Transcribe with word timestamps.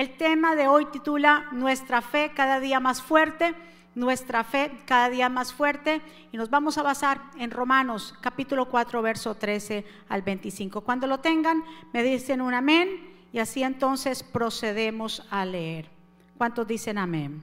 El 0.00 0.16
tema 0.16 0.56
de 0.56 0.66
hoy 0.66 0.86
titula 0.86 1.48
Nuestra 1.52 2.00
fe 2.00 2.32
cada 2.34 2.58
día 2.58 2.80
más 2.80 3.02
fuerte, 3.02 3.54
nuestra 3.94 4.44
fe 4.44 4.72
cada 4.86 5.10
día 5.10 5.28
más 5.28 5.52
fuerte 5.52 6.00
y 6.32 6.38
nos 6.38 6.48
vamos 6.48 6.78
a 6.78 6.82
basar 6.82 7.20
en 7.36 7.50
Romanos 7.50 8.14
capítulo 8.22 8.70
4 8.70 9.02
verso 9.02 9.34
13 9.34 9.84
al 10.08 10.22
25. 10.22 10.80
Cuando 10.80 11.06
lo 11.06 11.20
tengan 11.20 11.62
me 11.92 12.02
dicen 12.02 12.40
un 12.40 12.54
amén 12.54 13.10
y 13.30 13.40
así 13.40 13.62
entonces 13.62 14.22
procedemos 14.22 15.22
a 15.30 15.44
leer. 15.44 15.90
¿Cuántos 16.38 16.66
dicen 16.66 16.96
amén? 16.96 17.42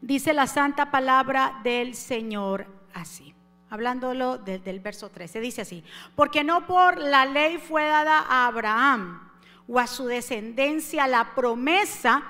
Dice 0.00 0.32
la 0.32 0.48
santa 0.48 0.90
palabra 0.90 1.60
del 1.62 1.94
Señor 1.94 2.66
así 2.94 3.32
hablándolo 3.70 4.38
desde 4.38 4.70
el 4.70 4.80
verso 4.80 5.08
13. 5.08 5.38
Dice 5.38 5.60
así, 5.60 5.84
porque 6.16 6.42
no 6.42 6.66
por 6.66 6.98
la 6.98 7.26
ley 7.26 7.58
fue 7.58 7.84
dada 7.84 8.24
a 8.28 8.48
Abraham 8.48 9.27
o 9.68 9.78
a 9.78 9.86
su 9.86 10.06
descendencia 10.06 11.06
la 11.06 11.34
promesa 11.34 12.22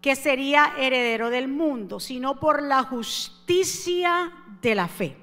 que 0.00 0.16
sería 0.16 0.74
heredero 0.78 1.28
del 1.28 1.48
mundo, 1.48 2.00
sino 2.00 2.40
por 2.40 2.62
la 2.62 2.84
justicia 2.84 4.32
de 4.62 4.74
la 4.74 4.88
fe. 4.88 5.16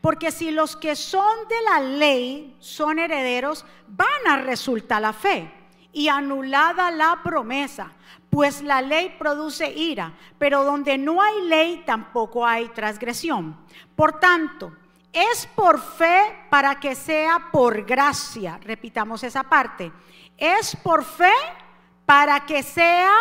Porque 0.00 0.30
si 0.30 0.50
los 0.50 0.76
que 0.76 0.96
son 0.96 1.48
de 1.48 1.62
la 1.70 1.80
ley 1.80 2.56
son 2.58 2.98
herederos, 2.98 3.66
van 3.88 4.26
a 4.26 4.38
resultar 4.38 5.02
la 5.02 5.12
fe 5.12 5.52
y 5.92 6.08
anulada 6.08 6.90
la 6.90 7.20
promesa, 7.22 7.92
pues 8.30 8.62
la 8.62 8.80
ley 8.80 9.16
produce 9.18 9.70
ira, 9.70 10.14
pero 10.38 10.64
donde 10.64 10.96
no 10.96 11.20
hay 11.20 11.42
ley 11.42 11.82
tampoco 11.84 12.46
hay 12.46 12.68
transgresión. 12.68 13.56
Por 13.94 14.18
tanto, 14.20 14.72
es 15.12 15.46
por 15.54 15.80
fe 15.80 16.46
para 16.48 16.78
que 16.78 16.94
sea 16.94 17.48
por 17.50 17.84
gracia. 17.84 18.58
Repitamos 18.62 19.24
esa 19.24 19.42
parte. 19.42 19.90
Es 20.40 20.74
por 20.74 21.04
fe 21.04 21.32
para 22.04 22.44
que 22.46 22.64
sea 22.64 23.12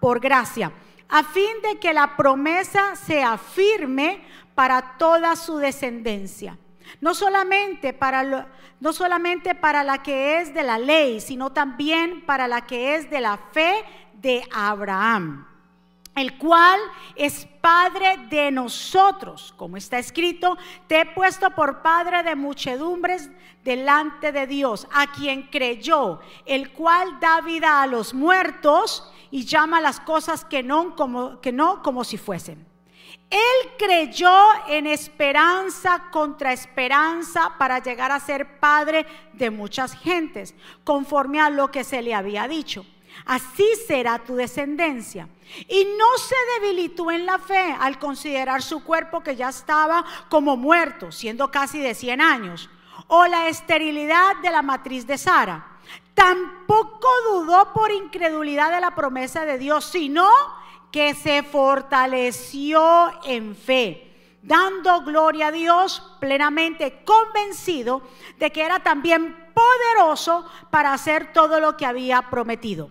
por 0.00 0.18
gracia, 0.18 0.72
a 1.08 1.22
fin 1.22 1.62
de 1.62 1.78
que 1.78 1.92
la 1.92 2.16
promesa 2.16 2.96
sea 2.96 3.38
firme 3.38 4.24
para 4.54 4.96
toda 4.98 5.36
su 5.36 5.58
descendencia. 5.58 6.58
No 7.00 7.14
solamente 7.14 7.92
para, 7.92 8.48
no 8.80 8.92
solamente 8.92 9.54
para 9.54 9.84
la 9.84 10.02
que 10.02 10.40
es 10.40 10.52
de 10.52 10.62
la 10.64 10.78
ley, 10.78 11.20
sino 11.20 11.52
también 11.52 12.26
para 12.26 12.48
la 12.48 12.62
que 12.62 12.96
es 12.96 13.08
de 13.10 13.20
la 13.20 13.36
fe 13.36 13.84
de 14.14 14.42
Abraham, 14.52 15.46
el 16.14 16.36
cual 16.36 16.78
es 17.16 17.46
padre 17.60 18.18
de 18.28 18.50
nosotros, 18.50 19.54
como 19.56 19.76
está 19.76 19.98
escrito, 19.98 20.58
te 20.86 21.00
he 21.00 21.06
puesto 21.06 21.50
por 21.50 21.80
padre 21.82 22.22
de 22.22 22.36
muchedumbres 22.36 23.30
delante 23.64 24.32
de 24.32 24.46
Dios, 24.46 24.86
a 24.92 25.10
quien 25.12 25.44
creyó, 25.44 26.20
el 26.44 26.72
cual 26.72 27.18
da 27.20 27.40
vida 27.40 27.82
a 27.82 27.86
los 27.86 28.12
muertos 28.12 29.10
y 29.30 29.44
llama 29.44 29.80
las 29.80 30.00
cosas 30.00 30.44
que 30.44 30.62
no 30.62 30.94
como, 30.96 31.40
que 31.40 31.52
no 31.52 31.82
como 31.82 32.04
si 32.04 32.18
fuesen. 32.18 32.66
Él 33.30 33.70
creyó 33.78 34.36
en 34.68 34.86
esperanza 34.86 36.10
contra 36.10 36.52
esperanza 36.52 37.54
para 37.58 37.78
llegar 37.78 38.12
a 38.12 38.20
ser 38.20 38.60
padre 38.60 39.06
de 39.32 39.50
muchas 39.50 39.94
gentes, 39.94 40.54
conforme 40.84 41.40
a 41.40 41.48
lo 41.48 41.70
que 41.70 41.84
se 41.84 42.02
le 42.02 42.14
había 42.14 42.46
dicho 42.46 42.84
Así 43.24 43.66
será 43.86 44.18
tu 44.18 44.34
descendencia. 44.34 45.28
Y 45.68 45.86
no 45.98 46.18
se 46.18 46.34
debilitó 46.60 47.10
en 47.10 47.26
la 47.26 47.38
fe 47.38 47.76
al 47.78 47.98
considerar 47.98 48.62
su 48.62 48.82
cuerpo 48.82 49.22
que 49.22 49.36
ya 49.36 49.48
estaba 49.48 50.04
como 50.28 50.56
muerto, 50.56 51.12
siendo 51.12 51.50
casi 51.50 51.78
de 51.78 51.94
100 51.94 52.20
años, 52.20 52.70
o 53.08 53.26
la 53.26 53.48
esterilidad 53.48 54.36
de 54.42 54.50
la 54.50 54.62
matriz 54.62 55.06
de 55.06 55.18
Sara. 55.18 55.78
Tampoco 56.14 57.08
dudó 57.30 57.72
por 57.72 57.90
incredulidad 57.92 58.70
de 58.70 58.80
la 58.80 58.94
promesa 58.94 59.44
de 59.44 59.58
Dios, 59.58 59.84
sino 59.84 60.28
que 60.90 61.14
se 61.14 61.42
fortaleció 61.42 63.10
en 63.24 63.54
fe 63.56 64.08
dando 64.42 65.02
gloria 65.02 65.46
a 65.46 65.52
Dios, 65.52 66.02
plenamente 66.18 67.04
convencido 67.04 68.02
de 68.38 68.50
que 68.50 68.64
era 68.64 68.80
también 68.80 69.52
poderoso 69.54 70.44
para 70.68 70.92
hacer 70.92 71.32
todo 71.32 71.60
lo 71.60 71.76
que 71.76 71.86
había 71.86 72.22
prometido 72.22 72.90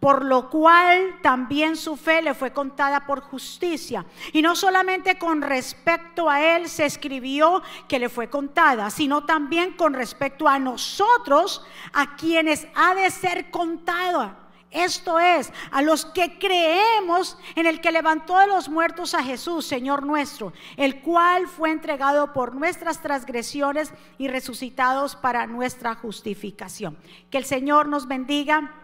por 0.00 0.24
lo 0.24 0.48
cual 0.48 1.18
también 1.22 1.76
su 1.76 1.96
fe 1.96 2.22
le 2.22 2.34
fue 2.34 2.52
contada 2.52 3.04
por 3.06 3.20
justicia. 3.20 4.04
Y 4.32 4.42
no 4.42 4.54
solamente 4.54 5.18
con 5.18 5.42
respecto 5.42 6.30
a 6.30 6.40
él 6.40 6.68
se 6.68 6.86
escribió 6.86 7.62
que 7.88 7.98
le 7.98 8.08
fue 8.08 8.30
contada, 8.30 8.90
sino 8.90 9.24
también 9.24 9.72
con 9.72 9.94
respecto 9.94 10.46
a 10.48 10.58
nosotros, 10.58 11.64
a 11.92 12.16
quienes 12.16 12.68
ha 12.74 12.94
de 12.94 13.10
ser 13.10 13.50
contada. 13.50 14.44
Esto 14.70 15.18
es, 15.18 15.50
a 15.70 15.80
los 15.80 16.04
que 16.04 16.38
creemos 16.38 17.38
en 17.56 17.64
el 17.64 17.80
que 17.80 17.90
levantó 17.90 18.36
de 18.36 18.46
los 18.46 18.68
muertos 18.68 19.14
a 19.14 19.22
Jesús, 19.22 19.64
Señor 19.64 20.04
nuestro, 20.04 20.52
el 20.76 21.00
cual 21.00 21.48
fue 21.48 21.70
entregado 21.70 22.34
por 22.34 22.54
nuestras 22.54 23.00
transgresiones 23.00 23.94
y 24.18 24.28
resucitados 24.28 25.16
para 25.16 25.46
nuestra 25.46 25.94
justificación. 25.94 26.98
Que 27.30 27.38
el 27.38 27.46
Señor 27.46 27.88
nos 27.88 28.06
bendiga 28.06 28.74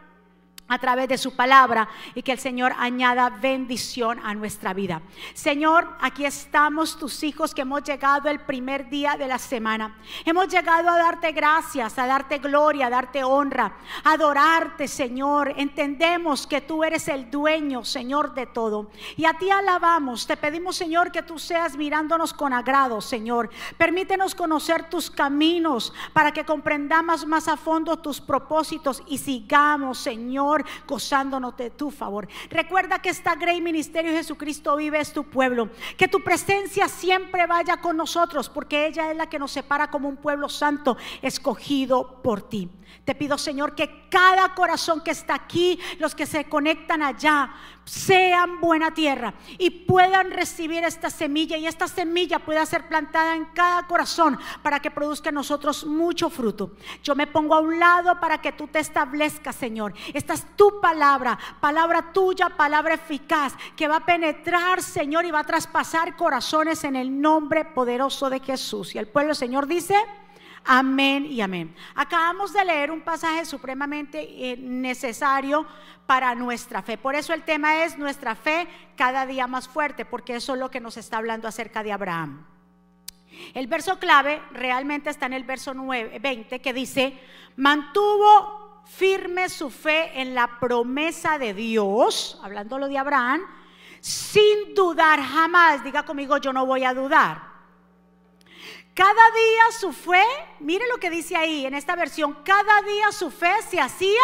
a 0.66 0.78
través 0.78 1.08
de 1.08 1.19
su 1.19 1.36
palabra 1.36 1.88
y 2.14 2.22
que 2.22 2.32
el 2.32 2.38
Señor 2.38 2.72
añada 2.78 3.28
bendición 3.28 4.19
a 4.25 4.34
nuestra 4.34 4.72
vida. 4.72 5.02
Señor, 5.34 5.86
aquí 6.00 6.25
estamos 6.25 6.98
tus 6.98 7.22
hijos 7.22 7.54
que 7.54 7.62
hemos 7.62 7.82
llegado 7.82 8.30
el 8.30 8.41
primer 8.41 8.88
día 8.88 9.16
de 9.19 9.28
la 9.28 9.38
semana. 9.38 9.98
Hemos 10.25 10.48
llegado 10.48 10.88
a 10.88 10.97
darte 10.97 11.32
gracias, 11.32 11.98
a 11.98 12.06
darte 12.06 12.38
gloria, 12.38 12.86
a 12.86 12.91
darte 12.91 13.22
honra, 13.22 13.76
a 14.02 14.12
adorarte, 14.12 14.88
Señor. 14.88 15.52
Entendemos 15.56 16.47
que 16.47 16.62
tú 16.62 16.82
eres 16.82 17.08
el 17.08 17.31
dueño, 17.31 17.84
Señor, 17.84 18.34
de 18.34 18.46
todo. 18.46 18.91
Y 19.16 19.26
a 19.26 19.34
ti 19.34 19.50
alabamos. 19.50 20.26
Te 20.26 20.36
pedimos, 20.36 20.76
Señor, 20.76 21.12
que 21.12 21.22
tú 21.22 21.38
seas 21.38 21.76
mirándonos 21.76 22.32
con 22.32 22.54
agrado, 22.54 23.02
Señor. 23.02 23.50
Permítenos 23.76 24.34
conocer 24.34 24.88
tus 24.88 25.10
caminos 25.10 25.92
para 26.14 26.32
que 26.32 26.46
comprendamos 26.46 27.26
más 27.26 27.48
a 27.48 27.58
fondo 27.58 27.98
tus 27.98 28.19
propósitos 28.20 29.02
y 29.06 29.19
sigamos, 29.19 29.98
Señor 29.98 30.53
gozándonos 30.87 31.56
de 31.56 31.70
tu 31.70 31.91
favor. 31.91 32.28
Recuerda 32.50 33.00
que 33.00 33.09
esta 33.09 33.34
Grey 33.34 33.60
Ministerio 33.60 34.12
Jesucristo 34.12 34.76
vive 34.76 35.00
es 35.00 35.12
tu 35.12 35.25
pueblo. 35.25 35.70
Que 35.97 36.09
tu 36.09 36.20
presencia 36.20 36.88
siempre 36.88 37.47
vaya 37.47 37.78
con 37.78 37.97
nosotros, 37.97 38.48
porque 38.48 38.87
ella 38.87 39.10
es 39.10 39.16
la 39.16 39.28
que 39.28 39.38
nos 39.38 39.53
separa 39.53 39.91
como 39.91 40.09
un 40.09 40.16
pueblo 40.16 40.48
santo, 40.48 40.97
escogido 41.22 42.20
por 42.22 42.43
ti. 42.43 42.70
Te 43.05 43.15
pido, 43.15 43.38
Señor, 43.38 43.75
que 43.75 44.09
cada 44.09 44.55
corazón 44.55 45.03
que 45.03 45.10
está 45.10 45.34
aquí, 45.34 45.78
los 45.99 46.15
que 46.15 46.27
se 46.27 46.44
conectan 46.44 47.03
allá, 47.03 47.53
sean 47.84 48.60
buena 48.60 48.93
tierra 48.93 49.34
y 49.59 49.71
puedan 49.71 50.31
recibir 50.31 50.84
esta 50.84 51.10
semilla 51.10 51.56
y 51.56 51.66
esta 51.66 51.87
semilla 51.87 52.38
pueda 52.38 52.65
ser 52.65 52.88
plantada 52.88 53.37
en 53.37 53.47
cada 53.47 53.87
corazón 53.87 54.38
para 54.62 54.81
que 54.81 54.91
produzca 54.91 55.28
en 55.28 55.34
nosotros 55.34 55.84
mucho 55.84 56.31
fruto. 56.31 56.72
Yo 57.03 57.15
me 57.15 57.27
pongo 57.27 57.55
a 57.55 57.60
un 57.60 57.78
lado 57.78 58.19
para 58.21 58.41
que 58.41 58.53
tú 58.53 58.69
te 58.69 58.78
establezcas, 58.78 59.56
Señor. 59.56 59.94
Esta 60.12 60.34
es 60.34 60.47
tu 60.56 60.81
palabra, 60.81 61.38
palabra 61.61 62.12
tuya, 62.12 62.50
palabra 62.50 62.94
eficaz, 62.94 63.55
que 63.76 63.88
va 63.88 63.97
a 63.97 64.06
penetrar, 64.06 64.82
Señor, 64.82 65.25
y 65.25 65.31
va 65.31 65.41
a 65.41 65.44
traspasar 65.44 66.16
corazones 66.16 66.84
en 66.84 66.97
el 66.97 67.21
nombre 67.21 67.65
poderoso 67.65 68.31
de 68.31 68.41
Jesús. 68.41 68.94
Y 68.94 68.99
el 68.99 69.09
pueblo, 69.09 69.34
Señor, 69.34 69.66
dice... 69.66 69.94
Amén 70.64 71.26
y 71.26 71.42
amén. 71.42 71.75
Acabamos 71.94 72.54
de 72.54 72.64
leer 72.64 72.91
un 72.91 73.02
pasaje 73.02 73.44
supremamente 73.44 74.20
eh, 74.20 74.56
necesario 74.56 75.66
para 76.06 76.34
nuestra 76.34 76.82
fe. 76.82 76.97
Por 76.97 77.14
eso 77.14 77.34
el 77.34 77.42
tema 77.42 77.84
es 77.84 77.98
nuestra 77.98 78.34
fe 78.34 78.66
cada 78.97 79.26
día 79.26 79.47
más 79.47 79.69
fuerte, 79.69 80.06
porque 80.06 80.36
eso 80.36 80.54
es 80.54 80.60
lo 80.60 80.70
que 80.70 80.80
nos 80.80 80.97
está 80.97 81.19
hablando 81.19 81.48
acerca 81.48 81.82
de 81.82 81.92
Abraham. 81.92 82.47
El 83.52 83.66
verso 83.66 83.98
clave 83.98 84.41
realmente 84.52 85.10
está 85.10 85.26
en 85.26 85.34
el 85.34 85.44
verso 85.44 85.75
9, 85.75 86.19
20 86.19 86.60
que 86.60 86.72
dice, 86.72 87.19
mantuvo 87.56 88.82
firme 88.86 89.48
su 89.50 89.70
fe 89.70 90.20
en 90.20 90.34
la 90.34 90.60
promesa 90.60 91.38
de 91.38 91.52
Dios, 91.52 92.40
hablándolo 92.43 92.88
de 92.88 92.99
Abraham, 92.99 93.43
sin 94.00 94.75
dudar 94.75 95.20
jamás. 95.20 95.84
Diga 95.84 96.05
conmigo, 96.05 96.38
yo 96.38 96.52
no 96.52 96.64
voy 96.64 96.84
a 96.84 96.94
dudar. 96.94 97.53
Cada 98.94 99.12
día 99.12 99.62
su 99.79 99.93
fe, 99.93 100.23
mire 100.61 100.87
lo 100.88 100.99
que 100.99 101.11
dice 101.11 101.35
ahí 101.35 101.67
en 101.67 101.75
esta 101.75 101.96
versión, 101.96 102.32
cada 102.44 102.81
día 102.82 103.11
su 103.11 103.29
fe 103.29 103.52
se 103.69 103.81
hacía 103.81 104.23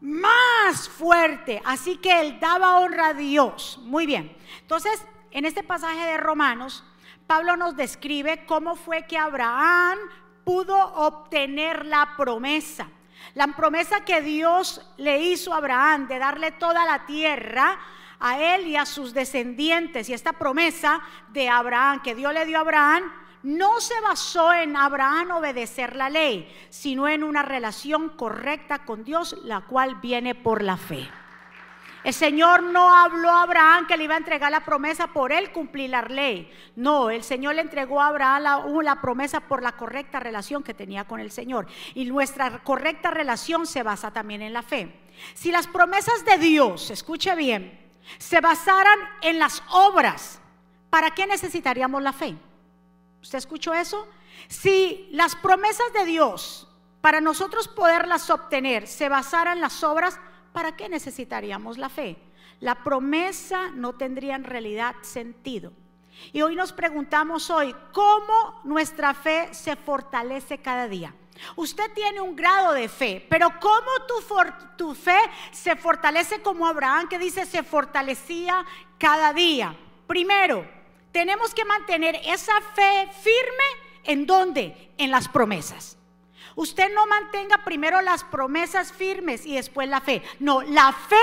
más 0.00 0.88
fuerte. 0.88 1.62
Así 1.64 1.96
que 1.96 2.20
él 2.20 2.40
daba 2.40 2.80
honra 2.80 3.08
a 3.08 3.14
Dios. 3.14 3.78
Muy 3.82 4.06
bien. 4.06 4.36
Entonces, 4.60 5.06
en 5.30 5.44
este 5.44 5.62
pasaje 5.62 6.04
de 6.04 6.16
Romanos, 6.16 6.82
Pablo 7.28 7.56
nos 7.56 7.76
describe 7.76 8.44
cómo 8.44 8.74
fue 8.74 9.06
que 9.06 9.16
Abraham 9.16 9.98
pudo 10.44 10.76
obtener 10.76 11.86
la 11.86 12.16
promesa. 12.16 12.88
La 13.34 13.46
promesa 13.46 14.04
que 14.04 14.20
Dios 14.20 14.84
le 14.96 15.22
hizo 15.22 15.54
a 15.54 15.58
Abraham 15.58 16.08
de 16.08 16.18
darle 16.18 16.50
toda 16.50 16.84
la 16.84 17.06
tierra 17.06 17.78
a 18.18 18.40
él 18.40 18.66
y 18.66 18.76
a 18.76 18.84
sus 18.84 19.14
descendientes. 19.14 20.08
Y 20.08 20.12
esta 20.12 20.32
promesa 20.32 21.00
de 21.28 21.48
Abraham 21.48 22.02
que 22.02 22.16
Dios 22.16 22.34
le 22.34 22.46
dio 22.46 22.58
a 22.58 22.62
Abraham 22.62 23.23
no 23.44 23.78
se 23.80 24.00
basó 24.00 24.52
en 24.54 24.74
Abraham 24.74 25.32
obedecer 25.32 25.96
la 25.96 26.08
ley, 26.08 26.50
sino 26.70 27.06
en 27.06 27.22
una 27.22 27.42
relación 27.42 28.08
correcta 28.08 28.84
con 28.84 29.04
Dios, 29.04 29.36
la 29.44 29.60
cual 29.60 29.96
viene 29.96 30.34
por 30.34 30.62
la 30.62 30.78
fe. 30.78 31.08
El 32.04 32.12
Señor 32.12 32.62
no 32.62 32.94
habló 32.94 33.30
a 33.30 33.42
Abraham 33.42 33.86
que 33.86 33.96
le 33.96 34.04
iba 34.04 34.14
a 34.14 34.18
entregar 34.18 34.50
la 34.50 34.64
promesa 34.64 35.06
por 35.08 35.32
él 35.32 35.52
cumplir 35.52 35.90
la 35.90 36.02
ley. 36.02 36.50
No, 36.76 37.08
el 37.08 37.22
Señor 37.22 37.54
le 37.54 37.62
entregó 37.62 38.00
a 38.00 38.08
Abraham 38.08 38.42
la, 38.42 38.82
la, 38.82 39.00
promesa 39.00 39.40
por 39.40 39.62
la 39.62 39.72
correcta 39.72 40.20
relación 40.20 40.62
que 40.62 40.74
tenía 40.74 41.04
con 41.04 41.20
el 41.20 41.30
Señor. 41.30 41.66
Y 41.94 42.04
nuestra 42.06 42.62
correcta 42.62 43.10
relación 43.10 43.66
se 43.66 43.82
basa 43.82 44.10
también 44.10 44.42
en 44.42 44.52
la 44.52 44.62
fe. 44.62 45.00
Si 45.32 45.50
las 45.50 45.66
promesas 45.66 46.24
de 46.26 46.36
Dios, 46.36 46.90
escuche 46.90 47.34
bien, 47.36 47.80
se 48.18 48.40
basaran 48.40 48.98
en 49.22 49.38
las 49.38 49.62
obras, 49.70 50.40
¿para 50.90 51.10
qué 51.10 51.26
necesitaríamos 51.26 52.02
la 52.02 52.12
fe? 52.12 52.36
¿Usted 53.24 53.38
escuchó 53.38 53.72
eso? 53.72 54.06
Si 54.48 55.08
las 55.10 55.34
promesas 55.34 55.90
de 55.94 56.04
Dios, 56.04 56.68
para 57.00 57.22
nosotros 57.22 57.68
poderlas 57.68 58.28
obtener, 58.28 58.86
se 58.86 59.08
basaran 59.08 59.54
en 59.56 59.60
las 59.62 59.82
obras, 59.82 60.20
¿para 60.52 60.76
qué 60.76 60.90
necesitaríamos 60.90 61.78
la 61.78 61.88
fe? 61.88 62.18
La 62.60 62.84
promesa 62.84 63.70
no 63.70 63.94
tendría 63.94 64.36
en 64.36 64.44
realidad 64.44 64.94
sentido. 65.00 65.72
Y 66.34 66.42
hoy 66.42 66.54
nos 66.54 66.74
preguntamos 66.74 67.48
hoy, 67.48 67.74
¿cómo 67.94 68.60
nuestra 68.64 69.14
fe 69.14 69.48
se 69.54 69.74
fortalece 69.74 70.58
cada 70.58 70.86
día? 70.86 71.14
Usted 71.56 71.94
tiene 71.94 72.20
un 72.20 72.36
grado 72.36 72.74
de 72.74 72.90
fe, 72.90 73.26
pero 73.30 73.48
¿cómo 73.58 73.90
tu, 74.76 74.94
fe 74.94 75.18
se 75.50 75.76
fortalece 75.76 76.42
como 76.42 76.66
Abraham 76.66 77.08
que 77.08 77.18
dice 77.18 77.46
se 77.46 77.62
fortalecía 77.62 78.66
cada 78.98 79.32
día? 79.32 79.74
Primero, 80.06 80.73
tenemos 81.14 81.54
que 81.54 81.64
mantener 81.64 82.20
esa 82.24 82.60
fe 82.74 83.08
firme 83.22 84.02
en 84.02 84.26
dónde? 84.26 84.92
En 84.98 85.12
las 85.12 85.28
promesas. 85.28 85.96
Usted 86.56 86.92
no 86.92 87.06
mantenga 87.06 87.58
primero 87.58 88.00
las 88.00 88.24
promesas 88.24 88.92
firmes 88.92 89.46
y 89.46 89.54
después 89.54 89.88
la 89.88 90.00
fe. 90.00 90.24
No, 90.40 90.62
la 90.62 90.92
fe 90.92 91.16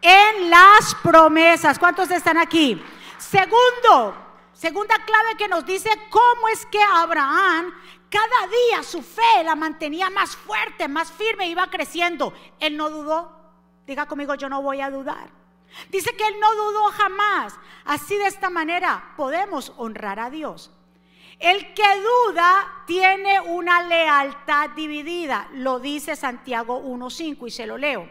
en 0.00 0.48
las 0.48 0.94
promesas. 1.02 1.78
¿Cuántos 1.78 2.10
están 2.10 2.38
aquí? 2.38 2.82
Segundo, 3.18 4.16
segunda 4.54 4.96
clave 5.04 5.36
que 5.36 5.48
nos 5.48 5.66
dice 5.66 5.90
cómo 6.08 6.48
es 6.48 6.64
que 6.64 6.82
Abraham 6.82 7.74
cada 8.08 8.46
día 8.46 8.82
su 8.82 9.02
fe 9.02 9.44
la 9.44 9.54
mantenía 9.54 10.08
más 10.08 10.34
fuerte, 10.34 10.88
más 10.88 11.12
firme, 11.12 11.46
iba 11.46 11.68
creciendo. 11.68 12.32
Él 12.58 12.74
no 12.74 12.88
dudó. 12.88 13.30
Diga 13.86 14.06
conmigo, 14.06 14.34
yo 14.34 14.48
no 14.48 14.62
voy 14.62 14.80
a 14.80 14.90
dudar. 14.90 15.39
Dice 15.90 16.14
que 16.16 16.26
él 16.26 16.34
no 16.40 16.54
dudó 16.54 16.84
jamás. 16.92 17.54
Así 17.84 18.16
de 18.16 18.26
esta 18.26 18.50
manera 18.50 19.14
podemos 19.16 19.72
honrar 19.76 20.20
a 20.20 20.30
Dios. 20.30 20.70
El 21.38 21.72
que 21.72 22.00
duda 22.28 22.84
tiene 22.86 23.40
una 23.40 23.82
lealtad 23.82 24.70
dividida, 24.70 25.48
lo 25.54 25.80
dice 25.80 26.14
Santiago 26.14 26.82
1.5 26.82 27.46
y 27.46 27.50
se 27.50 27.66
lo 27.66 27.78
leo. 27.78 28.10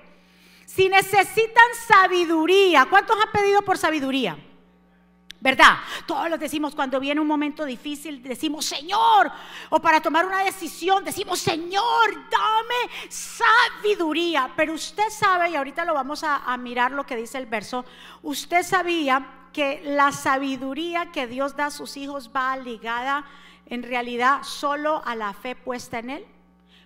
Si 0.65 0.89
necesitan 0.89 1.67
sabiduría, 1.87 2.87
¿cuántos 2.89 3.15
han 3.23 3.31
pedido 3.31 3.61
por 3.61 3.77
sabiduría? 3.77 4.37
¿Verdad? 5.41 5.77
Todos 6.05 6.29
los 6.29 6.37
decimos 6.37 6.75
cuando 6.75 6.99
viene 6.99 7.21
un 7.21 7.27
momento 7.27 7.63
difícil, 7.63 8.21
decimos 8.21 8.65
Señor, 8.65 9.31
o 9.69 9.79
para 9.79 10.01
tomar 10.01 10.25
una 10.25 10.43
decisión, 10.43 11.05
decimos 11.05 11.39
Señor, 11.39 12.29
dame 12.29 13.09
sabiduría. 13.09 14.51
Pero 14.57 14.73
usted 14.73 15.09
sabe, 15.09 15.51
y 15.51 15.55
ahorita 15.55 15.85
lo 15.85 15.93
vamos 15.93 16.25
a, 16.25 16.37
a 16.37 16.57
mirar 16.57 16.91
lo 16.91 17.05
que 17.05 17.15
dice 17.15 17.37
el 17.37 17.45
verso, 17.45 17.85
usted 18.21 18.63
sabía 18.63 19.47
que 19.53 19.81
la 19.85 20.11
sabiduría 20.11 21.11
que 21.11 21.25
Dios 21.25 21.55
da 21.55 21.67
a 21.67 21.71
sus 21.71 21.95
hijos 21.95 22.31
va 22.35 22.57
ligada 22.57 23.25
en 23.67 23.83
realidad 23.83 24.43
solo 24.43 25.01
a 25.05 25.15
la 25.15 25.33
fe 25.33 25.55
puesta 25.55 25.99
en 25.99 26.09
Él. 26.09 26.25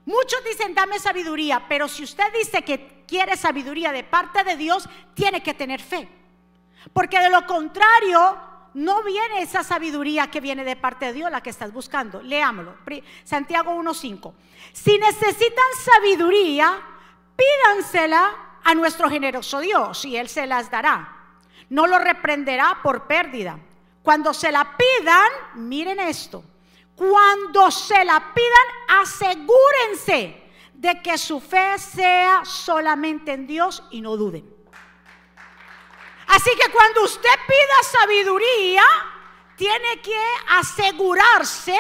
Muchos 0.06 0.44
dicen, 0.44 0.76
dame 0.76 1.00
sabiduría, 1.00 1.66
pero 1.68 1.88
si 1.88 2.04
usted 2.04 2.26
dice 2.38 2.62
que 2.62 3.04
quiere 3.08 3.36
sabiduría 3.36 3.92
de 3.92 4.04
parte 4.04 4.44
de 4.44 4.58
Dios, 4.58 4.88
tiene 5.16 5.42
que 5.42 5.54
tener 5.54 5.82
fe. 5.82 6.08
Porque 6.92 7.20
de 7.20 7.30
lo 7.30 7.46
contrario, 7.46 8.38
no 8.74 9.04
viene 9.04 9.42
esa 9.42 9.64
sabiduría 9.64 10.30
que 10.30 10.42
viene 10.42 10.64
de 10.64 10.76
parte 10.76 11.06
de 11.06 11.14
Dios, 11.14 11.32
la 11.32 11.42
que 11.42 11.52
estás 11.52 11.72
buscando. 11.72 12.22
Leámoslo. 12.22 12.76
Santiago 13.24 13.76
1.5. 13.76 14.34
Si 14.74 14.98
necesitan 14.98 15.66
sabiduría, 15.80 16.82
pídansela 17.36 18.60
a 18.64 18.74
nuestro 18.74 19.10
generoso 19.10 19.60
Dios 19.60 20.06
y 20.06 20.18
Él 20.18 20.28
se 20.28 20.48
las 20.48 20.72
dará. 20.72 21.18
No 21.70 21.88
lo 21.88 22.00
reprenderá 22.00 22.80
por 22.82 23.08
pérdida. 23.08 23.60
Cuando 24.02 24.34
se 24.34 24.52
la 24.52 24.76
pidan, 24.78 25.30
miren 25.56 26.00
esto. 26.00 26.44
Cuando 26.96 27.72
se 27.72 28.04
la 28.04 28.34
pidan, 28.34 29.02
asegúrense 29.02 30.44
de 30.74 31.02
que 31.02 31.18
su 31.18 31.40
fe 31.40 31.78
sea 31.78 32.44
solamente 32.44 33.32
en 33.32 33.48
Dios 33.48 33.84
y 33.92 34.02
no 34.02 34.18
duden. 34.18 34.63
Así 36.28 36.52
que 36.52 36.72
cuando 36.72 37.04
usted 37.04 37.30
pida 37.48 38.00
sabiduría, 38.00 38.84
tiene 39.56 40.02
que 40.02 40.20
asegurarse 40.50 41.78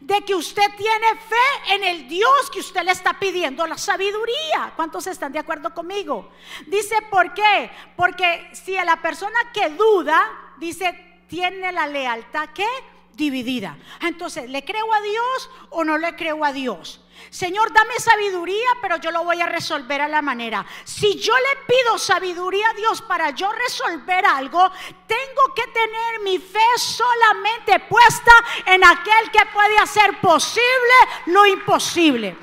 de 0.00 0.22
que 0.22 0.34
usted 0.34 0.64
tiene 0.76 1.14
fe 1.16 1.74
en 1.74 1.84
el 1.84 2.08
Dios 2.08 2.50
que 2.50 2.60
usted 2.60 2.82
le 2.82 2.92
está 2.92 3.18
pidiendo 3.18 3.66
la 3.66 3.76
sabiduría. 3.76 4.72
¿Cuántos 4.74 5.06
están 5.06 5.32
de 5.32 5.38
acuerdo 5.38 5.74
conmigo? 5.74 6.30
Dice, 6.66 6.96
¿por 7.10 7.34
qué? 7.34 7.70
Porque 7.96 8.50
si 8.52 8.76
a 8.76 8.84
la 8.84 8.96
persona 9.02 9.38
que 9.52 9.68
duda, 9.70 10.54
dice, 10.58 11.24
tiene 11.28 11.70
la 11.72 11.86
lealtad 11.86 12.48
que 12.50 12.66
dividida. 13.12 13.76
Entonces, 14.00 14.48
¿le 14.48 14.64
creo 14.64 14.92
a 14.92 15.00
Dios 15.00 15.50
o 15.70 15.84
no 15.84 15.98
le 15.98 16.16
creo 16.16 16.44
a 16.44 16.52
Dios? 16.52 16.99
Señor, 17.28 17.72
dame 17.72 17.98
sabiduría, 17.98 18.68
pero 18.80 18.96
yo 18.96 19.10
lo 19.10 19.24
voy 19.24 19.40
a 19.40 19.46
resolver 19.46 20.00
a 20.00 20.08
la 20.08 20.22
manera. 20.22 20.64
Si 20.84 21.18
yo 21.18 21.34
le 21.36 21.64
pido 21.66 21.98
sabiduría 21.98 22.70
a 22.70 22.74
Dios 22.74 23.02
para 23.02 23.30
yo 23.30 23.52
resolver 23.52 24.24
algo, 24.26 24.70
tengo 25.06 25.54
que 25.54 25.66
tener 25.68 26.20
mi 26.22 26.38
fe 26.38 26.66
solamente 26.76 27.80
puesta 27.80 28.32
en 28.66 28.84
aquel 28.84 29.30
que 29.30 29.46
puede 29.52 29.78
hacer 29.78 30.20
posible 30.20 30.94
lo 31.26 31.46
imposible. 31.46 32.36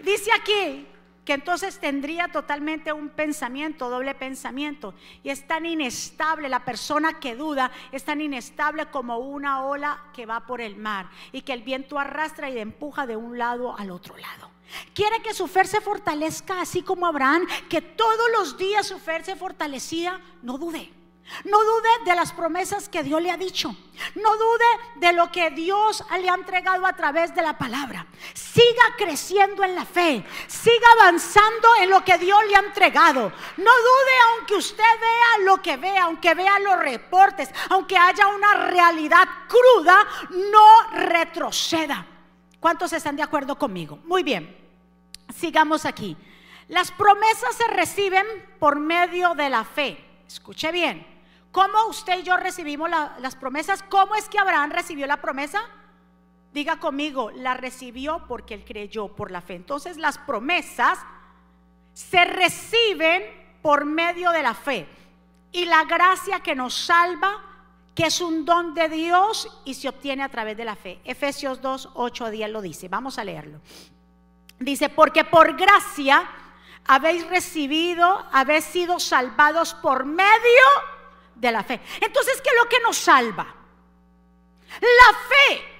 Dice 0.00 0.32
aquí 0.32 0.87
que 1.28 1.34
entonces 1.34 1.78
tendría 1.78 2.28
totalmente 2.28 2.90
un 2.90 3.10
pensamiento, 3.10 3.90
doble 3.90 4.14
pensamiento. 4.14 4.94
Y 5.22 5.28
es 5.28 5.46
tan 5.46 5.66
inestable, 5.66 6.48
la 6.48 6.64
persona 6.64 7.20
que 7.20 7.36
duda 7.36 7.70
es 7.92 8.02
tan 8.02 8.22
inestable 8.22 8.86
como 8.86 9.18
una 9.18 9.62
ola 9.62 10.06
que 10.14 10.24
va 10.24 10.46
por 10.46 10.62
el 10.62 10.76
mar 10.78 11.10
y 11.30 11.42
que 11.42 11.52
el 11.52 11.62
viento 11.62 11.98
arrastra 11.98 12.48
y 12.48 12.58
empuja 12.58 13.06
de 13.06 13.16
un 13.16 13.36
lado 13.36 13.76
al 13.76 13.90
otro 13.90 14.16
lado. 14.16 14.50
Quiere 14.94 15.20
que 15.20 15.34
su 15.34 15.46
fe 15.48 15.66
se 15.66 15.82
fortalezca 15.82 16.62
así 16.62 16.80
como 16.80 17.06
Abraham, 17.06 17.46
que 17.68 17.82
todos 17.82 18.30
los 18.38 18.56
días 18.56 18.86
su 18.86 18.98
fe 18.98 19.22
se 19.22 19.36
fortalecía, 19.36 20.18
no 20.40 20.56
dude. 20.56 20.97
No 21.44 21.62
dude 21.62 21.88
de 22.04 22.16
las 22.16 22.32
promesas 22.32 22.88
que 22.88 23.02
Dios 23.02 23.22
le 23.22 23.30
ha 23.30 23.36
dicho. 23.36 23.74
No 24.14 24.36
dude 24.36 24.64
de 24.96 25.12
lo 25.12 25.30
que 25.30 25.50
Dios 25.50 26.02
le 26.20 26.28
ha 26.28 26.34
entregado 26.34 26.86
a 26.86 26.94
través 26.94 27.34
de 27.34 27.42
la 27.42 27.56
palabra. 27.56 28.06
Siga 28.34 28.96
creciendo 28.96 29.62
en 29.62 29.74
la 29.74 29.84
fe. 29.84 30.24
Siga 30.46 30.86
avanzando 31.00 31.68
en 31.80 31.90
lo 31.90 32.04
que 32.04 32.18
Dios 32.18 32.40
le 32.48 32.56
ha 32.56 32.60
entregado. 32.60 33.32
No 33.56 33.70
dude 33.70 34.12
aunque 34.36 34.56
usted 34.56 34.82
vea 35.00 35.44
lo 35.44 35.62
que 35.62 35.76
vea, 35.76 36.04
aunque 36.04 36.34
vea 36.34 36.58
los 36.58 36.78
reportes, 36.78 37.50
aunque 37.70 37.96
haya 37.96 38.26
una 38.28 38.54
realidad 38.70 39.28
cruda, 39.48 40.06
no 40.30 40.90
retroceda. 40.92 42.06
¿Cuántos 42.58 42.92
están 42.92 43.16
de 43.16 43.22
acuerdo 43.22 43.56
conmigo? 43.58 43.98
Muy 44.04 44.22
bien. 44.22 44.56
Sigamos 45.36 45.84
aquí. 45.84 46.16
Las 46.68 46.90
promesas 46.90 47.54
se 47.54 47.66
reciben 47.68 48.26
por 48.58 48.78
medio 48.78 49.34
de 49.34 49.48
la 49.48 49.64
fe. 49.64 50.04
Escuche 50.26 50.72
bien. 50.72 51.17
¿Cómo 51.52 51.86
usted 51.88 52.20
y 52.20 52.22
yo 52.22 52.36
recibimos 52.36 52.90
las 52.90 53.36
promesas? 53.36 53.82
¿Cómo 53.82 54.14
es 54.14 54.28
que 54.28 54.38
Abraham 54.38 54.70
recibió 54.70 55.06
la 55.06 55.20
promesa? 55.20 55.60
Diga 56.52 56.78
conmigo, 56.78 57.30
la 57.30 57.54
recibió 57.54 58.24
porque 58.26 58.54
él 58.54 58.64
creyó 58.64 59.08
por 59.08 59.30
la 59.30 59.40
fe. 59.40 59.54
Entonces 59.54 59.96
las 59.96 60.18
promesas 60.18 60.98
se 61.92 62.24
reciben 62.24 63.22
por 63.62 63.84
medio 63.84 64.30
de 64.30 64.42
la 64.42 64.54
fe. 64.54 64.86
Y 65.52 65.64
la 65.64 65.84
gracia 65.84 66.40
que 66.40 66.54
nos 66.54 66.74
salva, 66.74 67.42
que 67.94 68.06
es 68.06 68.20
un 68.20 68.44
don 68.44 68.74
de 68.74 68.88
Dios 68.88 69.60
y 69.64 69.74
se 69.74 69.88
obtiene 69.88 70.22
a 70.22 70.28
través 70.28 70.56
de 70.56 70.64
la 70.64 70.76
fe. 70.76 71.00
Efesios 71.04 71.60
2, 71.62 71.90
8 71.94 72.24
a 72.26 72.30
10 72.30 72.50
lo 72.50 72.62
dice. 72.62 72.88
Vamos 72.88 73.18
a 73.18 73.24
leerlo. 73.24 73.60
Dice, 74.58 74.88
porque 74.88 75.24
por 75.24 75.56
gracia 75.56 76.28
habéis 76.86 77.26
recibido, 77.28 78.26
habéis 78.32 78.64
sido 78.64 79.00
salvados 79.00 79.74
por 79.74 80.04
medio 80.04 80.28
de 81.38 81.52
la 81.52 81.62
fe. 81.62 81.80
Entonces, 82.00 82.40
¿qué 82.42 82.50
es 82.50 82.56
lo 82.56 82.68
que 82.68 82.80
nos 82.80 82.96
salva? 82.96 83.46
La 84.80 85.18
fe. 85.28 85.78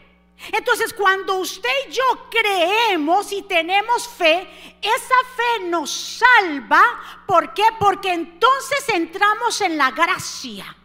Entonces, 0.52 0.94
cuando 0.94 1.34
usted 1.36 1.68
y 1.88 1.92
yo 1.92 2.28
creemos 2.30 3.32
y 3.32 3.42
tenemos 3.42 4.08
fe, 4.08 4.76
esa 4.80 5.14
fe 5.36 5.64
nos 5.64 5.90
salva. 5.90 6.82
¿Por 7.26 7.52
qué? 7.52 7.64
Porque 7.78 8.12
entonces 8.12 8.88
entramos 8.90 9.60
en 9.60 9.76
la 9.76 9.90
gracia. 9.90 10.76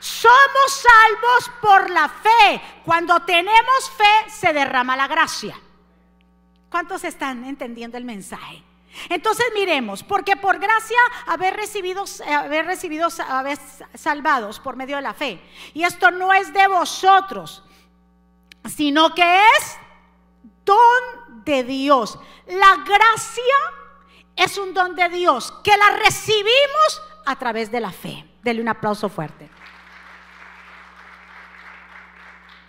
Somos 0.00 0.72
salvos 0.72 1.50
por 1.60 1.90
la 1.90 2.08
fe. 2.08 2.62
Cuando 2.84 3.20
tenemos 3.20 3.90
fe 3.96 4.30
se 4.30 4.52
derrama 4.52 4.96
la 4.96 5.06
gracia. 5.06 5.60
¿Cuántos 6.70 7.04
están 7.04 7.44
entendiendo 7.44 7.98
el 7.98 8.04
mensaje? 8.04 8.62
Entonces 9.08 9.46
miremos, 9.54 10.02
porque 10.02 10.36
por 10.36 10.58
gracia 10.58 10.98
haber 11.26 11.56
recibido, 11.56 12.04
haber 12.26 12.66
recibido, 12.66 13.08
haber 13.28 13.58
salvados 13.94 14.60
por 14.60 14.76
medio 14.76 14.96
de 14.96 15.02
la 15.02 15.14
fe. 15.14 15.40
Y 15.74 15.84
esto 15.84 16.10
no 16.10 16.32
es 16.32 16.52
de 16.52 16.66
vosotros, 16.68 17.62
sino 18.64 19.14
que 19.14 19.48
es 19.56 19.78
don 20.64 21.44
de 21.44 21.64
Dios. 21.64 22.18
La 22.46 22.76
gracia 22.84 23.54
es 24.36 24.58
un 24.58 24.74
don 24.74 24.94
de 24.94 25.08
Dios 25.08 25.52
que 25.64 25.76
la 25.76 25.96
recibimos 25.96 27.02
a 27.26 27.36
través 27.36 27.70
de 27.70 27.80
la 27.80 27.90
fe. 27.90 28.24
Dele 28.42 28.62
un 28.62 28.68
aplauso 28.68 29.08
fuerte. 29.08 29.50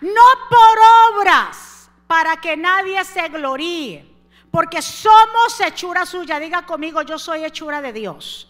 No 0.00 0.22
por 0.48 1.18
obras, 1.18 1.90
para 2.06 2.38
que 2.38 2.56
nadie 2.56 3.04
se 3.04 3.28
gloríe 3.28 4.09
porque 4.50 4.82
somos 4.82 5.60
hechura 5.60 6.04
suya. 6.06 6.38
Diga 6.38 6.66
conmigo, 6.66 7.02
yo 7.02 7.18
soy 7.18 7.44
hechura 7.44 7.80
de 7.80 7.92
Dios. 7.92 8.48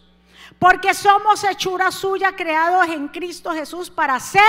Porque 0.59 0.95
somos 0.95 1.45
hechura 1.45 1.91
suya 1.91 2.35
creados 2.35 2.89
en 2.89 3.09
Cristo 3.09 3.53
Jesús 3.53 3.91
para 3.91 4.17
hacer 4.17 4.43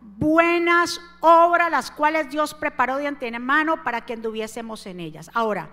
buenas 0.00 1.00
obras, 1.20 1.70
las 1.70 1.90
cuales 1.90 2.28
Dios 2.30 2.54
preparó 2.54 2.96
de 2.98 3.06
antemano 3.06 3.82
para 3.82 4.04
que 4.04 4.12
anduviésemos 4.12 4.86
en 4.86 5.00
ellas. 5.00 5.30
Ahora, 5.32 5.70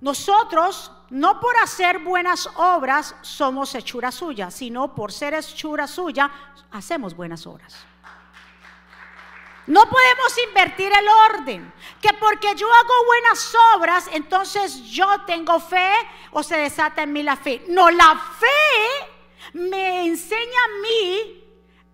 nosotros, 0.00 0.90
no 1.10 1.38
por 1.38 1.56
hacer 1.58 2.00
buenas 2.00 2.48
obras, 2.56 3.14
somos 3.22 3.74
hechura 3.74 4.10
suya, 4.10 4.50
sino 4.50 4.94
por 4.94 5.12
ser 5.12 5.34
hechura 5.34 5.86
suya, 5.86 6.30
hacemos 6.72 7.14
buenas 7.14 7.46
obras. 7.46 7.86
No 9.66 9.88
podemos 9.88 10.38
invertir 10.48 10.92
el 10.92 11.08
orden, 11.30 11.72
que 12.00 12.12
porque 12.14 12.54
yo 12.56 12.72
hago 12.72 13.06
buenas 13.06 13.54
obras, 13.76 14.08
entonces 14.12 14.82
yo 14.84 15.06
tengo 15.24 15.60
fe 15.60 15.92
o 16.32 16.42
se 16.42 16.56
desata 16.56 17.02
en 17.02 17.12
mí 17.12 17.22
la 17.22 17.36
fe. 17.36 17.64
No, 17.68 17.90
la 17.90 18.20
fe 18.38 19.52
me 19.52 20.04
enseña 20.04 20.40
a 20.64 20.80
mí 20.82 21.44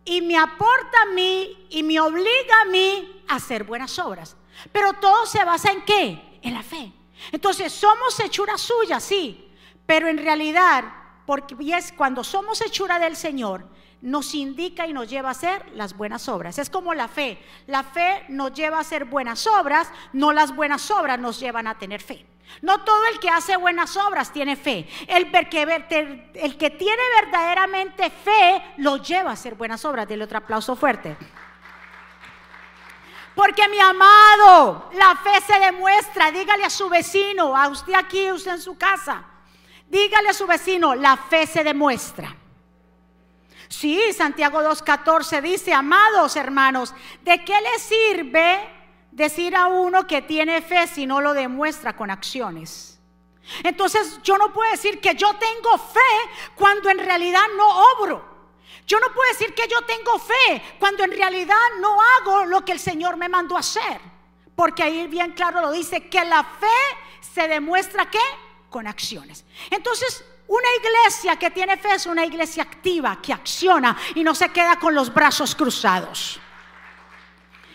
y 0.04 0.22
me 0.22 0.38
aporta 0.38 1.02
a 1.02 1.12
mí 1.12 1.66
y 1.68 1.82
me 1.82 2.00
obliga 2.00 2.62
a 2.62 2.64
mí 2.64 3.22
a 3.28 3.36
hacer 3.36 3.64
buenas 3.64 3.98
obras. 3.98 4.36
Pero 4.72 4.94
todo 4.94 5.26
se 5.26 5.44
basa 5.44 5.70
en 5.70 5.84
qué? 5.84 6.38
En 6.42 6.54
la 6.54 6.62
fe. 6.62 6.92
Entonces 7.32 7.72
somos 7.72 8.18
hechura 8.20 8.56
suya, 8.56 9.00
sí, 9.00 9.52
pero 9.84 10.08
en 10.08 10.18
realidad, 10.18 10.84
porque 11.26 11.54
es 11.76 11.92
cuando 11.92 12.24
somos 12.24 12.60
hechura 12.62 12.98
del 12.98 13.16
Señor, 13.16 13.66
nos 14.00 14.34
indica 14.34 14.86
y 14.86 14.92
nos 14.92 15.08
lleva 15.08 15.28
a 15.28 15.32
hacer 15.32 15.64
las 15.74 15.96
buenas 15.96 16.28
obras. 16.28 16.58
Es 16.58 16.70
como 16.70 16.94
la 16.94 17.08
fe. 17.08 17.38
La 17.66 17.82
fe 17.82 18.24
nos 18.28 18.52
lleva 18.52 18.78
a 18.78 18.80
hacer 18.80 19.04
buenas 19.04 19.46
obras, 19.46 19.90
no 20.12 20.32
las 20.32 20.54
buenas 20.54 20.90
obras 20.90 21.18
nos 21.18 21.40
llevan 21.40 21.66
a 21.66 21.78
tener 21.78 22.00
fe. 22.00 22.24
No 22.62 22.82
todo 22.82 23.04
el 23.12 23.20
que 23.20 23.28
hace 23.28 23.56
buenas 23.56 23.96
obras 23.96 24.32
tiene 24.32 24.56
fe. 24.56 24.88
El, 25.06 25.30
que, 25.30 26.70
tiene 26.70 27.02
verdaderamente 27.20 28.10
fe 28.10 28.74
lo 28.78 28.96
lleva 28.96 29.30
a 29.30 29.34
hacer 29.34 29.54
buenas 29.54 29.84
obras. 29.84 30.08
Dele 30.08 30.24
otro 30.24 30.38
aplauso 30.38 30.74
fuerte. 30.74 31.16
Porque 33.34 33.68
mi 33.68 33.78
amado, 33.78 34.90
la 34.94 35.14
fe 35.16 35.40
se 35.46 35.60
demuestra. 35.60 36.30
Dígale 36.30 36.64
a 36.64 36.70
su 36.70 36.88
vecino, 36.88 37.56
a 37.56 37.68
usted 37.68 37.94
aquí, 37.94 38.32
usted 38.32 38.52
en 38.52 38.62
su 38.62 38.76
casa. 38.76 39.22
Dígale 39.88 40.30
a 40.30 40.34
su 40.34 40.46
vecino, 40.46 40.94
la 40.94 41.16
fe 41.16 41.46
se 41.46 41.62
demuestra. 41.62 42.34
Sí, 43.68 44.12
Santiago 44.12 44.60
2.14 44.62 45.42
dice, 45.42 45.74
amados 45.74 46.36
hermanos, 46.36 46.94
¿de 47.22 47.44
qué 47.44 47.60
le 47.60 47.78
sirve 47.78 48.68
decir 49.10 49.54
a 49.54 49.66
uno 49.66 50.06
que 50.06 50.22
tiene 50.22 50.62
fe 50.62 50.86
si 50.86 51.06
no 51.06 51.20
lo 51.20 51.34
demuestra 51.34 51.94
con 51.94 52.10
acciones? 52.10 52.98
Entonces 53.62 54.20
yo 54.22 54.38
no 54.38 54.52
puedo 54.52 54.70
decir 54.70 55.00
que 55.00 55.14
yo 55.14 55.34
tengo 55.34 55.78
fe 55.78 56.00
cuando 56.54 56.90
en 56.90 56.98
realidad 56.98 57.42
no 57.56 57.82
obro. 57.92 58.38
Yo 58.86 58.98
no 59.00 59.12
puedo 59.12 59.30
decir 59.32 59.54
que 59.54 59.68
yo 59.68 59.82
tengo 59.82 60.18
fe 60.18 60.62
cuando 60.78 61.04
en 61.04 61.12
realidad 61.12 61.56
no 61.80 61.98
hago 62.00 62.46
lo 62.46 62.64
que 62.64 62.72
el 62.72 62.78
Señor 62.78 63.18
me 63.18 63.28
mandó 63.28 63.56
hacer. 63.56 64.00
Porque 64.56 64.82
ahí 64.82 65.06
bien 65.06 65.32
claro 65.32 65.60
lo 65.60 65.70
dice, 65.70 66.08
que 66.08 66.24
la 66.24 66.42
fe 66.42 66.66
se 67.20 67.48
demuestra 67.48 68.10
que 68.10 68.18
con 68.70 68.86
acciones. 68.86 69.44
Entonces, 69.70 70.24
una 70.48 70.68
iglesia 70.80 71.36
que 71.36 71.50
tiene 71.50 71.76
fe 71.76 71.94
es 71.94 72.06
una 72.06 72.24
iglesia 72.24 72.62
activa, 72.62 73.20
que 73.22 73.32
acciona 73.32 73.96
y 74.14 74.24
no 74.24 74.34
se 74.34 74.48
queda 74.48 74.78
con 74.78 74.94
los 74.94 75.12
brazos 75.12 75.54
cruzados. 75.54 76.40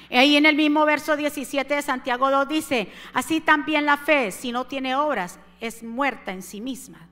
Ahí 0.09 0.35
en 0.35 0.45
el 0.45 0.55
mismo 0.55 0.83
verso 0.85 1.15
17 1.15 1.73
de 1.73 1.81
Santiago 1.81 2.29
2 2.29 2.47
dice, 2.47 2.91
así 3.13 3.41
también 3.41 3.85
la 3.85 3.97
fe, 3.97 4.31
si 4.31 4.51
no 4.51 4.65
tiene 4.65 4.95
obras, 4.95 5.39
es 5.59 5.83
muerta 5.83 6.31
en 6.31 6.41
sí 6.41 6.61
misma. 6.61 7.07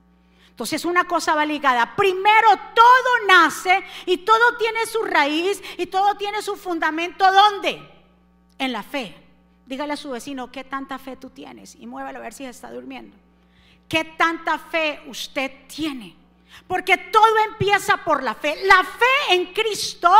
Entonces 0.50 0.84
una 0.84 1.04
cosa 1.04 1.34
va 1.34 1.46
ligada. 1.46 1.96
Primero 1.96 2.48
todo 2.74 3.26
nace 3.26 3.82
y 4.06 4.18
todo 4.18 4.56
tiene 4.58 4.84
su 4.86 5.02
raíz 5.02 5.62
y 5.78 5.86
todo 5.86 6.16
tiene 6.16 6.42
su 6.42 6.56
fundamento. 6.56 7.24
¿Dónde? 7.32 7.80
En 8.58 8.72
la 8.72 8.82
fe. 8.82 9.16
Dígale 9.64 9.94
a 9.94 9.96
su 9.96 10.10
vecino, 10.10 10.52
¿qué 10.52 10.64
tanta 10.64 10.98
fe 10.98 11.16
tú 11.16 11.30
tienes? 11.30 11.76
Y 11.76 11.86
muévalo 11.86 12.18
a 12.18 12.22
ver 12.22 12.32
si 12.32 12.44
está 12.44 12.70
durmiendo. 12.70 13.16
¿Qué 13.92 14.04
tanta 14.16 14.58
fe 14.58 15.02
usted 15.04 15.66
tiene? 15.66 16.16
Porque 16.66 16.96
todo 16.96 17.36
empieza 17.50 17.98
por 17.98 18.22
la 18.22 18.34
fe. 18.34 18.56
La 18.64 18.82
fe 18.82 19.34
en 19.34 19.52
Cristo 19.52 20.10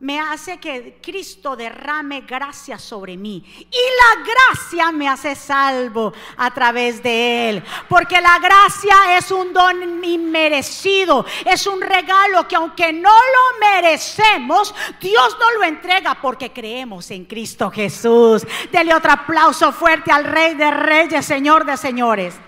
me 0.00 0.20
hace 0.20 0.58
que 0.58 0.98
Cristo 1.02 1.56
derrame 1.56 2.20
gracia 2.28 2.78
sobre 2.78 3.16
mí. 3.16 3.42
Y 3.58 3.62
la 3.72 4.22
gracia 4.22 4.92
me 4.92 5.08
hace 5.08 5.34
salvo 5.34 6.12
a 6.36 6.52
través 6.52 7.02
de 7.02 7.48
Él. 7.48 7.64
Porque 7.88 8.20
la 8.20 8.38
gracia 8.38 9.16
es 9.16 9.30
un 9.30 9.54
don 9.54 10.04
inmerecido. 10.04 11.24
Es 11.42 11.66
un 11.66 11.80
regalo 11.80 12.46
que 12.46 12.56
aunque 12.56 12.92
no 12.92 13.08
lo 13.08 13.60
merecemos, 13.60 14.74
Dios 15.00 15.36
nos 15.40 15.54
lo 15.54 15.64
entrega 15.64 16.20
porque 16.20 16.52
creemos 16.52 17.10
en 17.10 17.24
Cristo 17.24 17.70
Jesús. 17.70 18.46
Dele 18.70 18.94
otro 18.94 19.12
aplauso 19.12 19.72
fuerte 19.72 20.12
al 20.12 20.24
Rey 20.24 20.52
de 20.52 20.70
Reyes, 20.70 21.24
Señor 21.24 21.64
de 21.64 21.78
Señores. 21.78 22.38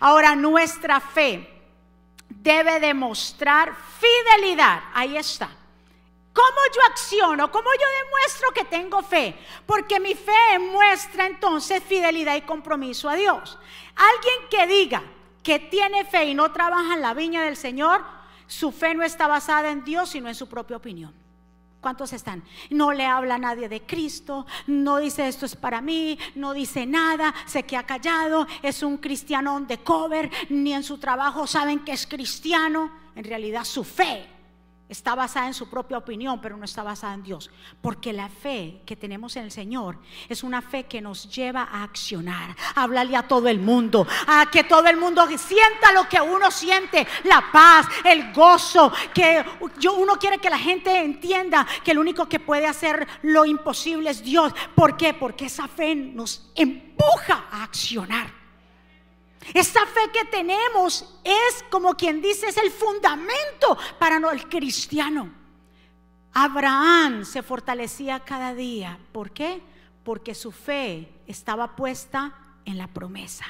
Ahora, 0.00 0.34
nuestra 0.34 1.00
fe 1.00 1.48
debe 2.28 2.80
demostrar 2.80 3.74
fidelidad. 3.98 4.82
Ahí 4.94 5.16
está. 5.16 5.50
¿Cómo 6.32 6.60
yo 6.74 6.80
acciono? 6.88 7.50
¿Cómo 7.50 7.68
yo 7.72 7.86
demuestro 8.04 8.50
que 8.52 8.64
tengo 8.64 9.02
fe? 9.02 9.36
Porque 9.66 10.00
mi 10.00 10.14
fe 10.14 10.58
muestra 10.58 11.26
entonces 11.26 11.82
fidelidad 11.82 12.36
y 12.36 12.42
compromiso 12.42 13.08
a 13.08 13.14
Dios. 13.16 13.58
Alguien 13.96 14.48
que 14.48 14.66
diga 14.66 15.02
que 15.42 15.58
tiene 15.58 16.04
fe 16.04 16.26
y 16.26 16.34
no 16.34 16.52
trabaja 16.52 16.94
en 16.94 17.02
la 17.02 17.14
viña 17.14 17.42
del 17.42 17.56
Señor, 17.56 18.02
su 18.46 18.72
fe 18.72 18.94
no 18.94 19.02
está 19.02 19.26
basada 19.26 19.70
en 19.70 19.84
Dios, 19.84 20.10
sino 20.10 20.28
en 20.28 20.34
su 20.34 20.48
propia 20.48 20.76
opinión. 20.76 21.19
¿Cuántos 21.80 22.12
están? 22.12 22.42
No 22.68 22.92
le 22.92 23.06
habla 23.06 23.36
a 23.36 23.38
nadie 23.38 23.68
de 23.68 23.82
Cristo, 23.82 24.46
no 24.66 24.98
dice 24.98 25.26
esto 25.28 25.46
es 25.46 25.56
para 25.56 25.80
mí, 25.80 26.18
no 26.34 26.52
dice 26.52 26.84
nada, 26.84 27.34
se 27.46 27.62
queda 27.62 27.84
callado, 27.84 28.46
es 28.62 28.82
un 28.82 28.98
cristiano 28.98 29.60
de 29.60 29.78
cover, 29.78 30.30
ni 30.50 30.74
en 30.74 30.82
su 30.82 30.98
trabajo 30.98 31.46
saben 31.46 31.80
que 31.80 31.92
es 31.92 32.06
cristiano. 32.06 32.92
En 33.16 33.24
realidad 33.24 33.64
su 33.64 33.82
fe 33.82 34.39
está 34.90 35.14
basada 35.14 35.46
en 35.46 35.54
su 35.54 35.70
propia 35.70 35.98
opinión, 35.98 36.40
pero 36.40 36.56
no 36.56 36.64
está 36.64 36.82
basada 36.82 37.14
en 37.14 37.22
Dios. 37.22 37.50
Porque 37.80 38.12
la 38.12 38.28
fe 38.28 38.82
que 38.84 38.96
tenemos 38.96 39.36
en 39.36 39.44
el 39.44 39.50
Señor 39.50 39.98
es 40.28 40.42
una 40.42 40.60
fe 40.60 40.84
que 40.84 41.00
nos 41.00 41.30
lleva 41.30 41.62
a 41.62 41.84
accionar, 41.84 42.56
a 42.74 42.82
hablarle 42.82 43.16
a 43.16 43.26
todo 43.26 43.48
el 43.48 43.60
mundo, 43.60 44.06
a 44.26 44.46
que 44.50 44.64
todo 44.64 44.86
el 44.88 44.96
mundo 44.96 45.26
sienta 45.38 45.92
lo 45.92 46.08
que 46.08 46.20
uno 46.20 46.50
siente, 46.50 47.06
la 47.24 47.50
paz, 47.52 47.86
el 48.04 48.32
gozo, 48.32 48.92
que 49.14 49.44
yo, 49.78 49.94
uno 49.94 50.16
quiere 50.18 50.38
que 50.38 50.50
la 50.50 50.58
gente 50.58 51.02
entienda 51.02 51.66
que 51.84 51.92
el 51.92 51.98
único 51.98 52.28
que 52.28 52.40
puede 52.40 52.66
hacer 52.66 53.06
lo 53.22 53.44
imposible 53.44 54.10
es 54.10 54.22
Dios. 54.22 54.52
¿Por 54.74 54.96
qué? 54.96 55.14
Porque 55.14 55.46
esa 55.46 55.68
fe 55.68 55.94
nos 55.94 56.50
empuja 56.54 57.46
a 57.50 57.62
accionar. 57.62 58.39
Esa 59.54 59.86
fe 59.86 60.10
que 60.12 60.24
tenemos 60.26 61.18
es 61.24 61.64
como 61.70 61.94
quien 61.94 62.20
dice, 62.20 62.48
es 62.48 62.56
el 62.56 62.70
fundamento 62.70 63.76
para 63.98 64.16
el 64.16 64.48
cristiano. 64.48 65.32
Abraham 66.32 67.24
se 67.24 67.42
fortalecía 67.42 68.20
cada 68.20 68.54
día. 68.54 68.98
¿Por 69.12 69.32
qué? 69.32 69.60
Porque 70.04 70.34
su 70.34 70.52
fe 70.52 71.08
estaba 71.26 71.74
puesta 71.74 72.34
en 72.64 72.78
la 72.78 72.86
promesa. 72.86 73.46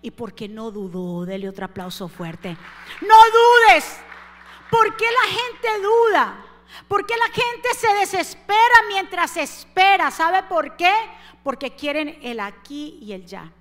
Y 0.00 0.10
porque 0.12 0.48
no 0.48 0.70
dudó. 0.70 1.26
Dele 1.26 1.48
otro 1.48 1.66
aplauso 1.66 2.08
fuerte. 2.08 2.56
No 3.00 3.16
dudes. 3.32 3.98
¿Por 4.70 4.96
qué 4.96 5.04
la 5.04 5.28
gente 5.28 5.82
duda? 5.82 6.46
¿Por 6.88 7.06
qué 7.06 7.14
la 7.16 7.26
gente 7.26 7.68
se 7.76 7.92
desespera 7.94 8.74
mientras 8.88 9.36
espera? 9.36 10.10
¿Sabe 10.10 10.42
por 10.44 10.76
qué? 10.76 10.92
Porque 11.44 11.74
quieren 11.74 12.18
el 12.22 12.40
aquí 12.40 12.98
y 13.02 13.12
el 13.12 13.26
ya. 13.26 13.52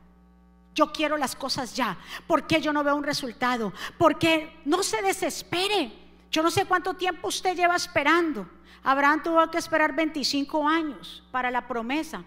Yo 0.73 0.91
quiero 0.91 1.17
las 1.17 1.35
cosas 1.35 1.75
ya. 1.75 1.97
¿Por 2.27 2.47
qué 2.47 2.61
yo 2.61 2.71
no 2.71 2.83
veo 2.83 2.95
un 2.95 3.03
resultado? 3.03 3.73
Porque 3.97 4.61
no 4.65 4.83
se 4.83 5.01
desespere. 5.01 5.91
Yo 6.31 6.41
no 6.41 6.49
sé 6.51 6.65
cuánto 6.65 6.93
tiempo 6.93 7.27
usted 7.27 7.55
lleva 7.55 7.75
esperando. 7.75 8.47
Abraham 8.83 9.21
tuvo 9.23 9.51
que 9.51 9.57
esperar 9.57 9.93
25 9.93 10.67
años 10.67 11.23
para 11.31 11.51
la 11.51 11.67
promesa. 11.67 12.23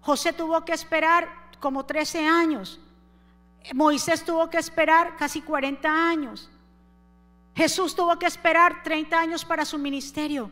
José 0.00 0.32
tuvo 0.32 0.64
que 0.64 0.72
esperar 0.72 1.28
como 1.58 1.84
13 1.84 2.26
años. 2.26 2.78
Moisés 3.74 4.24
tuvo 4.24 4.48
que 4.48 4.58
esperar 4.58 5.16
casi 5.16 5.40
40 5.40 5.88
años. 5.88 6.50
Jesús 7.54 7.94
tuvo 7.94 8.18
que 8.18 8.26
esperar 8.26 8.82
30 8.82 9.18
años 9.18 9.44
para 9.44 9.64
su 9.64 9.78
ministerio. 9.78 10.50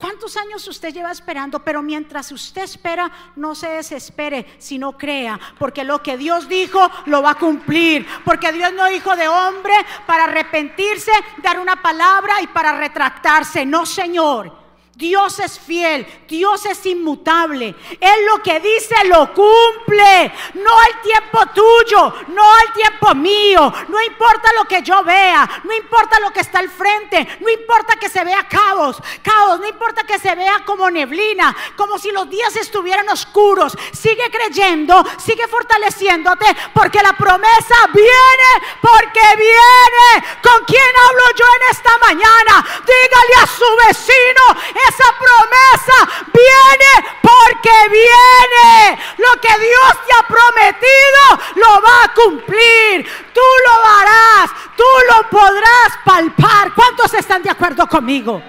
¿Cuántos 0.00 0.34
años 0.38 0.66
usted 0.66 0.94
lleva 0.94 1.12
esperando? 1.12 1.62
Pero 1.62 1.82
mientras 1.82 2.32
usted 2.32 2.62
espera, 2.62 3.12
no 3.36 3.54
se 3.54 3.68
desespere, 3.68 4.56
sino 4.58 4.96
crea, 4.96 5.38
porque 5.58 5.84
lo 5.84 6.02
que 6.02 6.16
Dios 6.16 6.48
dijo 6.48 6.80
lo 7.04 7.20
va 7.20 7.32
a 7.32 7.38
cumplir, 7.38 8.06
porque 8.24 8.50
Dios 8.50 8.72
no 8.72 8.86
dijo 8.86 9.14
de 9.14 9.28
hombre 9.28 9.74
para 10.06 10.24
arrepentirse, 10.24 11.12
dar 11.42 11.60
una 11.60 11.82
palabra 11.82 12.40
y 12.40 12.46
para 12.46 12.78
retractarse, 12.78 13.66
no 13.66 13.84
Señor. 13.84 14.59
Dios 14.94 15.38
es 15.38 15.58
fiel, 15.58 16.06
Dios 16.28 16.66
es 16.66 16.84
inmutable. 16.84 17.74
Él 17.98 18.26
lo 18.26 18.42
que 18.42 18.60
dice 18.60 18.94
lo 19.04 19.32
cumple. 19.32 20.32
No 20.54 20.78
al 20.78 21.00
tiempo 21.00 21.40
tuyo, 21.54 22.14
no 22.28 22.54
al 22.54 22.72
tiempo 22.74 23.14
mío. 23.14 23.72
No 23.88 24.02
importa 24.02 24.52
lo 24.52 24.64
que 24.66 24.82
yo 24.82 25.02
vea, 25.02 25.62
no 25.64 25.72
importa 25.72 26.20
lo 26.20 26.30
que 26.30 26.40
está 26.40 26.58
al 26.58 26.68
frente, 26.68 27.38
no 27.40 27.48
importa 27.48 27.96
que 27.96 28.10
se 28.10 28.22
vea 28.24 28.46
caos, 28.46 28.98
caos, 29.22 29.60
no 29.60 29.66
importa 29.66 30.04
que 30.04 30.18
se 30.18 30.34
vea 30.34 30.64
como 30.66 30.90
neblina, 30.90 31.56
como 31.76 31.98
si 31.98 32.10
los 32.10 32.28
días 32.28 32.54
estuvieran 32.56 33.08
oscuros. 33.08 33.76
Sigue 33.92 34.30
creyendo, 34.30 35.02
sigue 35.18 35.48
fortaleciéndote, 35.48 36.44
porque 36.74 37.02
la 37.02 37.14
promesa 37.14 37.76
viene, 37.94 38.68
porque 38.82 39.36
viene. 39.36 40.26
¿Con 40.42 40.64
quién 40.66 40.82
hablo 41.08 41.22
yo 41.36 41.44
en 41.56 41.70
esta 41.70 41.98
mañana? 41.98 42.66
Dígale 42.84 43.34
a 43.42 43.46
su 43.46 43.76
vecino, 43.86 44.60
esa 44.90 45.14
promesa 45.18 46.26
viene 46.32 47.08
porque 47.22 47.70
viene. 47.90 48.98
Lo 49.18 49.40
que 49.40 49.48
Dios 49.48 50.06
te 50.06 50.12
ha 50.14 50.26
prometido 50.26 51.22
lo 51.56 51.82
va 51.82 52.04
a 52.04 52.14
cumplir. 52.14 53.08
Tú 53.32 53.40
lo 53.66 53.86
harás, 53.86 54.50
tú 54.76 54.84
lo 55.08 55.30
podrás 55.30 55.98
palpar. 56.04 56.74
¿Cuántos 56.74 57.14
están 57.14 57.42
de 57.42 57.50
acuerdo 57.50 57.86
conmigo? 57.86 58.42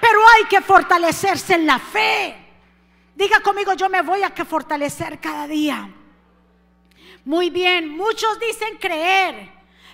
Pero 0.00 0.20
hay 0.30 0.44
que 0.44 0.60
fortalecerse 0.60 1.54
en 1.54 1.66
la 1.66 1.78
fe. 1.78 2.36
Diga 3.14 3.40
conmigo, 3.40 3.74
yo 3.74 3.88
me 3.88 4.02
voy 4.02 4.22
a 4.22 4.30
que 4.30 4.44
fortalecer 4.44 5.20
cada 5.20 5.46
día. 5.46 5.88
Muy 7.24 7.48
bien, 7.48 7.88
muchos 7.88 8.38
dicen 8.38 8.76
creer, 8.78 9.50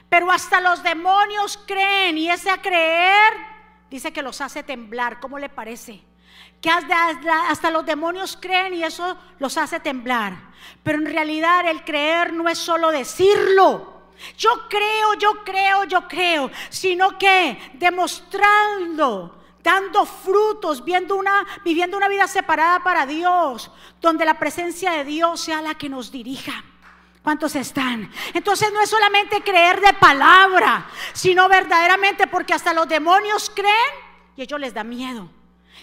pero 0.09 0.33
hasta 0.33 0.61
los 0.61 0.83
demonios 0.83 1.61
creen 1.65 2.19
y 2.19 2.29
ese 2.29 2.51
creer 2.61 3.50
Dice 3.91 4.13
que 4.13 4.23
los 4.23 4.41
hace 4.41 4.63
temblar. 4.63 5.21
¿Cómo 5.21 5.39
le 5.39 5.49
parece? 5.49 6.01
Que 6.61 6.71
hasta, 6.71 7.71
los 7.71 7.85
demonios 7.85 8.39
creen 8.41 8.75
y 8.75 8.85
eso 8.85 9.17
los 9.39 9.57
hace 9.59 9.81
temblar. 9.81 10.35
Pero 10.83 10.99
en 10.99 11.07
realidad 11.07 11.67
el 11.67 11.85
creer 11.85 12.33
no 12.33 12.49
es 12.49 12.59
solo 12.59 12.91
decirlo. 12.91 14.01
Yo 14.37 14.69
creo, 14.69 15.15
yo 15.15 15.43
creo, 15.45 15.85
yo 15.85 16.07
creo, 16.07 16.51
sino 16.69 17.19
que 17.19 17.73
demostrando 17.75 19.37
dando 19.63 20.07
frutos, 20.07 20.83
viviendo 20.85 21.17
una 21.17 22.09
vida 22.09 22.27
separada 22.27 22.83
para 22.83 23.05
Dios, 23.05 23.71
donde 24.01 24.25
la 24.25 24.39
presencia 24.39 24.93
de 24.93 25.05
Dios 25.05 25.41
sea 25.41 25.61
la 25.61 25.75
que 25.75 25.89
nos 25.89 26.11
dirija. 26.11 26.65
¿Cuántos 27.23 27.55
están? 27.55 28.11
Entonces 28.33 28.73
no 28.73 28.81
es 28.81 28.89
solamente 28.89 29.43
creer 29.43 29.81
de 29.81 29.93
palabra, 29.93 30.87
sino 31.12 31.49
verdaderamente 31.49 32.27
porque 32.27 32.55
hasta 32.55 32.73
los 32.73 32.89
demonios 32.89 33.50
creen 33.55 33.75
y 34.37 34.43
ellos 34.43 34.59
les 34.59 34.73
da 34.73 34.85
miedo. 34.85 35.29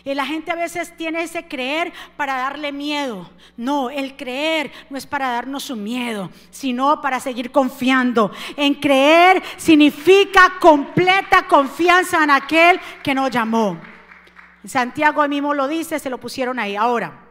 Y 0.03 0.13
la 0.13 0.25
gente 0.25 0.51
a 0.51 0.56
veces 0.56 0.96
tiene 0.96 1.24
ese 1.24 1.48
creer 1.48 1.91
para 2.15 2.38
darle 2.38 2.72
miedo. 2.72 3.29
No, 3.56 3.89
el 3.89 4.15
creer 4.15 4.72
no 4.89 4.98
es 4.98 5.06
para 5.06 5.29
darnos 5.29 5.70
un 5.70 5.84
miedo, 5.84 6.29
sino 6.50 7.01
para 7.01 7.20
seguir 7.20 7.51
confiando. 7.51 8.32
En 8.56 8.75
creer 8.75 9.44
significa 9.58 10.53
completa 10.60 11.48
confianza 11.48 12.24
en 12.24 12.32
aquel 12.32 12.79
que 13.04 13.13
nos 13.13 13.30
llamó. 13.32 13.78
Santiago 14.65 15.28
mismo 15.28 15.54
lo 15.54 15.67
dice, 15.67 16.00
se 16.00 16.10
lo 16.10 16.19
pusieron 16.19 16.60
ahí. 16.60 16.76
Ahora, 16.76 17.26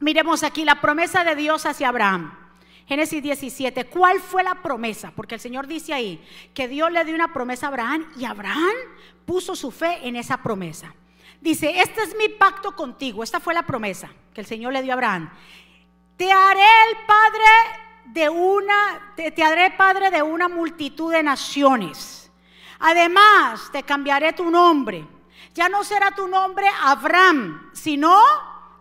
miremos 0.00 0.42
aquí 0.42 0.64
la 0.64 0.80
promesa 0.80 1.24
de 1.24 1.36
Dios 1.36 1.66
hacia 1.66 1.88
Abraham. 1.88 2.41
Génesis 2.86 3.22
17, 3.22 3.86
¿cuál 3.86 4.20
fue 4.20 4.42
la 4.42 4.56
promesa? 4.56 5.12
Porque 5.14 5.36
el 5.36 5.40
Señor 5.40 5.66
dice 5.66 5.94
ahí 5.94 6.22
que 6.52 6.68
Dios 6.68 6.90
le 6.90 7.04
dio 7.04 7.14
una 7.14 7.32
promesa 7.32 7.66
a 7.66 7.68
Abraham 7.68 8.06
y 8.16 8.24
Abraham 8.24 8.74
puso 9.24 9.54
su 9.54 9.70
fe 9.70 10.00
en 10.06 10.16
esa 10.16 10.42
promesa. 10.42 10.92
Dice, 11.40 11.80
este 11.80 12.02
es 12.02 12.16
mi 12.16 12.28
pacto 12.28 12.74
contigo, 12.74 13.22
esta 13.22 13.40
fue 13.40 13.54
la 13.54 13.64
promesa 13.64 14.10
que 14.34 14.40
el 14.40 14.46
Señor 14.46 14.72
le 14.72 14.82
dio 14.82 14.92
a 14.92 14.94
Abraham. 14.94 15.30
Te 16.16 16.30
haré 16.30 16.66
el 16.90 17.06
padre 17.06 17.44
de 18.06 18.28
una, 18.28 19.12
te, 19.16 19.30
te 19.30 19.42
haré 19.42 19.70
padre 19.70 20.10
de 20.10 20.22
una 20.22 20.48
multitud 20.48 21.12
de 21.12 21.22
naciones. 21.22 22.30
Además, 22.80 23.70
te 23.72 23.84
cambiaré 23.84 24.32
tu 24.32 24.50
nombre. 24.50 25.06
Ya 25.54 25.68
no 25.68 25.84
será 25.84 26.10
tu 26.10 26.26
nombre 26.26 26.66
Abraham, 26.82 27.70
sino 27.72 28.20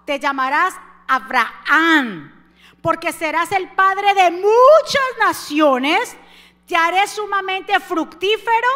te 0.05 0.19
llamarás 0.19 0.75
Abraham 1.07 2.40
porque 2.81 3.11
serás 3.11 3.51
el 3.51 3.69
padre 3.69 4.13
de 4.13 4.31
muchas 4.31 5.11
naciones, 5.19 6.17
te 6.65 6.75
haré 6.75 7.07
sumamente 7.07 7.79
fructífero, 7.79 8.67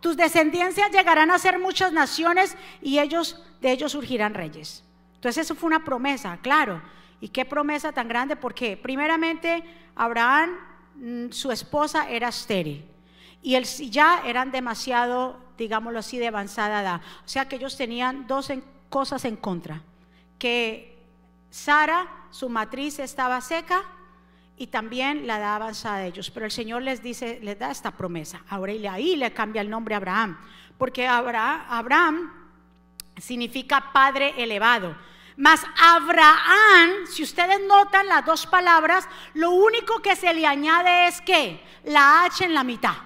tus 0.00 0.16
descendencias 0.16 0.90
llegarán 0.90 1.30
a 1.30 1.38
ser 1.38 1.58
muchas 1.58 1.92
naciones 1.92 2.56
y 2.80 2.98
ellos 2.98 3.40
de 3.60 3.70
ellos 3.70 3.92
surgirán 3.92 4.34
reyes. 4.34 4.82
Entonces 5.14 5.44
eso 5.44 5.54
fue 5.54 5.68
una 5.68 5.84
promesa, 5.84 6.38
claro. 6.42 6.82
¿Y 7.20 7.28
qué 7.28 7.44
promesa 7.44 7.92
tan 7.92 8.08
grande? 8.08 8.34
Porque 8.34 8.76
primeramente 8.76 9.62
Abraham, 9.94 10.56
mm, 10.96 11.30
su 11.30 11.52
esposa 11.52 12.08
era 12.08 12.28
estéril 12.28 12.84
y 13.42 13.60
ya 13.90 14.22
eran 14.24 14.50
demasiado, 14.50 15.38
digámoslo 15.58 15.98
así, 15.98 16.18
de 16.18 16.28
avanzada 16.28 16.82
edad. 16.82 17.00
O 17.24 17.28
sea 17.28 17.48
que 17.48 17.56
ellos 17.56 17.76
tenían 17.76 18.26
dos 18.26 18.52
cosas 18.88 19.24
en 19.24 19.36
contra, 19.36 19.82
que 20.38 20.91
Sara 21.52 22.08
su 22.30 22.48
matriz 22.48 22.98
estaba 22.98 23.38
seca 23.42 23.82
y 24.56 24.68
también 24.68 25.26
la 25.26 25.36
edad 25.36 25.56
avanzada 25.56 25.98
de 25.98 26.06
ellos. 26.06 26.30
Pero 26.30 26.46
el 26.46 26.50
Señor 26.50 26.80
les 26.80 27.02
dice, 27.02 27.40
les 27.42 27.58
da 27.58 27.70
esta 27.70 27.90
promesa. 27.90 28.40
Ahora 28.48 28.72
ahí 28.90 29.16
le 29.16 29.34
cambia 29.34 29.60
el 29.60 29.68
nombre 29.68 29.94
a 29.94 29.98
Abraham, 29.98 30.38
porque 30.78 31.06
Abraham 31.06 32.32
significa 33.18 33.92
padre 33.92 34.32
elevado. 34.42 34.96
Mas 35.36 35.62
Abraham, 35.78 37.06
si 37.06 37.22
ustedes 37.22 37.60
notan 37.68 38.06
las 38.06 38.24
dos 38.24 38.46
palabras, 38.46 39.06
lo 39.34 39.50
único 39.50 40.00
que 40.00 40.16
se 40.16 40.32
le 40.32 40.46
añade 40.46 41.08
es 41.08 41.20
que 41.20 41.62
la 41.84 42.24
H 42.24 42.46
en 42.46 42.54
la 42.54 42.64
mitad. 42.64 42.96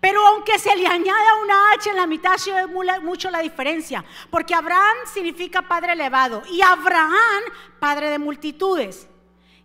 Pero 0.00 0.26
aunque 0.26 0.58
se 0.58 0.74
le 0.74 0.86
añada 0.86 1.36
una 1.42 1.72
H 1.72 1.90
en 1.90 1.96
la 1.96 2.06
mitad, 2.06 2.36
se 2.36 2.52
ve 2.52 2.66
mucho 2.66 3.30
la 3.30 3.40
diferencia. 3.40 4.04
Porque 4.30 4.54
Abraham 4.54 4.96
significa 5.04 5.62
padre 5.62 5.92
elevado 5.92 6.42
y 6.50 6.62
Abraham 6.62 7.42
padre 7.78 8.08
de 8.08 8.18
multitudes. 8.18 9.06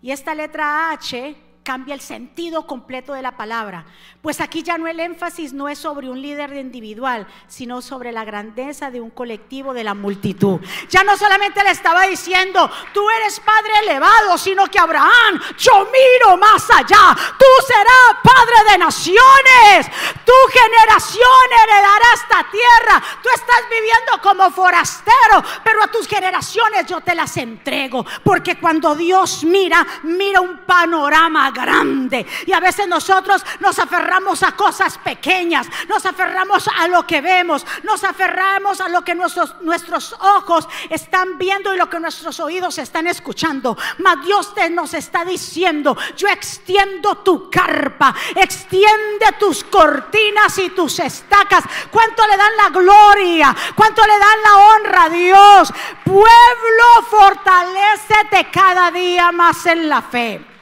Y 0.02 0.12
esta 0.12 0.36
letra 0.36 0.92
H 0.92 1.36
cambia 1.66 1.96
el 1.96 2.00
sentido 2.00 2.68
completo 2.68 3.14
de 3.14 3.24
la 3.24 3.36
palabra. 3.36 3.86
Pues 4.22 4.40
aquí 4.40 4.62
ya 4.62 4.78
no 4.78 4.88
el 4.88 5.00
énfasis 5.00 5.52
no 5.52 5.68
es 5.68 5.80
sobre 5.80 6.10
un 6.10 6.22
líder 6.22 6.56
individual, 6.56 7.28
sino 7.48 7.82
sobre 7.82 8.12
la 8.12 8.24
grandeza 8.24 8.92
de 8.92 9.02
un 9.02 9.10
colectivo 9.10 9.74
de 9.74 9.84
la 9.84 9.96
multitud. 9.96 10.60
Ya 10.90 11.04
no 11.04 11.18
solamente 11.18 11.64
le 11.64 11.72
estaba 11.72 12.04
diciendo, 12.04 12.70
tú 12.94 13.10
eres 13.10 13.40
padre 13.40 13.72
elevado, 13.84 14.38
sino 14.38 14.68
que 14.68 14.80
Abraham, 14.80 15.42
yo 15.58 15.88
miro 15.92 16.38
más 16.38 16.70
allá. 16.70 17.16
Tú 17.38 17.46
serás 17.68 18.22
padre 18.24 18.72
de 18.72 18.78
naciones. 18.78 19.88
Tu 20.24 20.34
generación 20.54 21.48
heredará 21.64 22.06
esta 22.14 22.48
tierra. 22.52 23.04
Tú 23.24 23.30
estás 23.34 23.62
viviendo 23.72 24.22
como 24.22 24.52
forastero, 24.52 25.44
pero 25.64 25.84
a 25.84 25.88
tus 25.88 26.08
generaciones 26.08 26.86
yo 26.86 27.02
te 27.02 27.16
las 27.16 27.36
entrego. 27.38 28.06
Porque 28.24 28.60
cuando 28.60 28.94
Dios 28.96 29.44
mira, 29.44 29.86
mira 30.04 30.42
un 30.42 30.60
panorama 30.60 31.52
grande. 31.56 32.28
Y 32.46 32.52
a 32.52 32.60
veces 32.60 32.88
nosotros 32.88 33.44
nos 33.60 33.80
aferramos 33.80 34.44
a 34.44 34.52
cosas 34.52 35.00
pequeñas, 35.00 35.68
nos 35.88 36.06
aferramos 36.06 36.68
a 36.68 36.88
lo 36.88 37.08
que 37.08 37.22
vemos, 37.22 37.66
nos 37.84 38.04
aferramos 38.04 38.82
a 38.82 38.90
lo 38.90 39.04
que 39.04 39.16
nuestros, 39.16 39.56
nuestros 39.62 40.14
ojos 40.20 40.68
están 40.90 41.40
viendo 41.40 41.74
y 41.74 41.78
lo 41.78 41.90
que 41.90 42.00
nuestros 42.00 42.40
oídos 42.40 42.78
están 42.78 43.08
escuchando. 43.08 43.78
Mas 44.00 44.24
Dios 44.24 44.54
te 44.54 44.70
nos 44.70 44.94
está 44.94 45.24
diciendo, 45.24 45.98
yo 46.18 46.28
extiendo 46.28 47.16
tu 47.20 47.50
carpa, 47.50 48.14
extiende 48.36 49.26
tus 49.40 49.64
cortinas 49.64 50.58
y 50.58 50.70
tus 50.70 51.00
estacas. 51.00 51.64
¿Cuánto 51.90 52.28
le 52.28 52.38
dan 52.38 52.58
la 52.58 52.70
gloria? 52.70 53.56
¿Cuánto 53.76 54.02
le 54.06 54.20
dan 54.20 54.42
la 54.44 54.58
honra 54.58 55.04
a 55.04 55.10
Dios? 55.10 55.74
Pueblo, 56.04 56.86
fortalecete 57.10 58.52
cada 58.52 58.92
día 58.92 59.32
más 59.32 59.66
en 59.66 59.88
la 59.88 60.02
fe. 60.02 60.55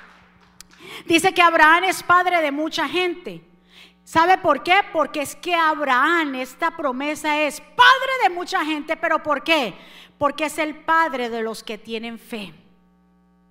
Dice 1.05 1.33
que 1.33 1.41
Abraham 1.41 1.85
es 1.85 2.03
padre 2.03 2.41
de 2.41 2.51
mucha 2.51 2.87
gente. 2.87 3.43
¿Sabe 4.03 4.37
por 4.37 4.63
qué? 4.63 4.81
Porque 4.91 5.21
es 5.21 5.35
que 5.35 5.55
Abraham, 5.55 6.35
esta 6.35 6.75
promesa 6.75 7.39
es 7.41 7.61
padre 7.61 8.11
de 8.23 8.29
mucha 8.29 8.65
gente, 8.65 8.97
pero 8.97 9.23
¿por 9.23 9.43
qué? 9.43 9.73
Porque 10.17 10.45
es 10.45 10.57
el 10.57 10.75
padre 10.75 11.29
de 11.29 11.41
los 11.41 11.63
que 11.63 11.77
tienen 11.77 12.19
fe. 12.19 12.53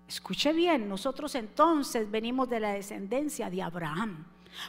Escuche 0.07 0.53
bien, 0.53 0.89
nosotros 0.89 1.35
entonces 1.35 2.11
venimos 2.11 2.49
de 2.51 2.61
la 2.61 2.73
descendencia 2.73 3.49
de 3.49 3.63
Abraham. 3.63 4.27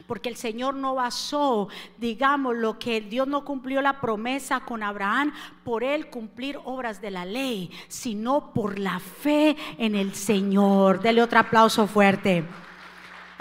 Porque 0.07 0.29
el 0.29 0.37
Señor 0.37 0.75
no 0.75 0.95
basó, 0.95 1.67
digamos, 1.97 2.55
lo 2.55 2.79
que 2.79 3.01
Dios 3.01 3.27
no 3.27 3.43
cumplió 3.43 3.81
la 3.81 3.99
promesa 3.99 4.61
con 4.61 4.81
Abraham 4.81 5.33
por 5.65 5.83
él 5.83 6.09
cumplir 6.09 6.57
obras 6.63 7.01
de 7.01 7.11
la 7.11 7.25
ley, 7.25 7.69
sino 7.89 8.53
por 8.53 8.79
la 8.79 8.99
fe 8.99 9.57
en 9.77 9.95
el 9.95 10.15
Señor. 10.15 11.01
Dele 11.01 11.21
otro 11.21 11.39
aplauso 11.39 11.87
fuerte. 11.87 12.45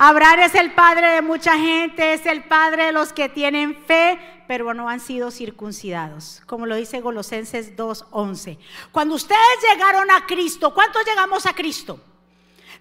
Abraham 0.04 0.40
es 0.40 0.56
el 0.56 0.72
padre 0.72 1.12
de 1.12 1.22
mucha 1.22 1.56
gente, 1.56 2.14
es 2.14 2.26
el 2.26 2.42
padre 2.42 2.86
de 2.86 2.92
los 2.92 3.12
que 3.12 3.28
tienen 3.28 3.76
fe, 3.86 4.18
pero 4.48 4.74
no 4.74 4.88
han 4.88 4.98
sido 4.98 5.30
circuncidados, 5.30 6.42
como 6.46 6.66
lo 6.66 6.74
dice 6.74 7.00
Colosenses 7.00 7.76
2:11. 7.76 8.58
Cuando 8.90 9.14
ustedes 9.14 9.38
llegaron 9.62 10.10
a 10.10 10.26
Cristo, 10.26 10.74
¿cuántos 10.74 11.06
llegamos 11.06 11.46
a 11.46 11.54
Cristo? 11.54 12.00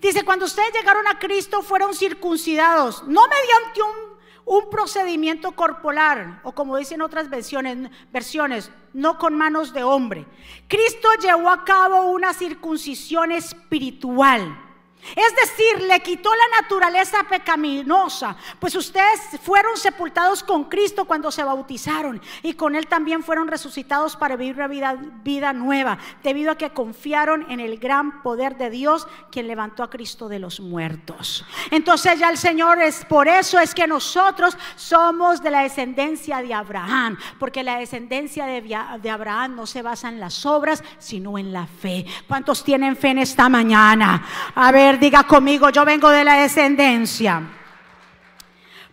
Dice, 0.01 0.25
cuando 0.25 0.45
ustedes 0.45 0.73
llegaron 0.73 1.07
a 1.07 1.19
Cristo 1.19 1.61
fueron 1.61 1.93
circuncidados, 1.93 3.03
no 3.03 3.21
mediante 3.27 3.81
un, 3.83 4.69
procedimiento 4.71 5.51
corporal, 5.51 6.41
o 6.43 6.53
como 6.53 6.75
dicen 6.75 7.03
otras 7.03 7.29
versiones, 7.29 7.91
versiones, 8.11 8.71
no 8.93 9.19
con 9.19 9.35
manos 9.35 9.73
de 9.73 9.83
hombre. 9.83 10.25
Cristo 10.67 11.07
llevó 11.21 11.51
a 11.51 11.65
cabo 11.65 12.09
una 12.09 12.33
circuncisión 12.33 13.31
espiritual 13.31 14.70
es 15.15 15.35
decir, 15.35 15.87
le 15.87 15.99
quitó 16.01 16.29
la 16.29 16.61
naturaleza 16.61 17.23
pecaminosa, 17.27 18.35
pues 18.59 18.75
ustedes 18.75 19.19
fueron 19.41 19.75
sepultados 19.75 20.43
con 20.43 20.65
Cristo 20.65 21.05
cuando 21.05 21.31
se 21.31 21.43
bautizaron 21.43 22.21
y 22.43 22.53
con 22.53 22.75
Él 22.75 22.87
también 22.87 23.23
fueron 23.23 23.47
resucitados 23.47 24.15
para 24.15 24.35
vivir 24.35 24.55
una 24.55 24.67
vida, 24.67 24.95
vida, 25.23 25.53
nueva, 25.53 25.97
debido 26.23 26.51
a 26.51 26.57
que 26.57 26.69
confiaron 26.69 27.49
en 27.49 27.59
el 27.59 27.77
gran 27.77 28.21
poder 28.21 28.57
de 28.57 28.69
Dios, 28.69 29.07
quien 29.31 29.47
levantó 29.47 29.83
a 29.83 29.89
Cristo 29.89 30.29
de 30.29 30.39
los 30.39 30.59
muertos. 30.59 31.45
Entonces 31.71 32.19
ya 32.19 32.29
el 32.29 32.37
Señor 32.37 32.81
es 32.81 33.03
por 33.05 33.27
eso 33.27 33.59
es 33.59 33.73
que 33.73 33.87
nosotros 33.87 34.57
somos 34.75 35.41
de 35.41 35.51
la 35.51 35.63
descendencia 35.63 36.41
de 36.41 36.53
Abraham, 36.53 37.17
porque 37.39 37.63
la 37.63 37.77
descendencia 37.79 38.45
de, 38.45 38.61
de 38.61 39.09
Abraham 39.09 39.55
no 39.55 39.65
se 39.65 39.81
basa 39.81 40.09
en 40.09 40.19
las 40.19 40.45
obras, 40.45 40.83
sino 40.99 41.37
en 41.37 41.51
la 41.51 41.65
fe. 41.65 42.05
¿Cuántos 42.27 42.63
tienen 42.63 42.95
fe 42.95 43.09
en 43.09 43.19
esta 43.19 43.49
mañana? 43.49 44.25
A 44.55 44.71
ver 44.71 44.90
diga 44.99 45.23
conmigo, 45.23 45.69
yo 45.69 45.85
vengo 45.85 46.09
de 46.09 46.23
la 46.23 46.35
descendencia. 46.41 47.41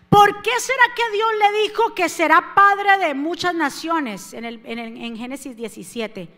¿Por 0.08 0.40
qué 0.40 0.50
será 0.58 0.82
que 0.96 1.12
Dios 1.12 1.28
le 1.38 1.61
dijo 1.62 1.94
que 1.94 2.08
será 2.08 2.54
padre 2.54 2.98
de 2.98 3.14
muchas 3.14 3.54
naciones 3.54 4.32
en, 4.32 4.44
el, 4.44 4.62
en, 4.64 5.16
Génesis 5.16 5.56
17? 5.56 6.28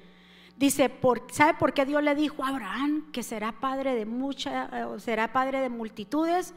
Dice, 0.57 0.89
por, 0.89 1.27
¿sabe 1.31 1.55
por 1.55 1.73
qué 1.73 1.87
Dios 1.87 2.03
le 2.03 2.15
dijo 2.15 2.45
a 2.45 2.49
Abraham 2.49 3.11
que 3.13 3.23
será 3.23 3.53
padre 3.53 3.95
de 3.95 4.07
muchas, 4.07 4.71
eh, 4.73 4.87
será 4.99 5.33
padre 5.33 5.61
de 5.61 5.69
multitudes? 5.69 6.53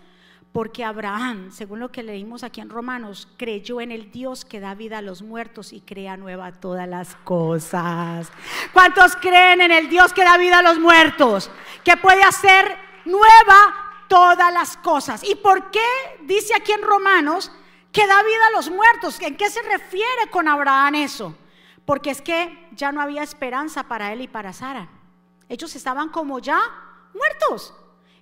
Porque 0.52 0.84
Abraham, 0.84 1.52
según 1.52 1.80
lo 1.80 1.92
que 1.92 2.04
leímos 2.04 2.44
aquí 2.44 2.62
en 2.62 2.70
Romanos, 2.70 3.28
creyó 3.38 3.80
en 3.80 3.92
el 3.92 4.12
Dios 4.12 4.44
que 4.44 4.60
da 4.60 4.76
vida 4.76 5.00
a 5.00 5.02
los 5.02 5.22
muertos 5.22 5.72
y 5.74 5.82
crea 5.82 6.18
nueva 6.18 6.52
todas 6.52 6.88
las 6.88 7.16
cosas. 7.24 8.32
¿Cuántos 8.72 9.16
creen 9.16 9.62
en 9.62 9.72
el 9.72 9.90
Dios 9.90 10.14
que 10.14 10.24
da 10.24 10.38
vida 10.38 10.60
a 10.60 10.64
los 10.64 10.80
muertos? 10.80 11.50
Que 11.84 11.98
puede 11.98 12.24
hacer 12.24 12.78
nueva 13.06 14.06
todas 14.08 14.54
las 14.54 14.78
cosas. 14.78 15.24
¿Y 15.24 15.36
por 15.36 15.72
qué 15.72 15.86
dice 16.22 16.54
aquí 16.56 16.72
en 16.72 16.82
Romanos 16.82 17.52
que 17.92 18.06
da 18.08 18.24
vida 18.24 18.48
a 18.48 18.52
los 18.52 18.70
muertos? 18.70 19.20
¿En 19.22 19.38
qué 19.38 19.50
se 19.50 19.62
refiere 19.64 20.30
con 20.30 20.48
Abraham 20.48 20.96
eso? 20.96 21.36
Porque 21.86 22.12
es 22.12 22.22
que 22.22 22.70
ya 22.72 22.92
no 22.92 23.02
había 23.02 23.24
esperanza 23.24 23.84
para 23.84 24.14
él 24.14 24.22
y 24.22 24.28
para 24.28 24.54
Sara. 24.54 24.88
Ellos 25.50 25.76
estaban 25.76 26.10
como 26.10 26.40
ya 26.40 26.60
muertos. 27.14 27.74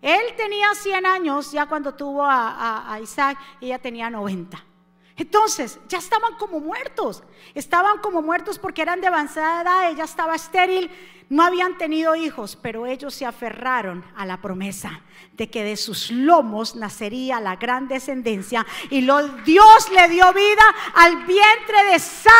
Él 0.02 0.22
tenía 0.36 0.74
100 0.74 1.06
años 1.06 1.52
ya 1.52 1.68
cuando 1.68 1.94
tuvo 1.94 2.26
a, 2.26 2.98
Isaac 3.02 3.38
y 3.60 3.68
ella 3.68 3.80
tenía 3.80 4.10
90. 4.10 4.71
Entonces, 5.18 5.80
ya 5.88 5.98
estaban 5.98 6.36
como 6.36 6.60
muertos. 6.60 7.24
Estaban 7.54 8.00
como 8.00 8.22
muertos 8.22 8.58
porque 8.58 8.82
eran 8.82 9.02
de 9.02 9.08
avanzada 9.08 9.62
edad, 9.62 9.92
ella 9.92 10.04
estaba 10.04 10.36
estéril, 10.36 10.90
no 11.30 11.44
habían 11.44 11.78
tenido 11.78 12.16
hijos, 12.16 12.58
pero 12.62 12.86
ellos 12.86 13.14
se 13.14 13.26
aferraron 13.26 14.04
a 14.18 14.26
la 14.26 14.42
promesa 14.42 15.02
de 15.34 15.50
que 15.50 15.64
de 15.64 15.78
sus 15.78 16.12
lomos 16.12 16.76
nacería 16.76 17.40
la 17.40 17.56
gran 17.56 17.88
descendencia 17.88 18.66
y 18.90 19.02
Dios 19.46 19.92
le 19.92 20.10
dio 20.10 20.34
vida 20.34 20.64
al 20.96 21.26
vientre 21.26 21.84
de 21.92 22.00
Sara 22.00 22.34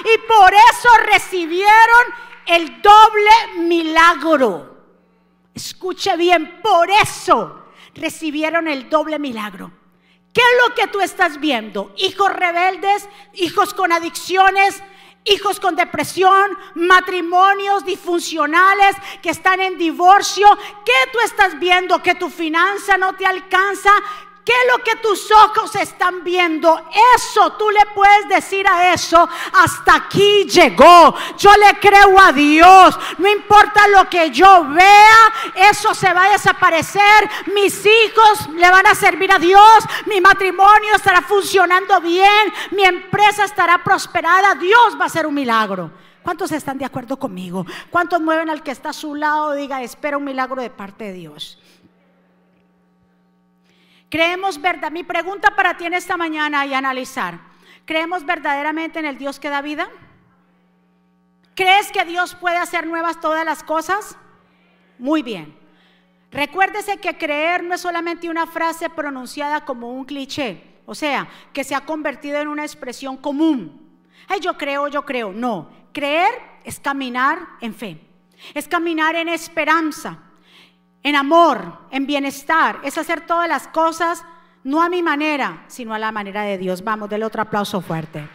y 0.00 0.18
por 0.28 0.52
eso 0.52 0.88
recibieron 1.06 2.04
el 2.46 2.82
doble 2.82 3.30
milagro. 3.66 4.76
Escuche 5.54 6.16
bien, 6.16 6.60
por 6.62 6.90
eso 6.90 7.64
recibieron 7.94 8.68
el 8.68 8.90
doble 8.90 9.18
milagro. 9.18 9.72
¿Qué 10.36 10.42
es 10.42 10.68
lo 10.68 10.74
que 10.74 10.86
tú 10.88 11.00
estás 11.00 11.40
viendo? 11.40 11.94
Hijos 11.96 12.30
rebeldes, 12.30 13.08
hijos 13.36 13.72
con 13.72 13.90
adicciones, 13.90 14.82
hijos 15.24 15.58
con 15.58 15.76
depresión, 15.76 16.50
matrimonios 16.74 17.86
disfuncionales 17.86 18.96
que 19.22 19.30
están 19.30 19.62
en 19.62 19.78
divorcio. 19.78 20.46
¿Qué 20.84 20.92
tú 21.10 21.20
estás 21.24 21.58
viendo? 21.58 22.02
Que 22.02 22.16
tu 22.16 22.28
finanza 22.28 22.98
no 22.98 23.14
te 23.14 23.24
alcanza, 23.24 23.90
¿Qué 24.46 24.52
es 24.52 24.72
lo 24.72 24.84
que 24.84 24.94
tus 25.02 25.28
ojos 25.32 25.74
están 25.74 26.22
viendo? 26.22 26.80
Eso 27.16 27.54
tú 27.54 27.68
le 27.68 27.84
puedes 27.86 28.28
decir 28.28 28.64
a 28.68 28.92
eso, 28.92 29.28
hasta 29.52 29.96
aquí 29.96 30.44
llegó. 30.44 31.16
Yo 31.36 31.50
le 31.56 31.80
creo 31.80 32.16
a 32.16 32.30
Dios. 32.30 32.96
No 33.18 33.28
importa 33.28 33.88
lo 33.88 34.08
que 34.08 34.30
yo 34.30 34.68
vea, 34.68 35.32
eso 35.68 35.92
se 35.94 36.12
va 36.12 36.26
a 36.26 36.30
desaparecer. 36.30 37.28
Mis 37.52 37.84
hijos 37.84 38.48
le 38.54 38.70
van 38.70 38.86
a 38.86 38.94
servir 38.94 39.32
a 39.32 39.40
Dios. 39.40 39.84
Mi 40.04 40.20
matrimonio 40.20 40.94
estará 40.94 41.22
funcionando 41.22 42.00
bien. 42.00 42.52
Mi 42.70 42.84
empresa 42.84 43.46
estará 43.46 43.82
prosperada. 43.82 44.54
Dios 44.54 44.96
va 44.96 45.02
a 45.02 45.06
hacer 45.06 45.26
un 45.26 45.34
milagro. 45.34 45.90
¿Cuántos 46.22 46.52
están 46.52 46.78
de 46.78 46.84
acuerdo 46.84 47.18
conmigo? 47.18 47.66
¿Cuántos 47.90 48.20
mueven 48.20 48.48
al 48.50 48.62
que 48.62 48.70
está 48.70 48.90
a 48.90 48.92
su 48.92 49.16
lado? 49.16 49.54
Diga, 49.54 49.82
espera 49.82 50.16
un 50.16 50.24
milagro 50.24 50.62
de 50.62 50.70
parte 50.70 51.06
de 51.06 51.14
Dios. 51.14 51.58
Creemos 54.08 54.60
verdad. 54.60 54.90
Mi 54.90 55.04
pregunta 55.04 55.54
para 55.56 55.76
ti 55.76 55.84
en 55.86 55.94
esta 55.94 56.16
mañana 56.16 56.64
y 56.66 56.74
analizar. 56.74 57.38
¿Creemos 57.84 58.24
verdaderamente 58.24 58.98
en 58.98 59.06
el 59.06 59.18
Dios 59.18 59.38
que 59.40 59.50
da 59.50 59.62
vida? 59.62 59.88
¿Crees 61.54 61.90
que 61.90 62.04
Dios 62.04 62.34
puede 62.34 62.58
hacer 62.58 62.86
nuevas 62.86 63.20
todas 63.20 63.44
las 63.44 63.62
cosas? 63.62 64.16
Muy 64.98 65.22
bien. 65.22 65.56
Recuérdese 66.30 66.98
que 66.98 67.16
creer 67.16 67.64
no 67.64 67.74
es 67.74 67.80
solamente 67.80 68.28
una 68.28 68.46
frase 68.46 68.90
pronunciada 68.90 69.64
como 69.64 69.92
un 69.92 70.04
cliché, 70.04 70.62
o 70.84 70.94
sea, 70.94 71.28
que 71.52 71.64
se 71.64 71.74
ha 71.74 71.82
convertido 71.82 72.38
en 72.38 72.48
una 72.48 72.64
expresión 72.64 73.16
común. 73.16 73.98
Ay, 74.28 74.40
yo 74.40 74.58
creo, 74.58 74.88
yo 74.88 75.04
creo. 75.04 75.32
No, 75.32 75.70
creer 75.92 76.34
es 76.64 76.80
caminar 76.80 77.38
en 77.60 77.74
fe, 77.74 78.00
es 78.52 78.68
caminar 78.68 79.14
en 79.14 79.28
esperanza, 79.28 80.18
en 81.06 81.14
amor, 81.14 81.78
en 81.92 82.04
bienestar, 82.04 82.80
es 82.82 82.98
hacer 82.98 83.20
todas 83.20 83.48
las 83.48 83.68
cosas 83.68 84.24
no 84.64 84.82
a 84.82 84.88
mi 84.88 85.04
manera, 85.04 85.64
sino 85.68 85.94
a 85.94 86.00
la 86.00 86.10
manera 86.10 86.42
de 86.42 86.58
Dios. 86.58 86.82
Vamos, 86.82 87.08
del 87.08 87.22
otro 87.22 87.42
aplauso 87.42 87.80
fuerte. 87.80 88.28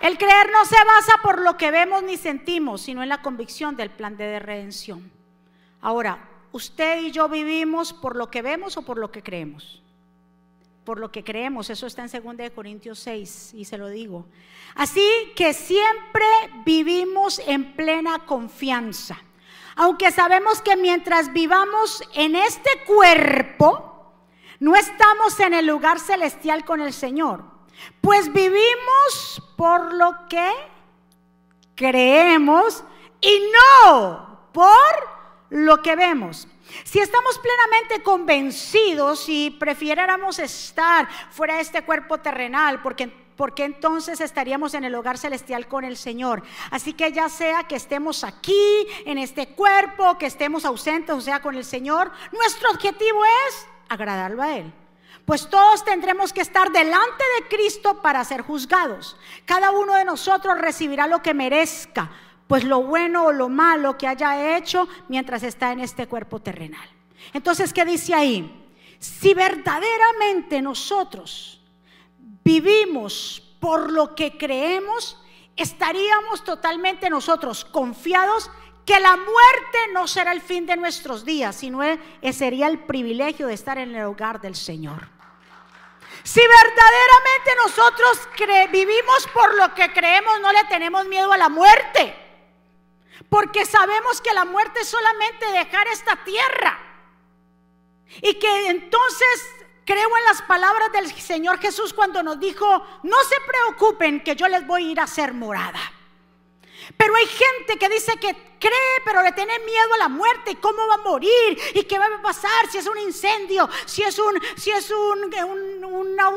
El 0.00 0.18
creer 0.18 0.50
no 0.50 0.64
se 0.64 0.74
basa 0.84 1.12
por 1.22 1.40
lo 1.40 1.56
que 1.56 1.70
vemos 1.70 2.02
ni 2.02 2.16
sentimos, 2.16 2.80
sino 2.80 3.04
en 3.04 3.08
la 3.08 3.22
convicción 3.22 3.76
del 3.76 3.90
plan 3.90 4.16
de 4.16 4.40
redención. 4.40 5.12
Ahora, 5.80 6.28
usted 6.50 7.02
y 7.02 7.12
yo 7.12 7.28
vivimos 7.28 7.92
por 7.92 8.16
lo 8.16 8.32
que 8.32 8.42
vemos 8.42 8.76
o 8.78 8.82
por 8.82 8.98
lo 8.98 9.12
que 9.12 9.22
creemos. 9.22 9.80
Por 10.82 10.98
lo 10.98 11.12
que 11.12 11.22
creemos, 11.22 11.70
eso 11.70 11.86
está 11.86 12.04
en 12.04 12.36
2 12.36 12.50
Corintios 12.50 12.98
6 12.98 13.54
y 13.54 13.64
se 13.64 13.78
lo 13.78 13.86
digo. 13.86 14.26
Así 14.74 15.08
que 15.36 15.54
siempre 15.54 16.26
vivimos 16.64 17.40
en 17.46 17.76
plena 17.76 18.26
confianza 18.26 19.16
aunque 19.76 20.10
sabemos 20.10 20.62
que 20.62 20.76
mientras 20.76 21.32
vivamos 21.32 22.02
en 22.14 22.36
este 22.36 22.70
cuerpo, 22.86 24.12
no 24.58 24.76
estamos 24.76 25.38
en 25.40 25.54
el 25.54 25.66
lugar 25.66 25.98
celestial 25.98 26.64
con 26.64 26.80
el 26.80 26.92
Señor. 26.92 27.44
Pues 28.00 28.32
vivimos 28.32 29.42
por 29.56 29.94
lo 29.94 30.28
que 30.28 30.50
creemos 31.74 32.84
y 33.20 33.42
no 33.52 34.50
por 34.52 35.08
lo 35.48 35.80
que 35.82 35.96
vemos. 35.96 36.46
Si 36.84 37.00
estamos 37.00 37.38
plenamente 37.38 38.02
convencidos 38.02 39.28
y 39.28 39.50
prefiriéramos 39.50 40.38
estar 40.38 41.08
fuera 41.30 41.56
de 41.56 41.62
este 41.62 41.82
cuerpo 41.82 42.18
terrenal, 42.18 42.80
porque 42.82 43.08
porque 43.40 43.64
entonces 43.64 44.20
estaríamos 44.20 44.74
en 44.74 44.84
el 44.84 44.94
hogar 44.94 45.16
celestial 45.16 45.66
con 45.66 45.82
el 45.82 45.96
Señor. 45.96 46.42
Así 46.70 46.92
que 46.92 47.10
ya 47.10 47.30
sea 47.30 47.64
que 47.64 47.74
estemos 47.74 48.22
aquí, 48.22 48.86
en 49.06 49.16
este 49.16 49.54
cuerpo, 49.54 50.18
que 50.18 50.26
estemos 50.26 50.66
ausentes, 50.66 51.16
o 51.16 51.22
sea, 51.22 51.40
con 51.40 51.54
el 51.54 51.64
Señor, 51.64 52.12
nuestro 52.32 52.68
objetivo 52.68 53.24
es 53.48 53.66
agradarlo 53.88 54.42
a 54.42 54.58
Él. 54.58 54.70
Pues 55.24 55.48
todos 55.48 55.86
tendremos 55.86 56.34
que 56.34 56.42
estar 56.42 56.70
delante 56.70 57.24
de 57.38 57.48
Cristo 57.48 58.02
para 58.02 58.22
ser 58.24 58.42
juzgados. 58.42 59.16
Cada 59.46 59.70
uno 59.70 59.94
de 59.94 60.04
nosotros 60.04 60.58
recibirá 60.58 61.06
lo 61.06 61.22
que 61.22 61.32
merezca, 61.32 62.10
pues 62.46 62.64
lo 62.64 62.82
bueno 62.82 63.24
o 63.24 63.32
lo 63.32 63.48
malo 63.48 63.96
que 63.96 64.06
haya 64.06 64.58
hecho 64.58 64.86
mientras 65.08 65.44
está 65.44 65.72
en 65.72 65.80
este 65.80 66.06
cuerpo 66.06 66.40
terrenal. 66.40 66.86
Entonces, 67.32 67.72
¿qué 67.72 67.86
dice 67.86 68.12
ahí? 68.12 68.68
Si 68.98 69.32
verdaderamente 69.32 70.60
nosotros 70.60 71.59
vivimos 72.44 73.42
por 73.60 73.92
lo 73.92 74.14
que 74.14 74.36
creemos, 74.38 75.16
estaríamos 75.56 76.44
totalmente 76.44 77.10
nosotros 77.10 77.64
confiados 77.64 78.50
que 78.86 78.98
la 78.98 79.16
muerte 79.16 79.78
no 79.92 80.08
será 80.08 80.32
el 80.32 80.40
fin 80.40 80.66
de 80.66 80.76
nuestros 80.76 81.24
días, 81.24 81.54
sino 81.54 81.80
sería 82.32 82.66
el 82.66 82.80
privilegio 82.80 83.46
de 83.46 83.54
estar 83.54 83.78
en 83.78 83.94
el 83.94 84.04
hogar 84.04 84.40
del 84.40 84.56
Señor. 84.56 85.08
Si 86.22 86.40
verdaderamente 86.40 87.50
nosotros 87.64 88.28
vivimos 88.72 89.26
por 89.32 89.54
lo 89.54 89.74
que 89.74 89.92
creemos, 89.92 90.40
no 90.40 90.52
le 90.52 90.64
tenemos 90.64 91.06
miedo 91.06 91.32
a 91.32 91.38
la 91.38 91.48
muerte, 91.48 92.16
porque 93.28 93.64
sabemos 93.64 94.20
que 94.20 94.34
la 94.34 94.44
muerte 94.44 94.80
es 94.80 94.88
solamente 94.88 95.46
dejar 95.52 95.86
esta 95.88 96.16
tierra. 96.24 96.78
Y 98.22 98.34
que 98.34 98.70
entonces 98.70 99.46
creo 99.84 100.16
en 100.16 100.24
las 100.24 100.42
palabras 100.42 100.92
del 100.92 101.12
Señor 101.12 101.58
Jesús 101.58 101.92
cuando 101.92 102.22
nos 102.22 102.38
dijo, 102.38 102.66
no 103.02 103.16
se 103.24 103.36
preocupen 103.46 104.20
que 104.20 104.36
yo 104.36 104.48
les 104.48 104.66
voy 104.66 104.88
a 104.88 104.90
ir 104.90 105.00
a 105.00 105.04
hacer 105.04 105.32
morada. 105.32 105.80
Pero 106.96 107.14
hay 107.14 107.26
gente 107.26 107.78
que 107.78 107.88
dice 107.88 108.12
que 108.18 108.34
cree, 108.58 109.00
pero 109.04 109.22
le 109.22 109.32
tiene 109.32 109.58
miedo 109.60 109.94
a 109.94 109.98
la 109.98 110.08
muerte, 110.08 110.56
cómo 110.60 110.86
va 110.86 110.94
a 110.94 110.98
morir 110.98 111.58
y 111.74 111.84
qué 111.84 111.98
va 111.98 112.06
a 112.06 112.22
pasar 112.22 112.70
si 112.70 112.78
es 112.78 112.86
un 112.86 112.98
incendio, 112.98 113.68
si 113.86 114.02
es 114.02 114.18
un, 114.18 114.40
si 114.56 114.70
es 114.70 114.90
un, 114.90 115.32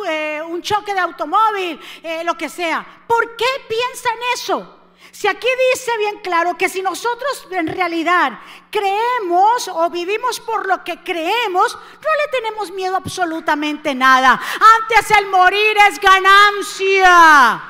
eh, 0.08 0.42
un, 0.42 0.62
choque 0.62 0.94
de 0.94 1.00
automóvil, 1.00 1.80
eh, 2.04 2.24
lo 2.24 2.38
que 2.38 2.50
sea. 2.50 2.86
¿Por 3.08 3.36
qué 3.36 3.46
piensan 3.68 4.18
eso? 4.36 4.83
Si 5.12 5.28
aquí 5.28 5.48
dice 5.74 5.92
bien 6.00 6.20
claro 6.24 6.58
que 6.58 6.70
si 6.70 6.82
nosotros 6.82 7.48
en 7.52 7.68
realidad 7.68 8.40
creemos 8.72 9.68
o 9.68 9.90
vivimos 9.90 10.40
por 10.40 10.68
lo 10.68 10.84
que 10.84 11.04
creemos, 11.04 11.76
no 11.76 11.82
le 11.82 12.32
tenemos 12.32 12.72
miedo 12.72 12.96
absolutamente 12.96 13.94
nada. 13.94 14.40
Antes 14.82 15.12
el 15.18 15.28
morir 15.28 15.78
es 15.90 16.00
ganancia. 16.00 17.62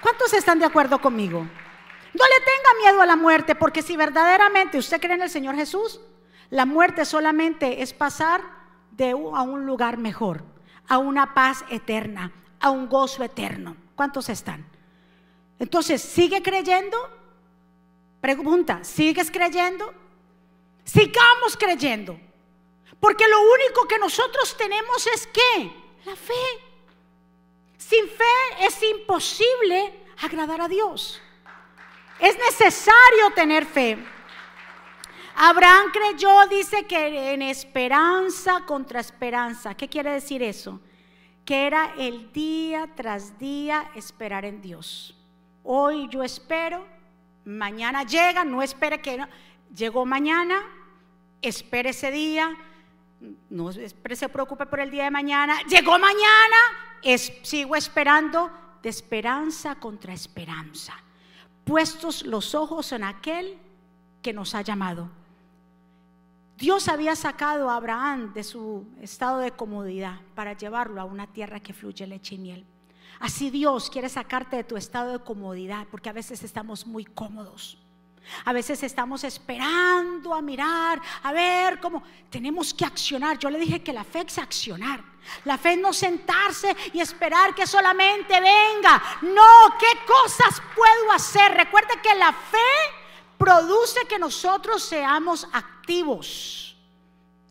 ¿Cuántos 0.00 0.32
están 0.34 0.58
de 0.58 0.66
acuerdo 0.66 1.00
conmigo? 1.00 1.40
No 1.40 2.24
le 2.26 2.40
tenga 2.40 2.82
miedo 2.82 3.00
a 3.00 3.06
la 3.06 3.16
muerte, 3.16 3.54
porque 3.54 3.82
si 3.82 3.96
verdaderamente 3.96 4.76
usted 4.76 5.00
cree 5.00 5.14
en 5.14 5.22
el 5.22 5.30
Señor 5.30 5.54
Jesús, 5.54 6.00
la 6.50 6.66
muerte 6.66 7.06
solamente 7.06 7.82
es 7.82 7.94
pasar 7.94 8.42
de 8.90 9.12
a 9.12 9.14
un 9.14 9.64
lugar 9.64 9.96
mejor, 9.96 10.44
a 10.88 10.98
una 10.98 11.32
paz 11.32 11.64
eterna, 11.70 12.32
a 12.60 12.70
un 12.70 12.88
gozo 12.88 13.22
eterno. 13.24 13.76
¿Cuántos 13.94 14.28
están? 14.28 14.71
Entonces, 15.58 16.02
¿sigue 16.02 16.42
creyendo? 16.42 16.96
Pregunta, 18.20 18.84
¿sigues 18.84 19.30
creyendo? 19.30 19.92
Sigamos 20.84 21.56
creyendo. 21.58 22.18
Porque 23.00 23.26
lo 23.26 23.40
único 23.40 23.88
que 23.88 23.98
nosotros 23.98 24.56
tenemos 24.56 25.06
es 25.08 25.26
que 25.26 25.72
la 26.04 26.14
fe. 26.14 26.32
Sin 27.76 28.08
fe 28.08 28.64
es 28.66 28.82
imposible 28.82 29.92
agradar 30.20 30.60
a 30.60 30.68
Dios. 30.68 31.20
Es 32.20 32.38
necesario 32.38 33.30
tener 33.34 33.66
fe. 33.66 33.98
Abraham 35.34 35.90
creyó, 35.92 36.46
dice 36.46 36.84
que 36.84 37.32
en 37.32 37.42
esperanza 37.42 38.64
contra 38.66 39.00
esperanza. 39.00 39.74
¿Qué 39.74 39.88
quiere 39.88 40.12
decir 40.12 40.42
eso? 40.42 40.80
Que 41.44 41.66
era 41.66 41.94
el 41.98 42.32
día 42.32 42.88
tras 42.94 43.38
día 43.38 43.90
esperar 43.96 44.44
en 44.44 44.60
Dios. 44.60 45.16
Hoy 45.64 46.08
yo 46.08 46.22
espero, 46.22 46.84
mañana 47.44 48.04
llega, 48.04 48.44
no 48.44 48.62
espere 48.62 49.00
que 49.00 49.18
no. 49.18 49.28
llegó 49.74 50.04
mañana, 50.04 50.60
espere 51.40 51.90
ese 51.90 52.10
día, 52.10 52.56
no 53.50 53.72
se 53.72 54.28
preocupe 54.28 54.66
por 54.66 54.80
el 54.80 54.90
día 54.90 55.04
de 55.04 55.10
mañana, 55.10 55.60
llegó 55.68 55.98
mañana, 55.98 56.56
sigo 57.42 57.76
esperando 57.76 58.50
de 58.82 58.88
esperanza 58.88 59.76
contra 59.76 60.12
esperanza, 60.12 60.94
puestos 61.64 62.24
los 62.24 62.54
ojos 62.54 62.90
en 62.92 63.04
aquel 63.04 63.56
que 64.20 64.32
nos 64.32 64.54
ha 64.54 64.62
llamado. 64.62 65.08
Dios 66.58 66.88
había 66.88 67.16
sacado 67.16 67.70
a 67.70 67.76
Abraham 67.76 68.32
de 68.34 68.44
su 68.44 68.86
estado 69.00 69.38
de 69.38 69.52
comodidad 69.52 70.20
para 70.34 70.52
llevarlo 70.52 71.00
a 71.00 71.04
una 71.04 71.26
tierra 71.26 71.60
que 71.60 71.72
fluye 71.72 72.06
leche 72.06 72.36
y 72.36 72.38
miel. 72.38 72.66
Así 73.22 73.50
Dios 73.50 73.88
quiere 73.88 74.08
sacarte 74.08 74.56
de 74.56 74.64
tu 74.64 74.76
estado 74.76 75.12
de 75.12 75.24
comodidad, 75.24 75.86
porque 75.92 76.08
a 76.08 76.12
veces 76.12 76.42
estamos 76.42 76.84
muy 76.84 77.04
cómodos. 77.04 77.78
A 78.44 78.52
veces 78.52 78.82
estamos 78.82 79.22
esperando 79.22 80.34
a 80.34 80.42
mirar, 80.42 81.00
a 81.22 81.32
ver 81.32 81.78
cómo 81.78 82.02
tenemos 82.28 82.74
que 82.74 82.84
accionar. 82.84 83.38
Yo 83.38 83.48
le 83.48 83.60
dije 83.60 83.80
que 83.80 83.92
la 83.92 84.02
fe 84.02 84.24
es 84.26 84.38
accionar. 84.38 85.04
La 85.44 85.56
fe 85.56 85.74
es 85.74 85.78
no 85.78 85.92
sentarse 85.92 86.76
y 86.92 86.98
esperar 86.98 87.54
que 87.54 87.64
solamente 87.64 88.40
venga. 88.40 89.00
No, 89.22 89.78
¿qué 89.78 90.00
cosas 90.04 90.60
puedo 90.74 91.12
hacer? 91.12 91.52
Recuerde 91.52 92.00
que 92.02 92.16
la 92.16 92.32
fe 92.32 92.58
produce 93.38 94.00
que 94.08 94.18
nosotros 94.18 94.82
seamos 94.82 95.46
activos. 95.52 96.76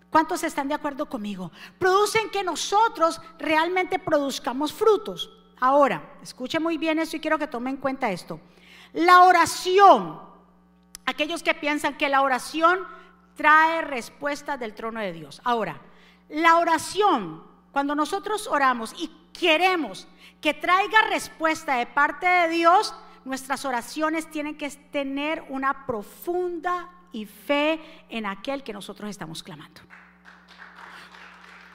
¿Cuántos 0.09 0.43
están 0.43 0.67
de 0.67 0.73
acuerdo 0.73 1.05
conmigo? 1.05 1.49
Producen 1.79 2.29
que 2.29 2.43
nosotros 2.43 3.21
realmente 3.39 3.99
produzcamos 3.99 4.73
frutos. 4.73 5.29
Ahora, 5.61 6.01
escuche 6.23 6.59
muy 6.59 6.79
bien 6.79 6.97
esto 6.97 7.15
y 7.15 7.19
quiero 7.19 7.37
que 7.37 7.45
tome 7.45 7.69
en 7.69 7.77
cuenta 7.77 8.09
esto. 8.09 8.39
La 8.93 9.21
oración, 9.21 10.19
aquellos 11.05 11.43
que 11.43 11.53
piensan 11.53 11.97
que 11.97 12.09
la 12.09 12.23
oración 12.23 12.79
trae 13.35 13.83
respuesta 13.83 14.57
del 14.57 14.73
trono 14.73 14.99
de 14.99 15.13
Dios. 15.13 15.39
Ahora, 15.43 15.79
la 16.29 16.57
oración, 16.57 17.43
cuando 17.71 17.93
nosotros 17.93 18.47
oramos 18.47 18.95
y 18.97 19.11
queremos 19.39 20.07
que 20.41 20.55
traiga 20.55 20.99
respuesta 21.09 21.75
de 21.75 21.85
parte 21.85 22.25
de 22.25 22.49
Dios, 22.49 22.95
nuestras 23.23 23.63
oraciones 23.63 24.31
tienen 24.31 24.57
que 24.57 24.67
tener 24.91 25.45
una 25.49 25.85
profunda 25.85 26.89
y 27.11 27.27
fe 27.27 27.79
en 28.09 28.25
aquel 28.25 28.63
que 28.63 28.73
nosotros 28.73 29.11
estamos 29.11 29.43
clamando. 29.43 29.81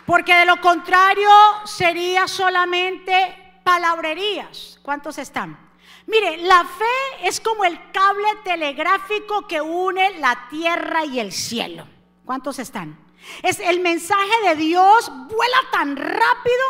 Porque 0.04 0.34
de 0.34 0.46
lo 0.46 0.60
contrario 0.60 1.30
sería 1.64 2.26
solamente 2.26 3.45
palabrerías. 3.66 4.78
¿Cuántos 4.80 5.18
están? 5.18 5.58
Mire, 6.06 6.36
la 6.36 6.64
fe 6.64 7.26
es 7.26 7.40
como 7.40 7.64
el 7.64 7.90
cable 7.90 8.28
telegráfico 8.44 9.48
que 9.48 9.60
une 9.60 10.20
la 10.20 10.46
tierra 10.48 11.04
y 11.04 11.18
el 11.18 11.32
cielo. 11.32 11.84
¿Cuántos 12.24 12.60
están? 12.60 12.96
Es 13.42 13.58
el 13.58 13.80
mensaje 13.80 14.48
de 14.48 14.54
Dios 14.54 15.10
vuela 15.10 15.58
tan 15.72 15.96
rápido 15.96 16.64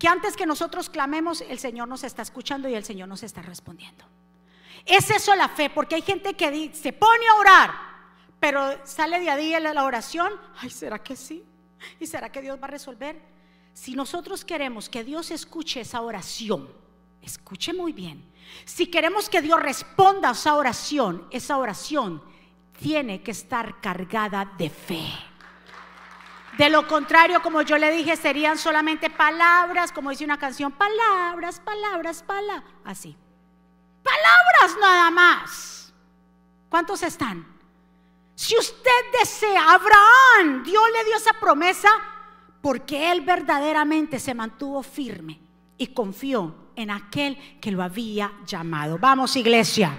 que 0.00 0.08
antes 0.08 0.36
que 0.36 0.46
nosotros 0.46 0.90
clamemos, 0.90 1.42
el 1.42 1.60
Señor 1.60 1.86
nos 1.86 2.02
está 2.02 2.22
escuchando 2.22 2.68
y 2.68 2.74
el 2.74 2.82
Señor 2.82 3.06
nos 3.06 3.22
está 3.22 3.40
respondiendo. 3.42 4.04
Es 4.86 5.10
eso 5.10 5.36
la 5.36 5.48
fe, 5.48 5.70
porque 5.70 5.94
hay 5.94 6.02
gente 6.02 6.34
que 6.34 6.74
se 6.74 6.92
pone 6.92 7.28
a 7.28 7.34
orar, 7.36 7.70
pero 8.40 8.84
sale 8.84 9.20
de 9.20 9.30
ahí 9.30 9.54
la 9.60 9.84
oración, 9.84 10.32
ay, 10.58 10.70
¿será 10.70 10.98
que 10.98 11.14
sí? 11.14 11.44
¿Y 12.00 12.06
será 12.06 12.32
que 12.32 12.42
Dios 12.42 12.58
va 12.60 12.64
a 12.64 12.70
resolver? 12.70 13.39
Si 13.72 13.94
nosotros 13.94 14.44
queremos 14.44 14.88
que 14.88 15.04
Dios 15.04 15.30
escuche 15.30 15.80
esa 15.80 16.00
oración, 16.00 16.68
escuche 17.22 17.72
muy 17.72 17.92
bien, 17.92 18.30
si 18.64 18.86
queremos 18.86 19.28
que 19.28 19.42
Dios 19.42 19.60
responda 19.60 20.30
a 20.30 20.32
esa 20.32 20.54
oración, 20.54 21.26
esa 21.30 21.56
oración 21.56 22.22
tiene 22.78 23.22
que 23.22 23.30
estar 23.30 23.80
cargada 23.80 24.44
de 24.58 24.70
fe. 24.70 25.06
De 26.58 26.68
lo 26.68 26.86
contrario, 26.86 27.42
como 27.42 27.62
yo 27.62 27.78
le 27.78 27.90
dije, 27.90 28.16
serían 28.16 28.58
solamente 28.58 29.08
palabras, 29.08 29.92
como 29.92 30.10
dice 30.10 30.24
una 30.24 30.38
canción, 30.38 30.72
palabras, 30.72 31.60
palabras, 31.60 32.22
palabras, 32.22 32.70
así. 32.84 33.16
Palabras 34.02 34.78
nada 34.80 35.10
más. 35.10 35.92
¿Cuántos 36.68 37.02
están? 37.02 37.46
Si 38.34 38.56
usted 38.58 39.12
desea, 39.18 39.72
Abraham, 39.72 40.62
Dios 40.64 40.82
le 40.92 41.04
dio 41.04 41.16
esa 41.16 41.32
promesa 41.34 41.88
porque 42.60 43.10
él 43.10 43.22
verdaderamente 43.22 44.18
se 44.18 44.34
mantuvo 44.34 44.82
firme 44.82 45.38
y 45.78 45.88
confió 45.88 46.54
en 46.76 46.90
aquel 46.90 47.36
que 47.60 47.70
lo 47.70 47.82
había 47.82 48.32
llamado. 48.46 48.98
Vamos, 48.98 49.36
iglesia. 49.36 49.96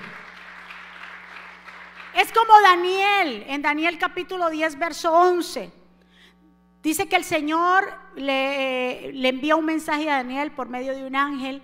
Es 2.15 2.31
como 2.31 2.59
Daniel, 2.61 3.45
en 3.47 3.61
Daniel 3.61 3.97
capítulo 3.97 4.49
10, 4.49 4.77
verso 4.77 5.11
11. 5.11 5.71
Dice 6.83 7.07
que 7.07 7.15
el 7.15 7.23
Señor 7.23 7.85
le, 8.15 9.13
le 9.13 9.29
envía 9.29 9.55
un 9.55 9.65
mensaje 9.65 10.09
a 10.09 10.17
Daniel 10.17 10.51
por 10.51 10.69
medio 10.69 10.93
de 10.93 11.05
un 11.05 11.15
ángel 11.15 11.61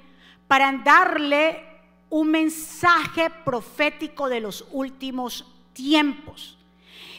para 0.47 0.71
darle 0.71 1.63
un 2.10 2.31
mensaje 2.31 3.29
profético 3.43 4.29
de 4.29 4.39
los 4.39 4.65
últimos 4.71 5.45
tiempos. 5.73 6.57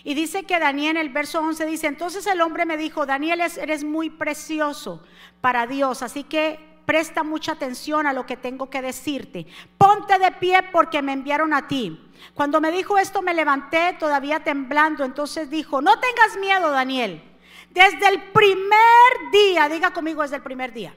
Y 0.04 0.14
dice 0.14 0.44
que 0.44 0.58
Daniel 0.58 0.96
en 0.96 0.96
el 0.98 1.08
verso 1.11 1.40
11 1.40 1.66
dice, 1.66 1.87
entonces 1.87 2.26
el 2.26 2.40
hombre 2.40 2.66
me 2.66 2.76
dijo, 2.76 3.06
Daniel 3.06 3.40
eres 3.40 3.84
muy 3.84 4.11
precioso 4.11 5.02
para 5.40 5.66
Dios, 5.66 6.02
así 6.02 6.24
que 6.24 6.58
presta 6.87 7.22
mucha 7.22 7.52
atención 7.52 8.06
a 8.06 8.12
lo 8.12 8.24
que 8.24 8.37
tengo 8.37 8.70
que 8.70 8.80
decirte. 8.80 9.46
Ponte 9.76 10.18
de 10.18 10.32
pie 10.32 10.62
porque 10.72 11.02
me 11.02 11.12
enviaron 11.12 11.52
a 11.52 11.68
ti. 11.68 12.11
Cuando 12.34 12.61
me 12.61 12.72
dijo 12.72 12.96
esto 12.96 13.20
me 13.20 13.34
levanté 13.34 13.94
todavía 13.98 14.40
temblando, 14.40 15.04
entonces 15.04 15.50
dijo, 15.50 15.82
no 15.82 16.00
tengas 16.00 16.38
miedo 16.38 16.70
Daniel. 16.70 17.22
Desde 17.70 18.08
el 18.08 18.22
primer 18.32 19.30
día, 19.30 19.68
diga 19.68 19.92
conmigo 19.92 20.22
desde 20.22 20.37
el 20.37 20.42
primer 20.42 20.72
día. 20.72 20.94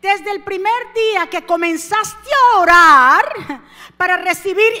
Desde 0.00 0.30
el 0.30 0.42
primer 0.42 0.92
día 0.94 1.26
que 1.28 1.44
comenzaste 1.44 2.30
a 2.30 2.58
orar 2.58 3.32
para 3.96 4.16
recibir 4.16 4.72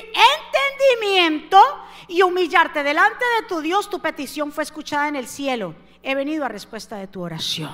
entendimiento 0.94 1.60
y 2.08 2.22
humillarte 2.22 2.82
delante 2.82 3.24
de 3.40 3.46
tu 3.46 3.60
Dios, 3.60 3.90
tu 3.90 4.00
petición 4.00 4.52
fue 4.52 4.64
escuchada 4.64 5.08
en 5.08 5.16
el 5.16 5.28
cielo. 5.28 5.74
He 6.02 6.14
venido 6.14 6.44
a 6.44 6.48
respuesta 6.48 6.96
de 6.96 7.06
tu 7.06 7.22
oración. 7.22 7.70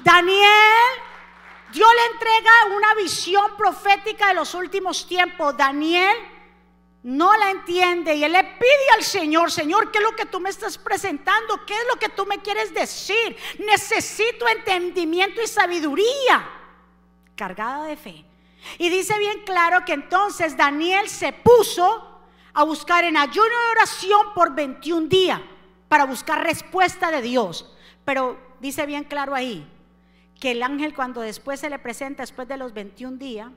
Daniel, 0.00 0.86
Dios 1.72 1.88
le 1.94 2.12
entrega 2.12 2.76
una 2.76 2.94
visión 2.94 3.56
profética 3.56 4.28
de 4.28 4.34
los 4.34 4.54
últimos 4.54 5.06
tiempos. 5.06 5.56
Daniel 5.56 6.16
no 7.06 7.36
la 7.36 7.52
entiende 7.52 8.16
y 8.16 8.24
él 8.24 8.32
le 8.32 8.42
pide 8.42 8.90
al 8.96 9.04
Señor, 9.04 9.52
Señor, 9.52 9.92
¿qué 9.92 9.98
es 9.98 10.04
lo 10.04 10.16
que 10.16 10.26
tú 10.26 10.40
me 10.40 10.50
estás 10.50 10.76
presentando? 10.76 11.64
¿Qué 11.64 11.72
es 11.72 11.84
lo 11.88 12.00
que 12.00 12.08
tú 12.08 12.26
me 12.26 12.40
quieres 12.40 12.74
decir? 12.74 13.36
Necesito 13.64 14.48
entendimiento 14.48 15.40
y 15.40 15.46
sabiduría, 15.46 16.50
cargada 17.36 17.84
de 17.84 17.96
fe. 17.96 18.24
Y 18.78 18.88
dice 18.88 19.16
bien 19.20 19.44
claro 19.44 19.84
que 19.84 19.92
entonces 19.92 20.56
Daniel 20.56 21.08
se 21.08 21.32
puso 21.32 22.22
a 22.52 22.64
buscar 22.64 23.04
en 23.04 23.16
ayuno 23.16 23.46
y 23.46 23.70
oración 23.76 24.34
por 24.34 24.56
21 24.56 25.06
días 25.06 25.40
para 25.88 26.06
buscar 26.06 26.42
respuesta 26.42 27.12
de 27.12 27.22
Dios. 27.22 27.72
Pero 28.04 28.36
dice 28.58 28.84
bien 28.84 29.04
claro 29.04 29.32
ahí 29.32 29.64
que 30.40 30.50
el 30.50 30.62
ángel 30.64 30.92
cuando 30.92 31.20
después 31.20 31.60
se 31.60 31.70
le 31.70 31.78
presenta, 31.78 32.24
después 32.24 32.48
de 32.48 32.56
los 32.56 32.72
21 32.72 33.16
días, 33.16 33.52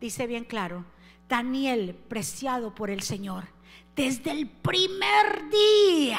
dice 0.00 0.28
bien 0.28 0.44
claro, 0.44 0.84
Daniel, 1.32 1.94
preciado 2.08 2.74
por 2.74 2.90
el 2.90 3.00
Señor, 3.00 3.44
desde 3.94 4.30
el 4.30 4.48
primer 4.48 5.50
día. 5.50 6.18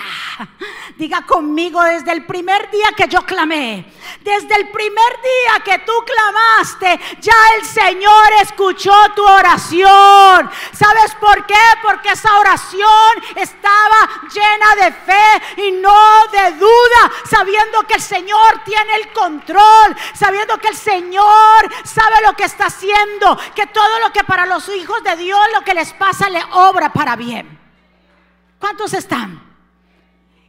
Diga 0.97 1.25
conmigo, 1.25 1.81
desde 1.83 2.11
el 2.11 2.23
primer 2.23 2.69
día 2.69 2.91
que 2.95 3.07
yo 3.07 3.23
clamé, 3.25 3.91
desde 4.21 4.55
el 4.55 4.69
primer 4.69 5.21
día 5.21 5.63
que 5.65 5.79
tú 5.79 5.91
clamaste, 6.05 6.99
ya 7.19 7.33
el 7.57 7.65
Señor 7.65 8.31
escuchó 8.43 8.93
tu 9.15 9.25
oración. 9.25 10.51
¿Sabes 10.71 11.15
por 11.19 11.47
qué? 11.47 11.55
Porque 11.81 12.11
esa 12.11 12.37
oración 12.37 13.23
estaba 13.35 14.07
llena 14.31 14.85
de 14.85 14.91
fe 14.91 15.61
y 15.67 15.71
no 15.71 16.27
de 16.31 16.51
duda, 16.57 17.11
sabiendo 17.27 17.81
que 17.87 17.95
el 17.95 18.01
Señor 18.01 18.61
tiene 18.65 18.97
el 18.97 19.11
control, 19.13 19.95
sabiendo 20.13 20.59
que 20.59 20.67
el 20.67 20.77
Señor 20.77 21.73
sabe 21.83 22.21
lo 22.23 22.33
que 22.33 22.43
está 22.43 22.67
haciendo, 22.67 23.35
que 23.55 23.65
todo 23.65 23.99
lo 23.99 24.13
que 24.13 24.23
para 24.23 24.45
los 24.45 24.69
hijos 24.69 25.03
de 25.03 25.15
Dios 25.15 25.39
lo 25.55 25.61
que 25.61 25.73
les 25.73 25.91
pasa 25.93 26.29
le 26.29 26.43
obra 26.51 26.93
para 26.93 27.15
bien. 27.15 27.63
¿Cuántos 28.63 28.93
están? 28.93 29.43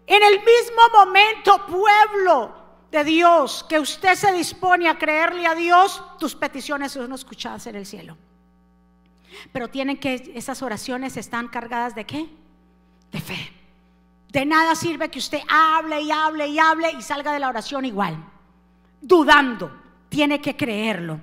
En 0.06 0.22
el 0.22 0.34
mismo 0.38 0.82
momento, 0.92 1.66
pueblo 1.66 2.54
de 2.88 3.02
Dios, 3.02 3.66
que 3.68 3.80
usted 3.80 4.14
se 4.14 4.32
dispone 4.32 4.88
a 4.88 4.96
creerle 4.96 5.48
a 5.48 5.56
Dios, 5.56 6.00
tus 6.20 6.36
peticiones 6.36 6.92
son 6.92 7.12
escuchadas 7.12 7.66
en 7.66 7.74
el 7.74 7.84
cielo. 7.84 8.16
Pero 9.50 9.66
tienen 9.66 9.96
que, 9.96 10.30
esas 10.36 10.62
oraciones 10.62 11.16
están 11.16 11.48
cargadas 11.48 11.96
de 11.96 12.04
qué? 12.04 12.30
De 13.10 13.20
fe. 13.20 13.52
De 14.28 14.46
nada 14.46 14.76
sirve 14.76 15.10
que 15.10 15.18
usted 15.18 15.40
hable 15.48 16.00
y 16.02 16.12
hable 16.12 16.46
y 16.46 16.60
hable 16.60 16.92
y 16.92 17.02
salga 17.02 17.32
de 17.32 17.40
la 17.40 17.48
oración 17.48 17.84
igual. 17.84 18.16
Dudando, 19.00 19.76
tiene 20.08 20.40
que 20.40 20.54
creerlo. 20.54 21.18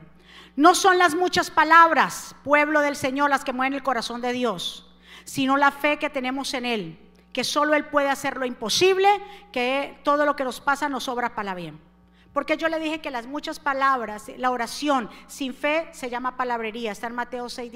No 0.58 0.76
son 0.76 0.98
las 0.98 1.16
muchas 1.16 1.52
palabras, 1.52 2.36
pueblo 2.44 2.82
del 2.82 2.98
Señor, 2.98 3.30
las 3.30 3.46
que 3.46 3.54
mueven 3.54 3.76
el 3.76 3.82
corazón 3.82 4.20
de 4.20 4.34
Dios 4.34 4.91
sino 5.24 5.58
la 5.58 5.72
fe 5.72 5.98
que 5.98 6.10
tenemos 6.10 6.54
en 6.54 6.66
Él, 6.66 7.00
que 7.34 7.44
solo 7.44 7.74
Él 7.74 7.86
puede 7.86 8.10
hacer 8.10 8.38
lo 8.38 8.46
imposible, 8.46 9.08
que 9.52 10.00
todo 10.04 10.26
lo 10.26 10.36
que 10.36 10.44
nos 10.44 10.62
pasa 10.62 10.90
nos 10.90 11.08
obra 11.08 11.36
para 11.36 11.56
bien. 11.56 11.91
Porque 12.34 12.56
yo 12.56 12.70
le 12.70 12.80
dije 12.80 13.02
que 13.02 13.12
las 13.12 13.28
muchas 13.28 13.60
palabras, 13.60 14.32
la 14.38 14.52
oración 14.52 15.10
sin 15.28 15.54
fe 15.54 15.90
se 15.92 16.10
llama 16.10 16.38
palabrería. 16.38 16.94
Está 16.94 17.08
en 17.08 17.16
Mateo 17.16 17.50
6, 17.50 17.72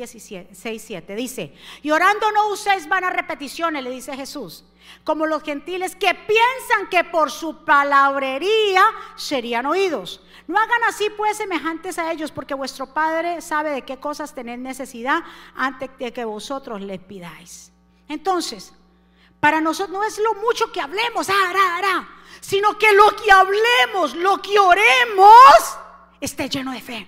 7. 0.53 1.15
Dice, 1.15 1.53
y 1.81 1.91
orando 1.91 2.31
no 2.31 2.47
uséis 2.49 2.87
vanas 2.87 3.11
repeticiones, 3.13 3.83
le 3.83 3.89
dice 3.89 4.15
Jesús, 4.15 4.63
como 5.03 5.25
los 5.25 5.43
gentiles 5.43 5.97
que 5.97 6.13
piensan 6.13 6.89
que 6.89 7.03
por 7.03 7.31
su 7.31 7.65
palabrería 7.65 8.83
serían 9.17 9.65
oídos. 9.65 10.21
No 10.47 10.57
hagan 10.57 10.83
así 10.87 11.09
pues 11.17 11.35
semejantes 11.35 11.99
a 11.99 12.11
ellos, 12.13 12.31
porque 12.31 12.53
vuestro 12.53 12.93
Padre 12.93 13.41
sabe 13.41 13.71
de 13.71 13.81
qué 13.81 13.97
cosas 13.97 14.33
tenéis 14.33 14.59
necesidad 14.59 15.21
antes 15.55 15.89
de 15.99 16.13
que 16.13 16.23
vosotros 16.23 16.79
les 16.81 16.99
pidáis. 16.99 17.73
Entonces, 18.07 18.73
para 19.45 19.61
nosotros 19.61 19.91
no 19.91 20.03
es 20.03 20.17
lo 20.17 20.33
mucho 20.41 20.71
que 20.71 20.81
hablemos, 20.81 21.29
ah, 21.29 22.07
sino 22.41 22.79
que 22.79 22.91
lo 22.93 23.15
que 23.15 23.31
hablemos, 23.31 24.15
lo 24.15 24.41
que 24.41 24.57
oremos, 24.57 25.77
esté 26.19 26.49
lleno 26.49 26.71
de 26.71 26.81
fe. 26.81 27.07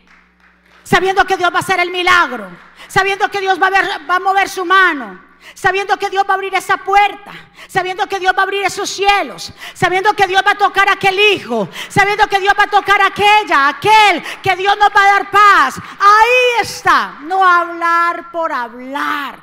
Sabiendo 0.84 1.26
que 1.26 1.36
Dios 1.36 1.52
va 1.52 1.56
a 1.56 1.62
hacer 1.62 1.80
el 1.80 1.89
milagro, 1.89 2.47
sabiendo 2.88 3.28
que 3.32 3.41
Dios 3.41 3.60
va 3.60 3.69
a, 3.69 4.15
a 4.15 4.19
mover 4.19 4.50
su 4.50 4.65
mano, 4.65 5.19
sabiendo 5.56 5.97
que 5.97 6.12
Dios 6.12 6.26
va 6.30 6.34
a 6.34 6.36
abrir 6.36 6.54
esa 6.54 6.78
puerta, 6.78 7.32
sabiendo 7.67 8.06
que 8.06 8.19
Dios 8.19 8.36
va 8.38 8.41
a 8.41 8.43
abrir 8.43 8.63
esos 8.63 8.88
cielos, 8.88 9.52
sabiendo 9.73 10.13
que 10.13 10.28
Dios 10.28 10.43
va 10.45 10.52
a 10.52 10.58
tocar 10.60 10.89
a 10.89 10.93
aquel 10.93 11.19
hijo, 11.19 11.67
sabiendo 11.89 12.28
que 12.28 12.39
Dios 12.39 12.54
va 12.56 12.65
a 12.65 12.69
tocar 12.69 13.02
a 13.02 13.08
aquella, 13.08 13.67
aquel, 13.67 14.23
que 14.43 14.56
Dios 14.56 14.78
nos 14.78 14.89
va 14.89 15.02
a 15.02 15.13
dar 15.13 15.32
paz. 15.32 15.82
Ahí 16.00 16.62
está, 16.62 17.17
no 17.21 17.43
hablar 17.43 18.30
por 18.30 18.52
hablar, 18.52 19.39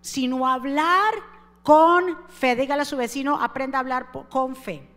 sino 0.00 0.48
hablar 0.48 1.29
con 1.70 2.18
fe. 2.28 2.56
Dígale 2.56 2.82
a 2.82 2.84
su 2.84 2.96
vecino, 2.96 3.40
aprenda 3.40 3.78
a 3.78 3.82
hablar 3.82 4.10
con 4.28 4.56
fe. 4.56 4.88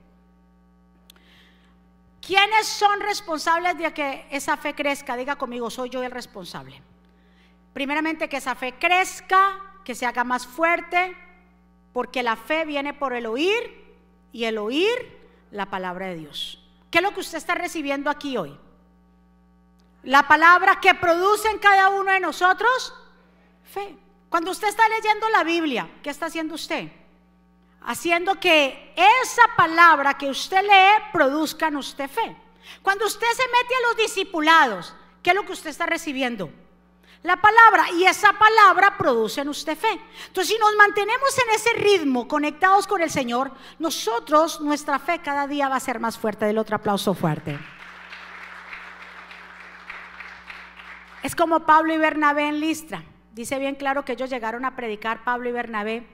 ¿Quiénes 2.19 2.65
son 2.65 2.99
responsables 2.99 3.77
de 3.77 3.93
que 3.93 4.25
esa 4.31 4.57
fe 4.57 4.73
crezca? 4.73 5.15
Diga 5.15 5.35
conmigo, 5.35 5.69
soy 5.69 5.91
yo 5.91 6.01
el 6.01 6.09
responsable. 6.09 6.81
Primeramente 7.73 8.27
que 8.27 8.37
esa 8.37 8.55
fe 8.55 8.73
crezca, 8.79 9.59
que 9.83 9.93
se 9.93 10.07
haga 10.07 10.23
más 10.23 10.47
fuerte, 10.47 11.15
porque 11.91 12.23
la 12.23 12.35
fe 12.35 12.65
viene 12.65 12.95
por 12.95 13.13
el 13.13 13.27
oír 13.27 13.93
y 14.31 14.45
el 14.45 14.57
oír 14.57 14.97
la 15.51 15.69
palabra 15.69 16.07
de 16.07 16.15
Dios. 16.15 16.59
¿Qué 16.89 16.97
es 16.97 17.03
lo 17.03 17.13
que 17.13 17.19
usted 17.19 17.37
está 17.37 17.53
recibiendo 17.53 18.09
aquí 18.09 18.35
hoy? 18.35 18.57
La 20.01 20.27
palabra 20.27 20.79
que 20.81 20.95
produce 20.95 21.51
en 21.51 21.59
cada 21.59 21.89
uno 21.89 22.11
de 22.11 22.19
nosotros, 22.19 22.95
fe. 23.63 23.95
Cuando 24.33 24.49
usted 24.49 24.69
está 24.69 24.89
leyendo 24.89 25.29
la 25.29 25.43
Biblia, 25.43 25.87
¿qué 26.01 26.09
está 26.09 26.25
haciendo 26.25 26.55
usted? 26.55 26.87
Haciendo 27.83 28.39
que 28.39 28.91
esa 28.95 29.43
palabra 29.55 30.15
que 30.15 30.27
usted 30.27 30.63
lee 30.63 31.03
produzca 31.11 31.67
en 31.67 31.75
usted 31.75 32.09
fe. 32.09 32.35
Cuando 32.81 33.05
usted 33.05 33.27
se 33.27 33.43
mete 33.43 33.75
a 33.75 33.87
los 33.89 33.97
discipulados, 33.97 34.95
¿qué 35.21 35.29
es 35.29 35.35
lo 35.35 35.45
que 35.45 35.51
usted 35.51 35.69
está 35.69 35.85
recibiendo? 35.85 36.49
la 37.21 37.37
palabra 37.37 37.91
y 37.91 38.05
esa 38.05 38.33
palabra 38.33 38.97
produce 38.97 39.41
en 39.41 39.49
usted 39.49 39.77
fe. 39.77 40.01
Entonces, 40.25 40.47
si 40.47 40.59
nos 40.59 40.75
mantenemos 40.77 41.37
en 41.37 41.53
ese 41.53 41.73
ritmo, 41.73 42.27
conectados 42.27 42.87
con 42.87 43.03
el 43.03 43.11
Señor, 43.11 43.51
nosotros, 43.77 44.61
nuestra 44.61 44.97
fe 44.97 45.19
cada 45.19 45.45
día 45.45 45.69
va 45.69 45.75
a 45.75 45.79
ser 45.79 45.99
más 45.99 46.17
fuerte. 46.17 46.45
Del 46.45 46.57
otro 46.57 46.75
aplauso 46.75 47.13
fuerte. 47.13 47.59
Es 51.21 51.35
como 51.35 51.59
Pablo 51.67 51.93
y 51.93 51.99
Bernabé 51.99 52.47
en 52.47 52.59
Listra. 52.59 53.03
Dice 53.33 53.57
bien 53.59 53.75
claro 53.75 54.05
que 54.05 54.13
ellos 54.13 54.29
llegaron 54.29 54.63
a 54.63 54.75
predicar 54.75 55.23
Pablo 55.23 55.49
y 55.49 55.51
Bernabé. 55.51 56.07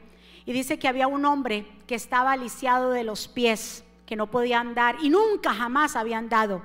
Y 0.46 0.54
dice 0.54 0.80
que 0.80 0.88
había 0.88 1.08
un 1.08 1.26
hombre 1.26 1.66
que 1.86 1.96
estaba 1.96 2.36
lisiado 2.38 2.92
de 2.92 3.04
los 3.04 3.28
pies, 3.28 3.84
que 4.06 4.16
no 4.16 4.32
podía 4.32 4.60
andar 4.60 4.96
y 5.02 5.10
nunca 5.10 5.54
jamás 5.54 5.96
había 5.96 6.18
andado, 6.18 6.64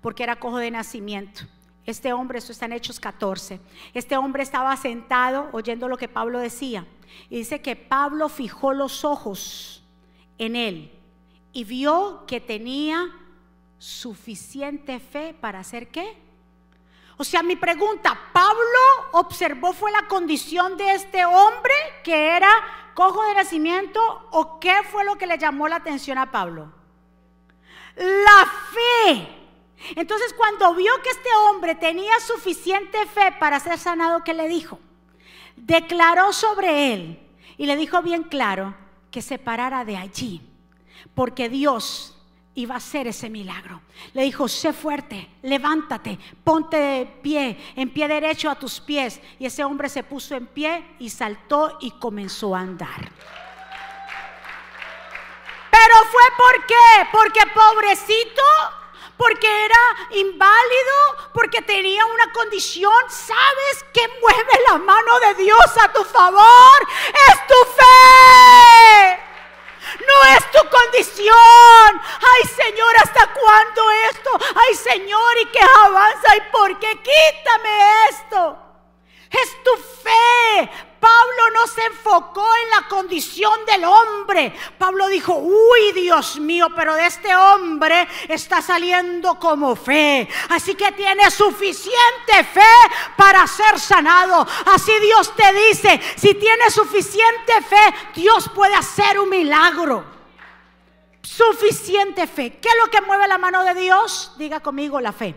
porque 0.00 0.22
era 0.22 0.36
cojo 0.36 0.58
de 0.58 0.70
nacimiento. 0.70 1.42
Este 1.86 2.12
hombre, 2.12 2.38
esto 2.38 2.52
está 2.52 2.66
en 2.66 2.74
Hechos 2.74 3.00
14, 3.00 3.60
este 3.92 4.16
hombre 4.16 4.42
estaba 4.42 4.76
sentado 4.76 5.48
oyendo 5.52 5.88
lo 5.88 5.96
que 5.96 6.08
Pablo 6.08 6.38
decía. 6.38 6.86
Y 7.28 7.38
dice 7.38 7.60
que 7.60 7.76
Pablo 7.76 8.28
fijó 8.28 8.72
los 8.72 9.04
ojos 9.04 9.82
en 10.38 10.56
él 10.56 10.92
y 11.52 11.64
vio 11.64 12.24
que 12.26 12.40
tenía 12.40 13.10
suficiente 13.78 14.98
fe 14.98 15.34
para 15.38 15.60
hacer 15.60 15.88
qué. 15.88 16.23
O 17.16 17.24
sea, 17.24 17.42
mi 17.42 17.56
pregunta, 17.56 18.18
¿Pablo 18.32 18.80
observó 19.12 19.72
fue 19.72 19.92
la 19.92 20.08
condición 20.08 20.76
de 20.76 20.94
este 20.94 21.24
hombre 21.24 21.74
que 22.02 22.36
era 22.36 22.50
cojo 22.94 23.22
de 23.24 23.34
nacimiento 23.34 24.00
o 24.32 24.58
qué 24.58 24.82
fue 24.90 25.04
lo 25.04 25.16
que 25.16 25.26
le 25.26 25.38
llamó 25.38 25.68
la 25.68 25.76
atención 25.76 26.18
a 26.18 26.30
Pablo? 26.30 26.72
La 27.96 28.52
fe. 28.72 29.28
Entonces 29.96 30.32
cuando 30.32 30.74
vio 30.74 30.92
que 31.02 31.10
este 31.10 31.28
hombre 31.46 31.74
tenía 31.74 32.18
suficiente 32.20 33.06
fe 33.06 33.32
para 33.38 33.60
ser 33.60 33.78
sanado, 33.78 34.24
¿qué 34.24 34.34
le 34.34 34.48
dijo? 34.48 34.80
Declaró 35.56 36.32
sobre 36.32 36.94
él 36.94 37.20
y 37.56 37.66
le 37.66 37.76
dijo 37.76 38.02
bien 38.02 38.24
claro 38.24 38.74
que 39.10 39.22
se 39.22 39.38
parara 39.38 39.84
de 39.84 39.96
allí, 39.96 40.40
porque 41.14 41.48
Dios 41.48 42.13
iba 42.54 42.74
a 42.74 42.78
hacer 42.78 43.06
ese 43.08 43.28
milagro. 43.28 43.80
Le 44.12 44.22
dijo, 44.22 44.48
sé 44.48 44.72
fuerte, 44.72 45.28
levántate, 45.42 46.18
ponte 46.42 46.76
de 46.76 47.06
pie, 47.06 47.58
en 47.76 47.90
pie 47.90 48.08
derecho 48.08 48.50
a 48.50 48.54
tus 48.54 48.80
pies. 48.80 49.20
Y 49.38 49.46
ese 49.46 49.64
hombre 49.64 49.88
se 49.88 50.02
puso 50.02 50.34
en 50.34 50.46
pie 50.46 50.96
y 50.98 51.10
saltó 51.10 51.78
y 51.80 51.90
comenzó 51.92 52.54
a 52.54 52.60
andar. 52.60 53.10
Pero 55.70 55.94
fue 56.10 56.22
por 56.36 56.66
qué? 56.66 57.08
Porque 57.12 57.40
pobrecito 57.52 58.42
porque 59.16 59.64
era 59.64 60.18
inválido, 60.18 61.30
porque 61.32 61.62
tenía 61.62 62.04
una 62.06 62.32
condición. 62.32 62.92
¿Sabes 63.08 63.84
que 63.92 64.02
mueve 64.20 64.60
la 64.70 64.78
mano 64.78 65.20
de 65.20 65.34
Dios 65.44 65.78
a 65.82 65.92
tu 65.92 66.04
favor? 66.04 66.88
Es 67.28 67.46
tu 67.46 67.54
fe. 67.76 69.23
No 70.00 70.36
es 70.36 70.50
tu 70.50 70.68
condición. 70.68 72.02
Ay 72.20 72.48
Señor, 72.48 72.96
¿hasta 73.02 73.32
cuándo 73.32 73.90
esto? 74.10 74.30
Ay 74.54 74.74
Señor, 74.74 75.38
¿y 75.42 75.46
qué 75.46 75.60
avanza? 75.60 76.36
¿Y 76.36 76.40
por 76.50 76.78
qué? 76.78 77.02
Quítame 77.02 78.08
esto. 78.10 78.58
Es 79.30 79.64
tu 79.64 79.76
fe. 80.02 80.70
Pablo 81.04 81.50
no 81.52 81.66
se 81.66 81.84
enfocó 81.84 82.46
en 82.62 82.70
la 82.70 82.88
condición 82.88 83.52
del 83.66 83.84
hombre. 83.84 84.54
Pablo 84.78 85.06
dijo, 85.08 85.34
uy 85.34 85.92
Dios 85.92 86.40
mío, 86.40 86.68
pero 86.74 86.94
de 86.94 87.04
este 87.04 87.36
hombre 87.36 88.08
está 88.26 88.62
saliendo 88.62 89.38
como 89.38 89.76
fe. 89.76 90.26
Así 90.48 90.74
que 90.74 90.92
tiene 90.92 91.30
suficiente 91.30 92.44
fe 92.50 92.62
para 93.18 93.46
ser 93.46 93.78
sanado. 93.78 94.46
Así 94.72 94.92
Dios 95.00 95.36
te 95.36 95.52
dice, 95.52 96.00
si 96.16 96.34
tienes 96.36 96.72
suficiente 96.72 97.52
fe, 97.68 97.94
Dios 98.14 98.48
puede 98.54 98.74
hacer 98.74 99.20
un 99.20 99.28
milagro. 99.28 100.06
Suficiente 101.20 102.26
fe. 102.26 102.58
¿Qué 102.62 102.68
es 102.68 102.76
lo 102.82 102.90
que 102.90 103.02
mueve 103.02 103.28
la 103.28 103.36
mano 103.36 103.62
de 103.62 103.74
Dios? 103.74 104.32
Diga 104.38 104.60
conmigo 104.60 104.98
la 105.02 105.12
fe. 105.12 105.34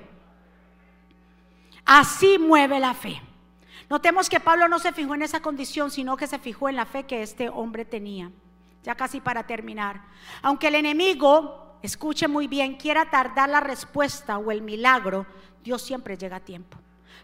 Así 1.83 2.37
mueve 2.37 2.79
la 2.79 2.93
fe. 2.93 3.26
Notemos 3.89 4.29
que 4.29 4.39
Pablo 4.39 4.67
no 4.67 4.79
se 4.79 4.91
fijó 4.91 5.15
en 5.15 5.21
esa 5.21 5.41
condición, 5.41 5.91
sino 5.91 6.17
que 6.17 6.27
se 6.27 6.39
fijó 6.39 6.67
en 6.67 6.75
la 6.75 6.85
fe 6.85 7.05
que 7.05 7.21
este 7.21 7.49
hombre 7.49 7.85
tenía. 7.85 8.31
Ya 8.83 8.95
casi 8.95 9.21
para 9.21 9.47
terminar. 9.47 10.01
Aunque 10.41 10.67
el 10.67 10.75
enemigo, 10.75 11.77
escuche 11.81 12.27
muy 12.27 12.47
bien, 12.47 12.75
quiera 12.75 13.09
tardar 13.09 13.49
la 13.49 13.59
respuesta 13.59 14.37
o 14.37 14.51
el 14.51 14.61
milagro, 14.61 15.25
Dios 15.63 15.81
siempre 15.81 16.17
llega 16.17 16.37
a 16.37 16.41
tiempo. 16.41 16.77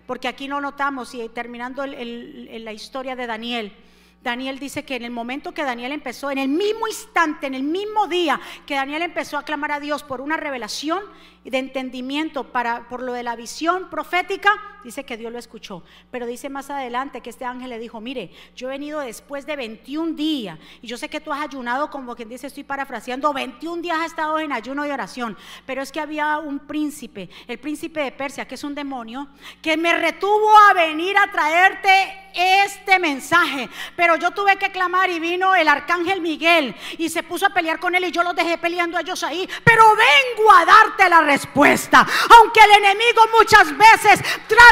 Porque 0.06 0.28
aquí 0.28 0.48
no 0.48 0.60
notamos, 0.62 1.14
y 1.14 1.28
terminando 1.30 1.86
la 1.86 2.74
historia 2.74 3.16
de 3.16 3.28
Daniel, 3.28 3.74
Daniel 4.22 4.58
dice 4.58 4.86
que 4.86 4.96
en 4.96 5.04
el 5.04 5.12
momento 5.12 5.54
que 5.54 5.64
Daniel 5.64 5.92
empezó, 5.92 6.32
en 6.32 6.38
el 6.38 6.48
mismo 6.48 6.88
instante, 6.88 7.46
en 7.46 7.54
el 7.54 7.64
mismo 7.64 8.08
día 8.08 8.40
que 8.66 8.76
Daniel 8.76 9.02
empezó 9.02 9.38
a 9.38 9.44
clamar 9.44 9.74
a 9.74 9.82
Dios 9.82 10.02
por 10.04 10.22
una 10.22 10.38
revelación 10.38 11.04
de 11.44 11.58
entendimiento 11.58 12.46
para, 12.52 12.88
por 12.88 13.02
lo 13.04 13.12
de 13.12 13.24
la 13.24 13.36
visión 13.36 13.90
profética, 13.90 14.52
dice 14.84 15.04
que 15.04 15.18
Dios 15.18 15.32
lo 15.32 15.40
escuchó. 15.40 15.84
Pero 16.12 16.26
dice 16.26 16.50
más 16.50 16.70
adelante 16.70 17.22
que 17.22 17.30
este 17.30 17.46
ángel 17.46 17.70
le 17.70 17.80
dijo, 17.80 18.02
mire, 18.02 18.32
yo 18.56 18.68
he 18.68 18.72
venido 18.72 19.00
después 19.00 19.46
de 19.46 19.56
21 19.56 20.14
días 20.14 20.60
y 20.82 20.88
yo 20.88 20.98
sé 20.98 21.10
que 21.10 21.22
tú 21.22 21.32
has 21.32 21.42
ayunado, 21.42 21.90
como 21.90 22.16
quien 22.16 22.30
dice, 22.30 22.48
estoy 22.48 22.64
parafraseando, 22.64 23.34
21 23.34 23.82
días 23.82 23.98
has 24.00 24.08
estado 24.08 24.40
en 24.40 24.52
ayuno 24.52 24.86
y 24.86 24.92
oración, 24.92 25.38
pero 25.66 25.82
es 25.82 25.92
que 25.92 26.00
había 26.00 26.40
un 26.40 26.60
príncipe, 26.60 27.30
el 27.48 27.60
príncipe 27.60 28.02
de 28.02 28.12
Persia, 28.12 28.48
que 28.48 28.56
es 28.56 28.64
un 28.64 28.76
demonio, 28.76 29.28
que 29.62 29.78
me 29.78 29.94
retuvo 29.94 30.56
a 30.70 30.74
venir 30.74 31.18
a 31.18 31.32
traerte 31.32 32.20
este 32.34 33.00
mensaje, 33.00 33.70
pero 33.96 34.16
yo 34.16 34.32
tuve 34.32 34.58
que 34.58 34.72
clamar 34.72 35.10
y 35.10 35.20
vino 35.20 35.56
el 35.56 35.68
arcángel 35.68 36.22
Miguel 36.22 36.76
y 36.98 37.10
se 37.10 37.24
puso 37.24 37.46
a 37.46 37.50
pelear 37.50 37.80
con 37.80 37.94
él 37.96 38.06
y 38.06 38.12
yo 38.12 38.24
los 38.24 38.36
dejé 38.36 38.58
peleando 38.58 38.98
a 38.98 39.02
ellos 39.02 39.24
ahí, 39.24 39.48
pero 39.64 39.84
vengo 39.96 40.52
a 40.52 40.66
darte 40.66 41.10
la 41.10 41.22
respuesta. 41.22 42.06
Aunque 42.40 42.60
el 42.62 42.84
enemigo 42.84 43.22
muchas 43.38 43.78
veces 43.78 44.20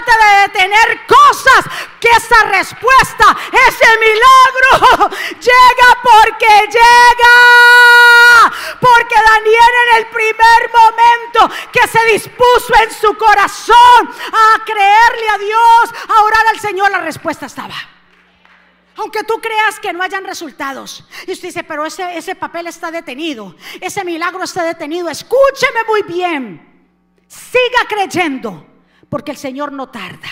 de 0.05 0.41
detener 0.47 1.05
cosas, 1.05 1.65
que 1.99 2.09
esa 2.09 2.43
respuesta, 2.45 3.37
ese 3.67 3.85
milagro 3.99 5.09
llega 5.39 5.89
porque 6.01 6.67
llega. 6.67 7.37
Porque 8.79 9.15
Daniel 9.15 9.73
en 9.89 9.97
el 9.97 10.07
primer 10.07 10.71
momento 10.71 11.55
que 11.71 11.87
se 11.87 12.03
dispuso 12.11 12.73
en 12.83 12.91
su 12.91 13.15
corazón 13.17 14.09
a 14.33 14.63
creerle 14.65 15.29
a 15.29 15.37
Dios, 15.37 15.93
a 16.09 16.23
orar 16.23 16.47
al 16.47 16.59
Señor, 16.59 16.91
la 16.91 17.01
respuesta 17.01 17.45
estaba. 17.45 17.75
Aunque 18.97 19.23
tú 19.23 19.39
creas 19.39 19.79
que 19.79 19.93
no 19.93 20.03
hayan 20.03 20.25
resultados. 20.25 21.05
Y 21.25 21.31
usted 21.31 21.47
dice, 21.47 21.63
pero 21.63 21.85
ese, 21.85 22.17
ese 22.17 22.35
papel 22.35 22.67
está 22.67 22.91
detenido. 22.91 23.55
Ese 23.79 24.03
milagro 24.03 24.43
está 24.43 24.63
detenido. 24.63 25.09
Escúcheme 25.09 25.83
muy 25.87 26.03
bien. 26.03 26.85
Siga 27.27 27.87
creyendo. 27.87 28.70
Porque 29.11 29.31
el 29.31 29.37
Señor 29.37 29.73
no 29.73 29.87
tarda. 29.87 30.29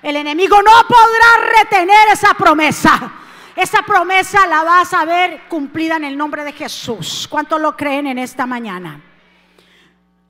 El 0.00 0.16
enemigo 0.16 0.56
no 0.62 0.70
podrá 0.88 1.60
retener 1.60 2.08
esa 2.10 2.32
promesa. 2.32 3.12
Esa 3.54 3.82
promesa 3.82 4.46
la 4.46 4.64
vas 4.64 4.94
a 4.94 5.04
ver 5.04 5.42
cumplida 5.50 5.96
en 5.96 6.04
el 6.04 6.16
nombre 6.16 6.42
de 6.42 6.54
Jesús. 6.54 7.28
¿Cuántos 7.28 7.60
lo 7.60 7.76
creen 7.76 8.06
en 8.06 8.16
esta 8.16 8.46
mañana? 8.46 9.02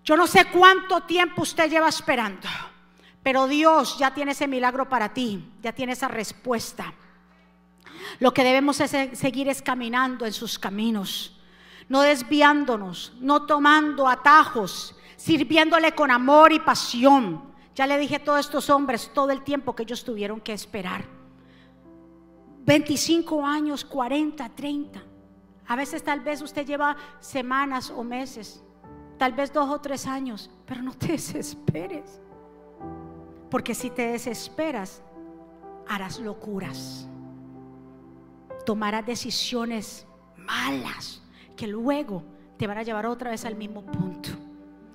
Yo 0.05 0.17
no 0.17 0.27
sé 0.27 0.47
cuánto 0.47 1.03
tiempo 1.03 1.43
usted 1.43 1.71
lleva 1.71 1.89
esperando, 1.89 2.49
pero 3.23 3.47
Dios 3.47 3.97
ya 4.01 4.13
tiene 4.13 4.33
ese 4.33 4.49
milagro 4.49 4.89
para 4.89 5.15
ti, 5.15 5.49
ya 5.63 5.73
tiene 5.73 5.93
esa 5.93 6.09
respuesta. 6.09 6.93
Lo 8.19 8.35
que 8.35 8.43
debemos 8.43 8.81
es 8.81 9.17
seguir 9.17 9.49
es 9.49 9.63
caminando 9.63 10.27
en 10.27 10.33
sus 10.33 10.59
caminos, 10.59 11.39
no 11.89 12.01
desviándonos, 12.01 13.13
no 13.21 13.47
tomando 13.47 14.09
atajos, 14.09 14.97
sirviéndole 15.17 15.93
con 15.93 16.11
amor 16.11 16.53
y 16.53 16.59
pasión. 16.59 17.52
Ya 17.75 17.87
le 17.87 17.99
dije 17.99 18.17
a 18.17 18.25
todos 18.25 18.41
estos 18.41 18.71
hombres 18.71 19.11
todo 19.15 19.31
el 19.31 19.43
tiempo 19.43 19.75
que 19.75 19.85
ellos 19.85 20.05
tuvieron 20.05 20.41
que 20.41 20.53
esperar. 20.53 21.05
25 22.65 23.45
años, 23.45 23.85
40, 23.85 24.49
30. 24.51 25.03
A 25.67 25.77
veces 25.77 26.03
tal 26.03 26.21
vez 26.21 26.43
usted 26.43 26.67
lleva 26.67 26.97
semanas 27.21 27.91
o 27.91 28.05
meses, 28.05 28.63
tal 29.19 29.33
vez 29.33 29.53
dos 29.53 29.71
o 29.71 29.81
tres 29.81 30.07
años, 30.07 30.51
pero 30.67 30.83
no 30.83 30.95
te 30.95 31.07
desesperes. 31.13 32.21
Porque 33.51 33.75
si 33.75 33.91
te 33.91 34.13
desesperas, 34.13 35.03
harás 35.89 36.19
locuras 36.21 37.09
tomarás 38.65 39.05
decisiones 39.05 40.07
malas 40.37 41.23
que 41.57 41.67
luego 41.67 42.23
te 42.57 42.67
van 42.67 42.79
a 42.79 42.83
llevar 42.83 43.07
otra 43.07 43.31
vez 43.31 43.45
al 43.45 43.57
mismo 43.57 43.85
punto. 43.85 44.31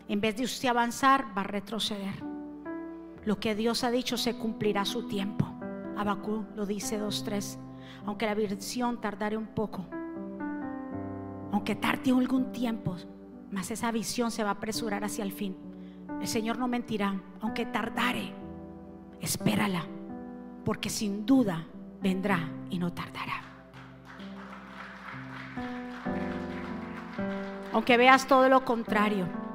En 0.08 0.22
vez 0.22 0.38
de 0.38 0.44
usted 0.44 0.70
avanzar, 0.70 1.26
va 1.38 1.42
a 1.42 1.46
retroceder. 1.46 2.27
Lo 3.28 3.42
que 3.42 3.56
Dios 3.56 3.84
ha 3.84 3.92
dicho 3.92 4.16
se 4.16 4.38
cumplirá 4.38 4.84
a 4.84 4.86
su 4.86 5.06
tiempo. 5.06 5.46
Abacú 5.98 6.46
lo 6.56 6.66
dice 6.66 6.98
2.3. 6.98 7.58
Aunque 8.06 8.26
la 8.26 8.34
visión 8.34 9.02
tardare 9.02 9.36
un 9.36 9.48
poco, 9.48 9.86
aunque 11.52 11.76
tarde 11.76 12.12
algún 12.12 12.54
tiempo, 12.54 12.96
más 13.52 13.70
esa 13.70 13.92
visión 13.92 14.32
se 14.32 14.44
va 14.44 14.52
a 14.52 14.54
apresurar 14.54 15.04
hacia 15.04 15.26
el 15.26 15.34
fin. 15.34 15.58
El 16.22 16.28
Señor 16.28 16.58
no 16.58 16.70
mentirá, 16.70 17.22
aunque 17.42 17.66
tardare, 17.66 18.32
espérala, 19.20 19.84
porque 20.64 20.90
sin 20.90 21.26
duda 21.26 21.68
vendrá 22.02 22.50
y 22.70 22.80
no 22.80 22.94
tardará. 22.94 23.44
aunque 27.74 27.98
veas 27.98 28.26
todo 28.26 28.48
lo 28.48 28.64
contrario. 28.64 29.47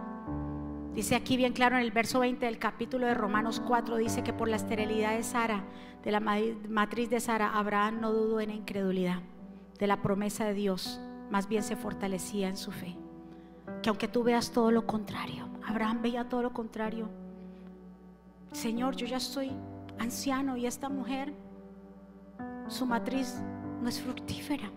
Dice 0.95 1.15
aquí 1.15 1.39
bien 1.39 1.55
claro 1.55 1.77
en 1.77 1.83
el 1.83 1.91
verso 1.91 2.21
20 2.21 2.45
del 2.45 2.59
capítulo 2.59 3.07
de 3.07 3.15
Romanos 3.15 3.63
4, 3.67 3.97
dice 3.97 4.23
que 4.23 4.35
por 4.35 4.49
la 4.49 4.57
esterilidad 4.57 5.17
de 5.17 5.23
Sara, 5.23 5.65
de 6.05 6.11
la 6.11 6.21
matriz 6.21 7.09
de 7.09 7.19
Sara, 7.19 7.59
Abraham 7.59 8.01
no 8.03 8.13
dudó 8.13 8.41
en 8.41 8.51
la 8.51 8.55
incredulidad 8.57 9.21
de 9.79 9.87
la 9.87 10.03
promesa 10.03 10.45
de 10.45 10.53
Dios, 10.53 11.01
más 11.31 11.49
bien 11.49 11.63
se 11.63 11.77
fortalecía 11.77 12.49
en 12.49 12.59
su 12.59 12.73
fe. 12.73 12.95
Que 13.83 13.89
aunque 13.89 14.07
tú 14.07 14.23
veas 14.23 14.51
todo 14.53 14.71
lo 14.71 14.87
contrario, 14.87 15.49
Abraham 15.67 16.03
veía 16.03 16.29
todo 16.29 16.43
lo 16.43 16.53
contrario. 16.53 17.09
Señor, 18.53 18.95
yo 18.95 19.07
ya 19.07 19.17
estoy 19.17 19.51
anciano 19.99 20.59
y 20.59 20.67
esta 20.67 20.91
mujer, 20.91 21.33
su 22.69 22.85
matriz 22.85 23.41
no 23.81 23.89
es 23.89 23.99
fructífera. 23.99 24.71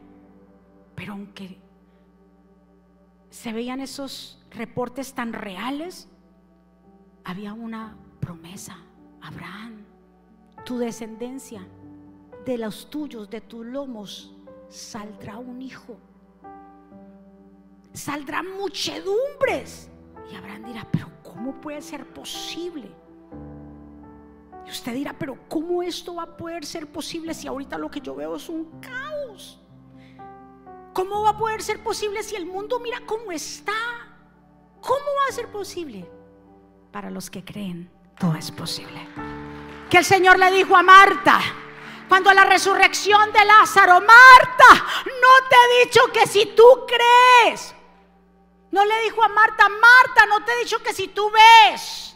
Pero 0.96 1.12
aunque 1.12 1.60
se 3.36 3.52
veían 3.52 3.82
esos 3.82 4.40
reportes 4.50 5.14
tan 5.14 5.34
reales, 5.34 6.08
había 7.26 7.52
una 7.52 7.98
promesa. 8.22 8.78
Abraham, 9.22 9.84
tu 10.64 10.78
descendencia, 10.78 11.68
de 12.46 12.58
los 12.58 12.90
tuyos, 12.90 13.30
de 13.30 13.42
tus 13.42 13.66
lomos, 13.66 14.34
saldrá 14.70 15.38
un 15.38 15.62
hijo. 15.62 15.98
Saldrán 17.92 18.58
muchedumbres. 18.58 19.90
Y 20.32 20.36
Abraham 20.36 20.64
dirá, 20.68 20.88
pero 20.90 21.12
¿cómo 21.22 21.60
puede 21.60 21.82
ser 21.82 22.08
posible? 22.14 22.90
Y 24.66 24.70
usted 24.70 24.94
dirá, 24.94 25.14
pero 25.20 25.38
¿cómo 25.50 25.84
esto 25.84 26.16
va 26.16 26.24
a 26.24 26.38
poder 26.38 26.66
ser 26.66 26.90
posible 26.90 27.34
si 27.34 27.48
ahorita 27.48 27.78
lo 27.78 27.92
que 27.92 28.00
yo 28.00 28.16
veo 28.16 28.38
es 28.38 28.48
un 28.48 28.80
caos? 28.80 29.60
¿Cómo 30.96 31.24
va 31.24 31.32
a 31.32 31.38
poder 31.38 31.62
ser 31.62 31.84
posible 31.84 32.24
si 32.24 32.38
el 32.38 32.46
mundo 32.46 32.80
mira 32.80 33.02
cómo 33.06 33.30
está? 33.34 33.74
¿Cómo 34.80 35.06
va 35.20 35.30
a 35.30 35.34
ser 35.34 35.52
posible? 35.52 36.10
Para 36.90 37.10
los 37.10 37.30
que 37.30 37.44
creen, 37.44 37.92
todo 38.18 38.34
es 38.36 38.50
posible. 38.50 39.06
Que 39.90 39.98
el 39.98 40.06
Señor 40.06 40.40
le 40.40 40.50
dijo 40.54 40.74
a 40.74 40.84
Marta, 40.84 41.42
cuando 42.08 42.32
la 42.32 42.46
resurrección 42.46 43.34
de 43.34 43.44
Lázaro, 43.44 43.96
Marta, 43.96 44.86
no 45.06 45.50
te 45.50 45.56
he 45.58 45.86
dicho 45.86 46.00
que 46.14 46.26
si 46.28 46.46
tú 46.56 46.64
crees, 46.88 47.76
no 48.72 48.86
le 48.86 49.02
dijo 49.02 49.22
a 49.22 49.28
Marta, 49.28 49.68
Marta, 49.68 50.26
no 50.28 50.46
te 50.46 50.54
he 50.54 50.60
dicho 50.64 50.82
que 50.82 50.94
si 50.94 51.10
tú 51.10 51.30
ves, 51.30 52.16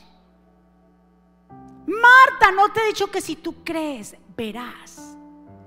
Marta, 1.86 2.50
no 2.52 2.72
te 2.72 2.80
he 2.80 2.88
dicho 2.88 3.12
que 3.12 3.20
si 3.20 3.36
tú 3.36 3.62
crees, 3.62 4.16
verás 4.38 5.18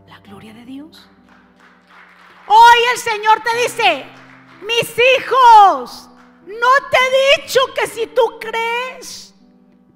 la 0.06 0.18
gloria 0.20 0.54
de 0.54 0.64
Dios. 0.64 1.10
Hoy 2.54 2.78
el 2.92 2.98
Señor 2.98 3.40
te 3.40 3.62
dice, 3.62 4.04
mis 4.66 4.94
hijos, 5.16 6.10
no 6.44 6.68
te 6.90 6.98
he 6.98 7.40
dicho 7.40 7.60
que 7.74 7.86
si 7.86 8.06
tú 8.08 8.38
crees, 8.38 9.34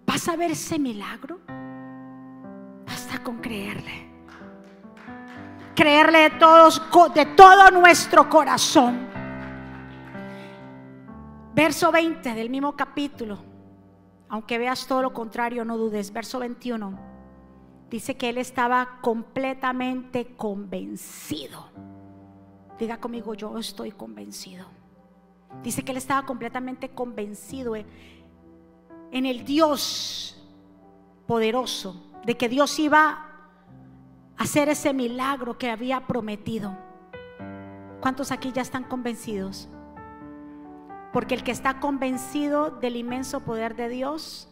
vas 0.07 0.27
a 0.27 0.37
ver 0.37 0.53
ese 0.53 0.79
milagro. 0.79 1.39
Basta 2.87 3.23
con 3.23 3.43
creerle. 3.43 4.11
Creerle 5.75 6.19
de, 6.21 6.31
todos, 6.31 6.81
de 7.15 7.27
todo 7.27 7.71
nuestro 7.73 8.27
corazón. 8.31 9.07
Verso 11.55 11.93
20 11.93 12.35
del 12.35 12.49
mismo 12.49 12.75
capítulo. 12.75 13.39
Aunque 14.31 14.57
veas 14.57 14.87
todo 14.87 15.03
lo 15.03 15.13
contrario, 15.13 15.63
no 15.67 15.77
dudes. 15.77 16.11
Verso 16.11 16.39
21. 16.39 16.99
Dice 17.91 18.17
que 18.17 18.31
él 18.31 18.39
estaba 18.39 18.99
completamente 19.03 20.35
convencido 20.39 21.96
Diga 22.79 22.99
conmigo, 22.99 23.35
yo 23.35 23.57
estoy 23.59 23.91
convencido. 23.91 24.67
Dice 25.63 25.83
que 25.83 25.93
él 25.93 25.99
estaba 25.99 26.27
completamente 26.27 26.91
convencido 26.91 27.75
en 27.77 27.87
el 29.13 29.45
Dios 29.45 30.43
poderoso, 31.27 32.03
de 32.25 32.37
que 32.37 32.49
Dios 32.49 32.79
iba 32.79 33.09
a 34.37 34.43
hacer 34.43 34.69
ese 34.69 34.93
milagro 34.93 35.57
que 35.59 35.71
había 35.71 36.07
prometido. 36.07 36.77
¿Cuántos 38.01 38.31
aquí 38.31 38.53
ya 38.53 38.63
están 38.63 38.85
convencidos? 38.85 39.69
Porque 41.13 41.35
el 41.35 41.43
que 41.43 41.53
está 41.53 41.81
convencido 41.81 42.71
del 42.71 42.97
inmenso 42.97 43.41
poder 43.41 43.75
de 43.75 43.89
Dios 43.89 44.49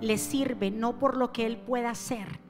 le 0.00 0.18
sirve 0.18 0.70
no 0.70 0.98
por 0.98 1.16
lo 1.16 1.32
que 1.32 1.46
él 1.46 1.56
pueda 1.58 1.90
hacer, 1.90 2.40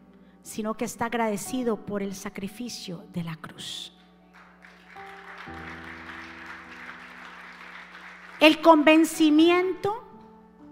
sino 0.42 0.74
que 0.74 0.84
está 0.84 1.06
agradecido 1.06 1.84
por 1.84 2.02
el 2.02 2.14
sacrificio 2.14 3.04
de 3.12 3.24
la 3.24 3.36
cruz. 3.36 3.92
El 8.44 8.60
convencimiento 8.60 10.04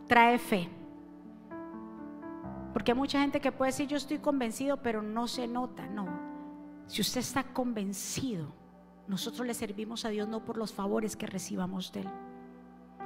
trae 0.07 0.39
fe. 0.39 0.69
Porque 2.75 2.93
hay 2.93 2.99
mucha 2.99 3.23
gente 3.23 3.41
que 3.41 3.51
puede 3.51 3.71
decir 3.71 3.89
yo 3.89 3.97
estoy 3.97 4.19
convencido, 4.19 4.83
pero 4.83 5.01
no 5.01 5.27
se 5.27 5.49
nota. 5.49 5.87
No. 5.87 6.07
Si 6.87 7.01
usted 7.01 7.21
está 7.21 7.45
convencido, 7.45 8.53
nosotros 9.09 9.47
le 9.47 9.55
servimos 9.55 10.05
a 10.05 10.11
Dios 10.11 10.29
no 10.29 10.45
por 10.45 10.59
los 10.59 10.71
favores 10.75 11.17
que 11.17 11.27
recibamos 11.27 11.91
de 11.93 12.01
Él, 12.01 12.11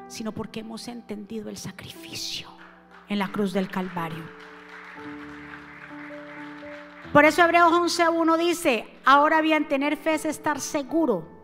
sino 0.09 0.33
porque 0.33 0.59
hemos 0.59 0.89
entendido 0.89 1.49
el 1.49 1.59
sacrificio 1.59 2.49
en 3.09 3.21
la 3.21 3.31
cruz 3.31 3.53
del 3.53 3.71
Calvario. 3.71 4.25
Por 7.13 7.25
eso 7.25 7.41
Hebreos 7.41 7.73
11.1 7.73 8.37
dice, 8.37 8.89
ahora 9.05 9.41
bien, 9.43 9.69
tener 9.69 9.97
fe 9.97 10.15
es 10.15 10.25
estar 10.25 10.61
seguro 10.61 11.36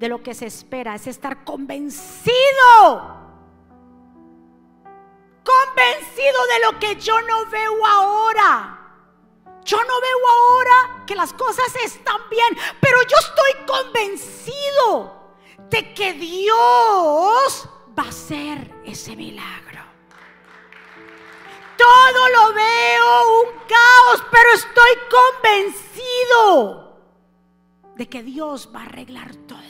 de 0.00 0.08
lo 0.08 0.22
que 0.22 0.32
se 0.32 0.46
espera, 0.46 0.94
es 0.94 1.06
estar 1.06 1.44
convencido. 1.44 2.32
Convencido 5.44 6.46
de 6.46 6.60
lo 6.64 6.78
que 6.78 6.96
yo 6.96 7.20
no 7.20 7.44
veo 7.50 7.86
ahora. 7.86 8.78
Yo 9.62 9.76
no 9.76 10.00
veo 10.00 10.18
ahora 10.30 11.04
que 11.06 11.14
las 11.14 11.34
cosas 11.34 11.76
están 11.84 12.16
bien, 12.30 12.56
pero 12.80 12.96
yo 13.02 13.16
estoy 13.18 13.66
convencido 13.66 15.36
de 15.68 15.92
que 15.92 16.14
Dios 16.14 17.68
va 17.96 18.04
a 18.04 18.08
hacer 18.08 18.74
ese 18.86 19.14
milagro. 19.14 19.84
Todo 21.76 22.28
lo 22.30 22.54
veo 22.54 23.42
un 23.42 23.48
caos, 23.68 24.24
pero 24.30 24.50
estoy 24.54 24.92
convencido 25.10 26.90
de 27.96 28.08
que 28.08 28.22
Dios 28.22 28.70
va 28.74 28.80
a 28.80 28.86
arreglar 28.86 29.36
todo 29.46 29.69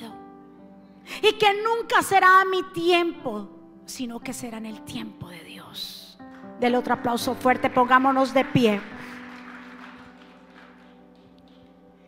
y 1.22 1.32
que 1.34 1.62
nunca 1.62 2.02
será 2.02 2.40
a 2.40 2.44
mi 2.44 2.62
tiempo, 2.72 3.48
sino 3.84 4.20
que 4.20 4.32
será 4.32 4.58
en 4.58 4.66
el 4.66 4.82
tiempo 4.82 5.28
de 5.28 5.42
Dios. 5.44 6.18
Del 6.58 6.74
otro 6.74 6.94
aplauso 6.94 7.34
fuerte, 7.34 7.70
pongámonos 7.70 8.34
de 8.34 8.44
pie. 8.44 8.80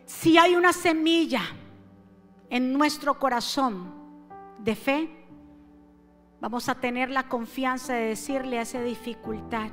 Si 0.05 0.37
hay 0.37 0.55
una 0.55 0.73
semilla 0.73 1.41
en 2.49 2.73
nuestro 2.73 3.19
corazón 3.19 3.93
de 4.59 4.75
fe, 4.75 5.09
vamos 6.39 6.69
a 6.69 6.75
tener 6.75 7.09
la 7.09 7.27
confianza 7.27 7.93
de 7.93 8.09
decirle 8.09 8.59
a 8.59 8.61
esa 8.61 8.81
dificultad 8.81 9.69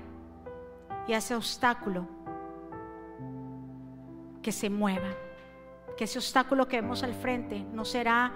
y 1.07 1.13
a 1.13 1.19
ese 1.19 1.35
obstáculo 1.35 2.09
que 4.43 4.53
se 4.53 4.71
mueva, 4.71 5.11
que 5.97 6.05
ese 6.05 6.19
obstáculo 6.19 6.67
que 6.69 6.81
vemos 6.81 7.03
al 7.03 7.15
frente 7.15 7.65
no 7.73 7.85
será 7.85 8.33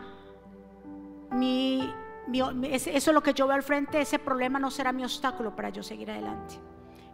eso 1.35 3.11
es 3.11 3.13
lo 3.13 3.23
que 3.23 3.35
yo 3.35 3.47
veo 3.47 3.57
al 3.57 3.63
frente, 3.63 4.01
ese 4.01 4.19
problema 4.19 4.59
no 4.59 4.71
será 4.71 4.93
mi 4.93 5.05
obstáculo 5.05 5.55
para 5.55 5.71
yo 5.71 5.83
seguir 5.83 6.11
adelante. 6.11 6.55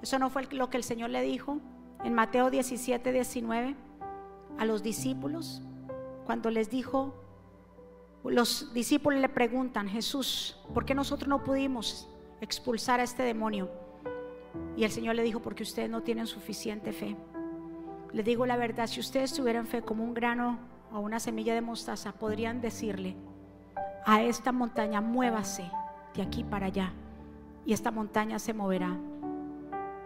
Eso 0.02 0.18
no 0.18 0.30
fue 0.30 0.46
lo 0.52 0.70
que 0.70 0.76
el 0.76 0.84
Señor 0.84 1.10
le 1.10 1.22
dijo 1.22 1.58
en 2.04 2.14
Mateo 2.14 2.50
17, 2.50 3.12
19 3.12 3.76
a 4.58 4.64
los 4.64 4.82
discípulos, 4.82 5.62
cuando 6.24 6.50
les 6.50 6.70
dijo, 6.70 7.14
los 8.24 8.72
discípulos 8.72 9.20
le 9.20 9.28
preguntan, 9.28 9.88
Jesús, 9.88 10.58
¿por 10.74 10.84
qué 10.84 10.94
nosotros 10.94 11.28
no 11.28 11.42
pudimos 11.42 12.08
expulsar 12.40 13.00
a 13.00 13.02
este 13.02 13.22
demonio? 13.22 13.70
Y 14.76 14.84
el 14.84 14.90
Señor 14.90 15.16
le 15.16 15.22
dijo, 15.22 15.40
porque 15.40 15.62
ustedes 15.62 15.90
no 15.90 16.02
tienen 16.02 16.26
suficiente 16.26 16.92
fe. 16.92 17.16
Le 18.12 18.22
digo 18.22 18.46
la 18.46 18.56
verdad, 18.56 18.86
si 18.86 19.00
ustedes 19.00 19.32
tuvieran 19.32 19.66
fe 19.66 19.82
como 19.82 20.04
un 20.04 20.14
grano 20.14 20.58
o 20.92 21.00
una 21.00 21.20
semilla 21.20 21.54
de 21.54 21.60
mostaza, 21.60 22.12
podrían 22.12 22.60
decirle, 22.60 23.16
a 24.04 24.22
esta 24.22 24.52
montaña, 24.52 25.00
muévase 25.00 25.70
de 26.14 26.22
aquí 26.22 26.44
para 26.44 26.66
allá. 26.66 26.92
Y 27.64 27.72
esta 27.72 27.90
montaña 27.90 28.38
se 28.38 28.54
moverá. 28.54 28.96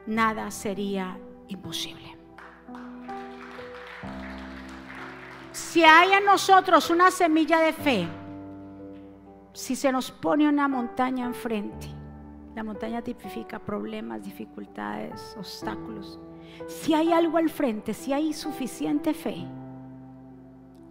Nada 0.07 0.51
sería 0.51 1.19
imposible. 1.49 2.17
Si 5.53 5.85
hay 5.85 6.13
en 6.13 6.25
nosotros 6.25 6.91
una 6.91 7.11
semilla 7.11 7.61
de 7.61 7.73
fe, 7.73 8.09
si 9.53 9.77
se 9.77 9.93
nos 9.93 10.11
pone 10.11 10.49
una 10.49 10.67
montaña 10.69 11.25
enfrente, 11.25 11.89
la 12.55 12.63
montaña 12.63 13.03
tipifica 13.03 13.59
problemas, 13.59 14.23
dificultades, 14.23 15.35
obstáculos. 15.39 16.19
Si 16.67 16.95
hay 16.95 17.13
algo 17.13 17.39
al 17.39 17.51
frente, 17.51 17.95
si 17.95 18.13
hay 18.13 18.33
suficiente 18.33 19.15
fe, 19.15 19.47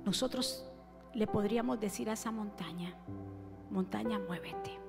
nosotros 0.06 0.66
le 1.14 1.28
podríamos 1.28 1.80
decir 1.80 2.10
a 2.10 2.14
esa 2.14 2.32
montaña, 2.32 2.96
montaña, 3.70 4.20
muévete. 4.20 4.80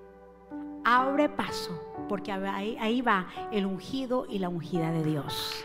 Abre 0.85 1.29
paso, 1.29 1.81
porque 2.09 2.33
ahí, 2.33 3.03
va 3.03 3.27
el 3.51 3.66
ungido 3.66 4.27
y 4.29 4.39
la 4.39 4.49
ungida 4.49 4.91
de 4.91 5.03
Dios. 5.03 5.64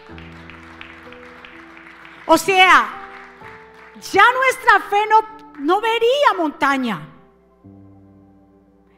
O 2.26 2.38
sea, 2.38 2.88
ya 4.12 4.24
nuestra 4.34 4.80
fe 4.90 5.06
no, 5.10 5.60
no 5.60 5.82
vería 5.82 6.34
montaña. 6.38 7.02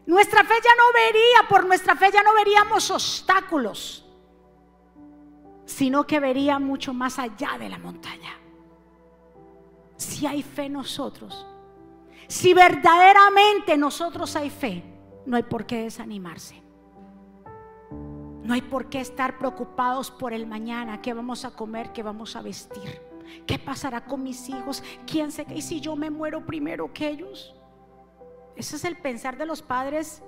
Nuestra 0.06 0.44
fe 0.44 0.56
ya 0.64 0.76
no 0.76 0.94
vería, 0.94 1.48
por 1.48 1.66
nuestra 1.66 1.96
fe 1.96 2.12
ya 2.12 2.22
no 2.22 2.34
veríamos 2.34 2.92
obstáculos, 2.92 4.06
sino 5.66 6.06
que 6.06 6.20
vería 6.20 6.60
mucho 6.60 6.94
más 6.94 7.18
allá 7.18 7.58
de 7.58 7.70
la 7.70 7.78
montaña. 7.78 8.38
Si 9.96 10.28
hay 10.28 10.44
fe 10.44 10.64
en 10.64 10.74
nosotros, 10.74 11.48
si 12.28 12.54
verdaderamente 12.54 13.78
nosotros 13.78 14.36
hay 14.36 14.50
fe, 14.50 14.84
no 15.26 15.38
hay 15.38 15.44
por 15.44 15.66
qué 15.66 15.84
desanimarse. 15.84 16.62
No 18.44 18.56
hay 18.56 18.62
por 18.62 18.90
qué 18.90 19.00
estar 19.00 19.38
preocupados 19.38 20.10
por 20.10 20.34
el 20.34 20.48
mañana, 20.48 21.02
qué 21.02 21.14
vamos 21.14 21.46
a 21.46 21.52
comer, 21.52 21.92
qué 21.94 22.02
vamos 22.04 22.36
a 22.36 22.42
vestir, 22.42 23.02
qué 23.46 23.60
pasará 23.60 24.04
con 24.04 24.24
mis 24.24 24.50
hijos, 24.50 24.84
quién 25.06 25.32
se 25.32 25.46
y 25.54 25.62
si 25.62 25.80
yo 25.80 25.96
me 25.96 26.10
muero 26.10 26.46
primero 26.46 26.92
que 26.92 27.08
ellos. 27.08 27.56
Ese 28.56 28.76
es 28.76 28.84
el 28.84 28.98
pensar 28.98 29.38
de 29.38 29.46
los 29.46 29.62
padres 29.62 30.24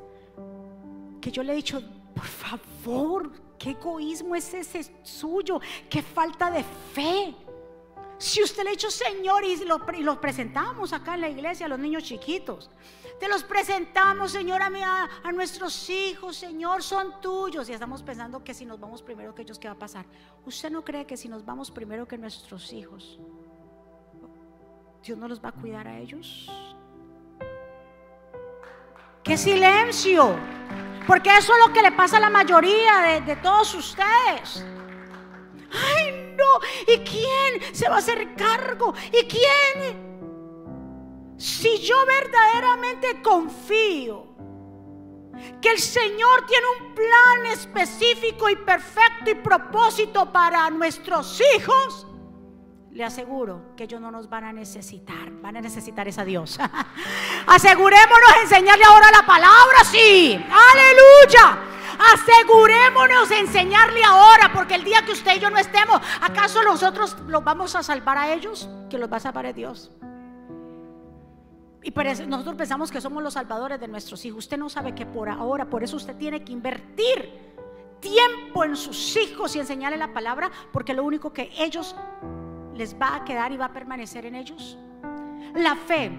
que 1.20 1.32
yo 1.32 1.42
le 1.42 1.54
he 1.54 1.56
dicho, 1.56 1.82
por 2.14 2.26
favor, 2.26 3.32
qué 3.58 3.72
egoísmo 3.72 4.36
es 4.36 4.54
ese 4.54 4.96
suyo, 5.04 5.60
qué 5.90 6.02
falta 6.02 6.52
de 6.52 6.64
fe. 6.94 7.36
Si 8.24 8.42
usted 8.42 8.64
le 8.64 8.70
ha 8.70 8.72
dicho 8.72 8.90
Señor 8.90 9.44
y 9.44 9.58
los 9.66 9.82
lo 10.00 10.22
presentamos 10.22 10.94
acá 10.94 11.16
en 11.16 11.22
la 11.22 11.30
iglesia 11.30 11.66
a 11.66 11.70
los 11.70 11.78
niños 11.78 12.06
chiquitos, 12.06 12.70
te 13.20 13.28
los 13.28 13.44
presentamos, 13.44 14.32
Señor, 14.32 14.62
a, 14.62 14.68
a, 14.68 15.10
a, 15.28 15.32
nuestros 15.34 15.90
hijos, 15.90 16.38
Señor, 16.38 16.82
son 16.84 17.20
tuyos. 17.20 17.68
Y 17.68 17.74
estamos 17.74 18.02
pensando 18.02 18.42
que 18.42 18.54
si 18.54 18.66
nos 18.66 18.80
vamos 18.80 19.02
primero 19.04 19.36
que 19.36 19.42
ellos, 19.42 19.60
¿qué 19.60 19.68
va 19.68 19.74
a 19.74 19.78
pasar? 19.78 20.06
¿Usted 20.46 20.72
no 20.72 20.86
cree 20.86 21.06
que 21.06 21.18
si 21.18 21.28
nos 21.28 21.44
vamos 21.44 21.70
primero 21.70 22.08
que 22.08 22.18
nuestros 22.18 22.72
hijos, 22.72 23.20
Dios 25.04 25.18
no 25.18 25.28
los 25.28 25.44
va 25.44 25.50
a 25.50 25.52
cuidar 25.52 25.86
a 25.86 26.00
ellos? 26.00 26.50
¡Qué 29.22 29.36
silencio! 29.36 30.34
Porque 31.06 31.30
eso 31.38 31.52
es 31.52 31.68
lo 31.68 31.74
que 31.74 31.82
le 31.82 31.92
pasa 31.92 32.18
a 32.18 32.22
la 32.22 32.30
mayoría 32.30 33.02
de, 33.02 33.22
de 33.22 33.36
todos 33.36 33.76
ustedes. 33.76 34.64
Ay, 35.74 36.36
no. 36.38 36.94
¿Y 36.94 37.00
quién 37.00 37.76
se 37.76 37.90
va 37.90 37.96
a 37.96 38.00
hacer 38.00 38.36
cargo? 38.36 38.94
¿Y 39.12 39.26
quién? 39.26 40.14
Si 41.38 41.80
yo 41.80 41.96
verdaderamente 42.06 43.22
confío 43.22 44.28
que 45.62 45.72
el 45.72 45.80
Señor 45.80 46.46
tiene 46.46 46.66
un 46.80 46.96
plan 46.96 47.46
específico 47.48 48.50
y 48.50 48.56
perfecto 48.56 49.32
y 49.32 49.36
propósito 49.36 50.32
para 50.32 50.70
nuestros 50.70 51.42
hijos, 51.56 52.08
le 52.92 53.04
aseguro 53.04 53.74
que 53.76 53.86
ellos 53.86 54.00
no 54.00 54.12
nos 54.12 54.30
van 54.30 54.44
a 54.44 54.54
necesitar, 54.54 55.32
van 55.42 55.58
a 55.58 55.62
necesitar 55.62 56.08
esa 56.08 56.24
Dios. 56.24 56.60
Asegurémonos 57.48 58.30
enseñarle 58.44 58.84
ahora 58.86 59.12
la 59.12 59.26
palabra, 59.26 59.84
sí. 59.84 60.34
Aleluya. 60.34 61.60
Asegurémonos 62.14 63.30
de 63.30 63.40
enseñarle 63.40 64.04
ahora, 64.04 64.52
porque 64.54 64.76
el 64.76 64.84
día 64.84 65.04
que 65.06 65.12
usted 65.12 65.36
y 65.36 65.40
yo 65.40 65.50
no 65.50 65.58
estemos, 65.58 66.02
¿acaso 66.22 66.64
nosotros 66.64 67.18
los 67.28 67.44
vamos 67.44 67.76
a 67.76 67.84
salvar 67.84 68.18
a 68.18 68.34
ellos? 68.34 68.70
Que 68.90 68.98
los 68.98 69.12
va 69.12 69.18
a 69.18 69.22
salvar 69.22 69.46
a 69.46 69.54
Dios. 69.54 69.92
Y 71.84 71.92
nosotros 72.28 72.56
pensamos 72.56 72.92
que 72.92 73.02
somos 73.02 73.22
los 73.22 73.34
salvadores 73.34 73.80
de 73.80 73.88
nuestros 73.90 74.24
hijos. 74.26 74.46
Usted 74.46 74.58
no 74.58 74.70
sabe 74.70 74.96
que 74.96 75.06
por 75.06 75.30
ahora, 75.30 75.70
por 75.70 75.84
eso 75.84 75.98
usted 75.98 76.16
tiene 76.16 76.44
que 76.44 76.54
invertir 76.54 77.54
tiempo 78.00 78.64
en 78.64 78.76
sus 78.76 79.18
hijos 79.18 79.56
y 79.56 79.60
enseñarle 79.60 79.98
la 79.98 80.14
palabra, 80.14 80.50
porque 80.72 80.94
lo 80.94 81.04
único 81.04 81.34
que 81.34 81.52
ellos 81.58 81.96
les 82.74 83.00
va 83.00 83.16
a 83.16 83.26
quedar 83.26 83.52
y 83.52 83.58
va 83.58 83.66
a 83.66 83.74
permanecer 83.74 84.26
en 84.26 84.36
ellos. 84.36 84.78
La 85.56 85.76
fe 85.76 86.12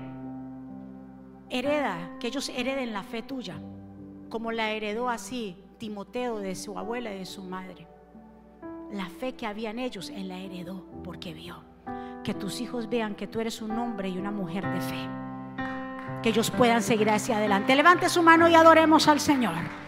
hereda, 1.49 2.17
que 2.21 2.27
ellos 2.27 2.51
hereden 2.51 2.93
la 2.93 3.03
fe 3.03 3.23
tuya, 3.23 3.57
como 4.29 4.53
la 4.53 4.71
heredó 4.71 5.09
así 5.09 5.57
Timoteo 5.85 6.39
de 6.39 6.55
su 6.55 6.79
abuela 6.79 7.13
y 7.13 7.19
de 7.19 7.27
su 7.27 7.43
madre. 7.43 7.87
La 8.91 9.05
fe 9.11 9.35
que 9.35 9.45
había 9.45 9.69
en 9.69 9.79
ellos, 9.79 10.09
él 10.09 10.29
la 10.29 10.39
heredó 10.39 10.83
porque 11.05 11.35
vio. 11.35 11.63
Que 12.25 12.33
tus 12.33 12.63
hijos 12.63 12.89
vean 12.89 13.15
que 13.15 13.27
tú 13.27 13.39
eres 13.39 13.61
un 13.61 13.73
hombre 13.73 14.09
y 14.09 14.17
una 14.17 14.31
mujer 14.31 14.67
de 14.67 14.81
fe. 14.81 15.09
Que 16.23 16.31
ellos 16.31 16.51
puedan 16.51 16.83
seguir 16.83 17.11
hacia 17.11 17.37
adelante. 17.37 17.77
Levante 17.77 18.09
su 18.09 18.23
mano 18.23 18.49
y 18.49 18.55
adoremos 18.55 19.09
al 19.09 19.21
Señor. 19.21 19.84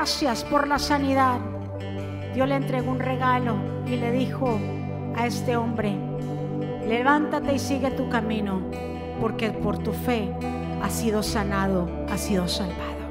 Gracias 0.00 0.44
por 0.44 0.66
la 0.66 0.78
sanidad, 0.78 1.40
Dios 2.32 2.48
le 2.48 2.54
entregó 2.54 2.90
un 2.90 3.00
regalo 3.00 3.56
y 3.84 3.96
le 3.96 4.10
dijo 4.10 4.58
a 5.14 5.26
este 5.26 5.58
hombre, 5.58 5.94
levántate 6.88 7.52
y 7.52 7.58
sigue 7.58 7.90
tu 7.90 8.08
camino, 8.08 8.62
porque 9.20 9.50
por 9.50 9.76
tu 9.76 9.92
fe 9.92 10.32
has 10.82 10.94
sido 10.94 11.22
sanado, 11.22 11.86
has 12.10 12.22
sido 12.22 12.48
salvado. 12.48 13.10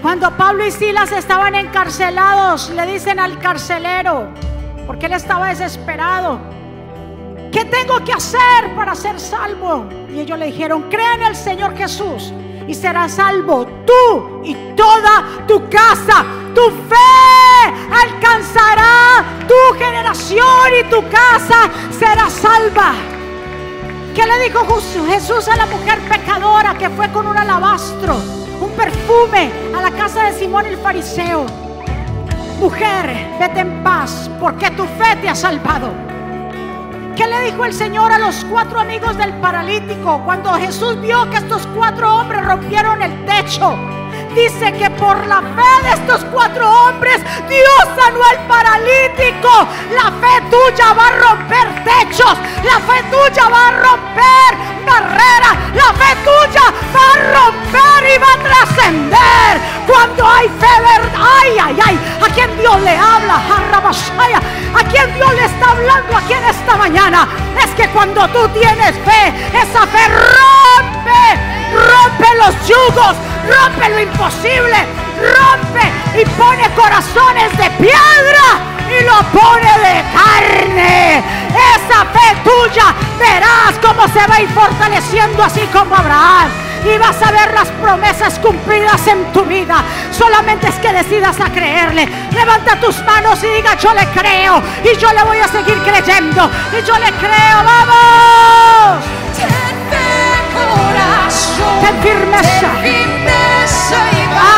Cuando 0.00 0.34
Pablo 0.34 0.66
y 0.66 0.70
Silas 0.70 1.12
estaban 1.12 1.54
encarcelados, 1.54 2.70
le 2.70 2.86
dicen 2.86 3.20
al 3.20 3.38
carcelero, 3.38 4.28
porque 4.86 5.04
él 5.04 5.12
estaba 5.12 5.48
desesperado, 5.48 6.38
¿qué 7.52 7.66
tengo 7.66 8.02
que 8.02 8.14
hacer 8.14 8.74
para 8.74 8.94
ser 8.94 9.20
salvo? 9.20 9.86
Y 10.08 10.20
ellos 10.20 10.38
le 10.38 10.46
dijeron, 10.46 10.84
cree 10.88 11.16
en 11.16 11.24
el 11.24 11.36
Señor 11.36 11.76
Jesús 11.76 12.32
y 12.66 12.74
serás 12.74 13.12
salvo 13.12 13.66
tú 13.86 14.40
y 14.44 14.54
toda 14.76 15.46
tu 15.46 15.68
casa. 15.68 16.24
Tu 16.54 16.70
fe 16.88 17.74
alcanzará 17.90 19.24
tu 19.48 19.78
generación 19.78 20.68
y 20.80 20.88
tu 20.88 21.02
casa 21.08 21.70
será 21.90 22.30
salva. 22.30 22.92
¿Qué 24.14 24.24
le 24.24 24.44
dijo 24.44 24.64
Jesús 25.08 25.48
a 25.48 25.56
la 25.56 25.66
mujer 25.66 25.98
pecadora 26.08 26.78
que 26.78 26.88
fue 26.90 27.10
con 27.10 27.26
un 27.26 27.36
alabastro, 27.36 28.14
un 28.60 28.70
perfume 28.70 29.50
a 29.76 29.82
la 29.82 29.90
casa 29.90 30.24
de 30.24 30.38
Simón 30.38 30.66
el 30.66 30.76
fariseo? 30.76 31.46
Mujer, 32.60 33.36
vete 33.40 33.60
en 33.60 33.82
paz 33.82 34.30
porque 34.38 34.70
tu 34.70 34.84
fe 34.84 35.16
te 35.20 35.28
ha 35.28 35.34
salvado. 35.34 36.13
¿Qué 37.16 37.28
le 37.28 37.42
dijo 37.42 37.64
el 37.64 37.72
Señor 37.72 38.10
a 38.10 38.18
los 38.18 38.44
cuatro 38.46 38.80
amigos 38.80 39.16
del 39.16 39.32
paralítico 39.34 40.20
cuando 40.24 40.52
Jesús 40.54 41.00
vio 41.00 41.30
que 41.30 41.36
estos 41.36 41.64
cuatro 41.68 42.12
hombres 42.16 42.44
rompieron 42.44 43.00
el 43.02 43.24
techo? 43.24 43.93
Dice 44.34 44.72
que 44.72 44.90
por 44.90 45.26
la 45.28 45.40
fe 45.40 45.82
de 45.84 45.92
estos 45.92 46.24
cuatro 46.32 46.68
hombres 46.68 47.20
Dios 47.48 47.84
sanó 47.96 48.18
al 48.24 48.38
paralítico. 48.48 49.68
La 49.94 50.10
fe 50.20 50.42
tuya 50.50 50.92
va 50.92 51.06
a 51.06 51.12
romper 51.12 51.84
techos. 51.84 52.36
La 52.64 52.80
fe 52.80 53.00
tuya 53.10 53.48
va 53.48 53.68
a 53.68 53.70
romper 53.70 54.50
barreras. 54.84 55.56
La 55.74 55.92
fe 55.94 56.16
tuya 56.24 56.64
va 56.92 57.04
a 57.12 57.38
romper 57.38 58.10
y 58.12 58.18
va 58.18 58.32
a 58.32 58.42
trascender. 58.42 59.60
Cuando 59.86 60.28
hay 60.28 60.48
fe 60.48 60.80
verdad. 60.82 61.20
Ay, 61.40 61.58
ay, 61.62 61.78
ay. 61.86 61.98
¿A 62.20 62.34
quién 62.34 62.58
Dios 62.58 62.80
le 62.80 62.96
habla? 62.96 63.36
¿A 63.36 64.82
quién 64.90 65.14
Dios 65.14 65.34
le 65.34 65.44
está 65.44 65.70
hablando 65.70 66.16
aquí 66.16 66.32
en 66.32 66.44
esta 66.44 66.76
mañana? 66.76 67.28
Es 67.64 67.70
que 67.76 67.88
cuando 67.90 68.26
tú 68.28 68.48
tienes 68.48 68.96
fe, 69.04 69.32
esa 69.52 69.86
fe 69.86 70.08
rompe 70.08 71.54
rompe 71.74 72.26
los 72.38 72.54
yugos, 72.68 73.16
rompe 73.48 73.88
lo 73.90 74.00
imposible, 74.00 74.76
rompe 75.20 76.20
y 76.20 76.24
pone 76.36 76.68
corazones 76.74 77.56
de 77.56 77.70
piedra 77.70 78.74
y 78.88 79.04
lo 79.04 79.18
pone 79.32 79.72
de 79.78 80.04
carne. 80.12 81.22
Esa 81.76 82.04
fe 82.06 82.36
tuya 82.44 82.94
verás 83.18 83.74
cómo 83.82 84.06
se 84.08 84.26
va 84.26 84.36
a 84.36 84.40
ir 84.40 84.48
fortaleciendo 84.50 85.42
así 85.42 85.60
como 85.72 85.94
Abraham. 85.94 86.50
Y 86.84 86.98
vas 86.98 87.16
a 87.22 87.30
ver 87.30 87.54
las 87.54 87.68
promesas 87.80 88.38
cumplidas 88.40 89.06
en 89.06 89.24
tu 89.32 89.42
vida. 89.44 89.82
Solamente 90.10 90.68
es 90.68 90.74
que 90.74 90.92
decidas 90.92 91.40
a 91.40 91.50
creerle. 91.50 92.06
Levanta 92.32 92.78
tus 92.78 93.02
manos 93.04 93.42
y 93.42 93.46
diga 93.46 93.74
yo 93.78 93.94
le 93.94 94.06
creo. 94.08 94.62
Y 94.84 94.94
yo 94.98 95.10
le 95.14 95.22
voy 95.22 95.38
a 95.38 95.48
seguir 95.48 95.78
creyendo. 95.78 96.50
Y 96.72 96.86
yo 96.86 96.98
le 96.98 97.10
creo. 97.12 97.64
Vamos. 97.64 99.04
Ten 101.80 102.02
firmeza. 102.02 103.13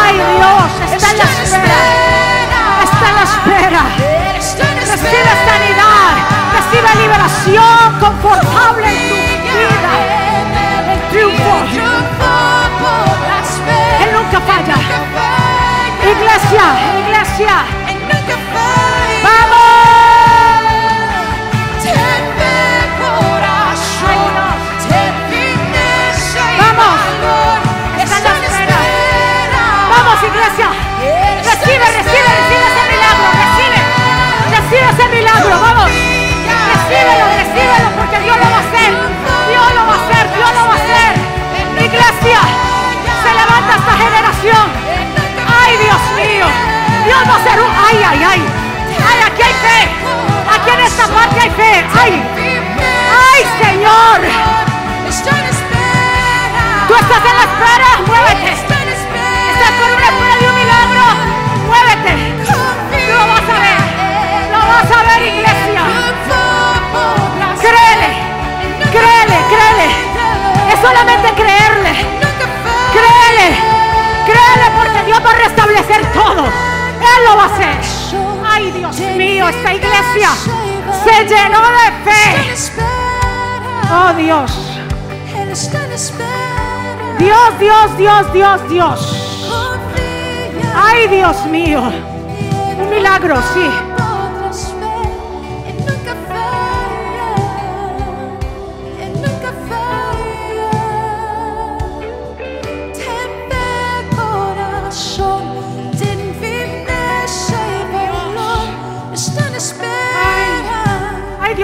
Ay 0.07 0.15
Dios, 0.15 0.71
está 0.93 1.11
en 1.11 1.19
la 1.19 1.25
espera. 1.25 1.79
Está 2.85 3.05
en 3.09 3.15
la 3.17 3.25
espera. 3.33 3.83
Recibe 4.93 5.33
sanidad. 5.49 6.11
Recibe 6.57 6.91
liberación 7.03 7.81
confortable 7.99 8.89
en 9.35 9.41
tu 9.43 9.55
vida. 9.59 9.93
El 10.93 11.01
triunfo. 11.11 11.55
Él 14.03 14.11
nunca 14.13 14.39
falla. 14.41 14.77
Iglesia, 16.03 16.65
iglesia. 17.01 17.86
Dios 47.17 47.29
va 47.31 47.33
a 47.33 47.37
hacer 47.39 47.59
un. 47.59 47.71
Ay, 47.71 47.97
ay, 48.11 48.25
ay. 48.29 48.43
Ay, 49.09 49.19
aquí 49.25 49.43
hay 49.43 49.55
fe. 49.55 49.89
Aquí 50.55 50.71
en 50.71 50.81
esta 50.81 51.07
parte 51.09 51.41
hay 51.41 51.51
fe. 51.51 51.85
Ay, 51.99 52.23
ay, 53.25 53.41
Señor. 53.63 54.21
Tú 56.89 56.95
estás 56.95 57.23
en 57.25 57.37
la 57.41 57.45
espera. 57.49 57.91
Muévete. 58.07 58.53
Estás 58.53 59.73
por 59.81 59.89
una 59.97 60.07
espera 60.13 60.37
de 60.41 60.47
un 60.47 60.57
milagro. 60.61 61.05
Muévete. 61.67 62.13
Lo 63.09 63.21
vas 63.33 63.49
a 63.49 63.59
ver. 63.65 63.81
Lo 64.53 64.59
vas 64.59 64.91
a 64.93 65.03
ver, 65.09 65.23
iglesia. 65.23 65.83
Créele. 67.65 68.09
Créele, 68.93 69.37
créele. 69.53 69.89
Es 70.71 70.79
solamente 70.83 71.33
creerle. 71.33 71.93
Créele. 72.93 73.49
Créele 74.27 74.67
porque 74.77 75.05
Dios 75.07 75.21
va 75.25 75.31
a 75.31 75.35
restablecer 75.35 76.13
todo. 76.13 76.76
Lo 77.25 77.37
va 77.37 77.45
a 77.45 77.47
hacer. 77.47 77.77
Ay, 78.47 78.71
Dios 78.71 78.99
mío, 79.17 79.49
esta 79.49 79.75
iglesia 79.75 80.31
se 81.05 81.25
llenó 81.25 81.63
de 81.71 82.11
fe. 82.11 82.83
Oh, 83.91 84.13
Dios. 84.15 84.53
Dios, 87.19 87.59
Dios, 87.59 87.97
Dios, 87.97 88.33
Dios, 88.33 88.69
Dios. 88.69 89.47
Ay, 90.75 91.09
Dios 91.09 91.45
mío. 91.47 91.83
Un 92.79 92.91
milagro, 92.91 93.37
sí. 93.55 93.71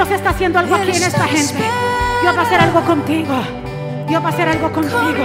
Dios 0.04 0.16
está 0.16 0.30
haciendo 0.30 0.58
algo 0.58 0.74
aquí 0.74 0.90
en 0.90 1.02
esta 1.04 1.28
gente. 1.28 1.62
Dios 2.22 2.36
va 2.36 2.40
a 2.40 2.44
hacer 2.44 2.60
algo 2.60 2.80
contigo. 2.80 3.34
Dios 4.08 4.20
va 4.20 4.26
a 4.26 4.32
hacer 4.32 4.48
algo 4.48 4.72
contigo. 4.72 5.24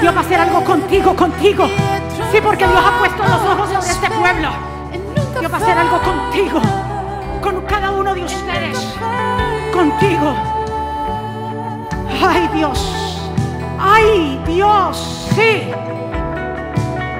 Dios 0.00 0.14
va 0.14 0.20
a 0.20 0.22
hacer 0.22 0.40
algo 0.40 0.64
contigo, 0.64 1.16
contigo. 1.16 1.66
Sí, 2.30 2.38
porque 2.40 2.68
Dios 2.68 2.80
ha 2.86 2.98
puesto 3.00 3.20
los 3.24 3.42
ojos 3.42 3.68
sobre 3.68 3.90
este 3.90 4.10
pueblo. 4.10 4.48
Dios 5.40 5.52
va 5.52 5.56
a 5.56 5.60
hacer 5.60 5.76
algo 5.76 5.98
contigo. 6.02 6.60
Con 7.42 7.62
cada 7.62 7.90
uno 7.90 8.14
de 8.14 8.22
ustedes. 8.22 8.78
Contigo. 9.72 10.36
Ay, 12.24 12.48
Dios. 12.54 13.32
Ay, 13.80 14.40
Dios. 14.46 15.26
Sí. 15.34 15.68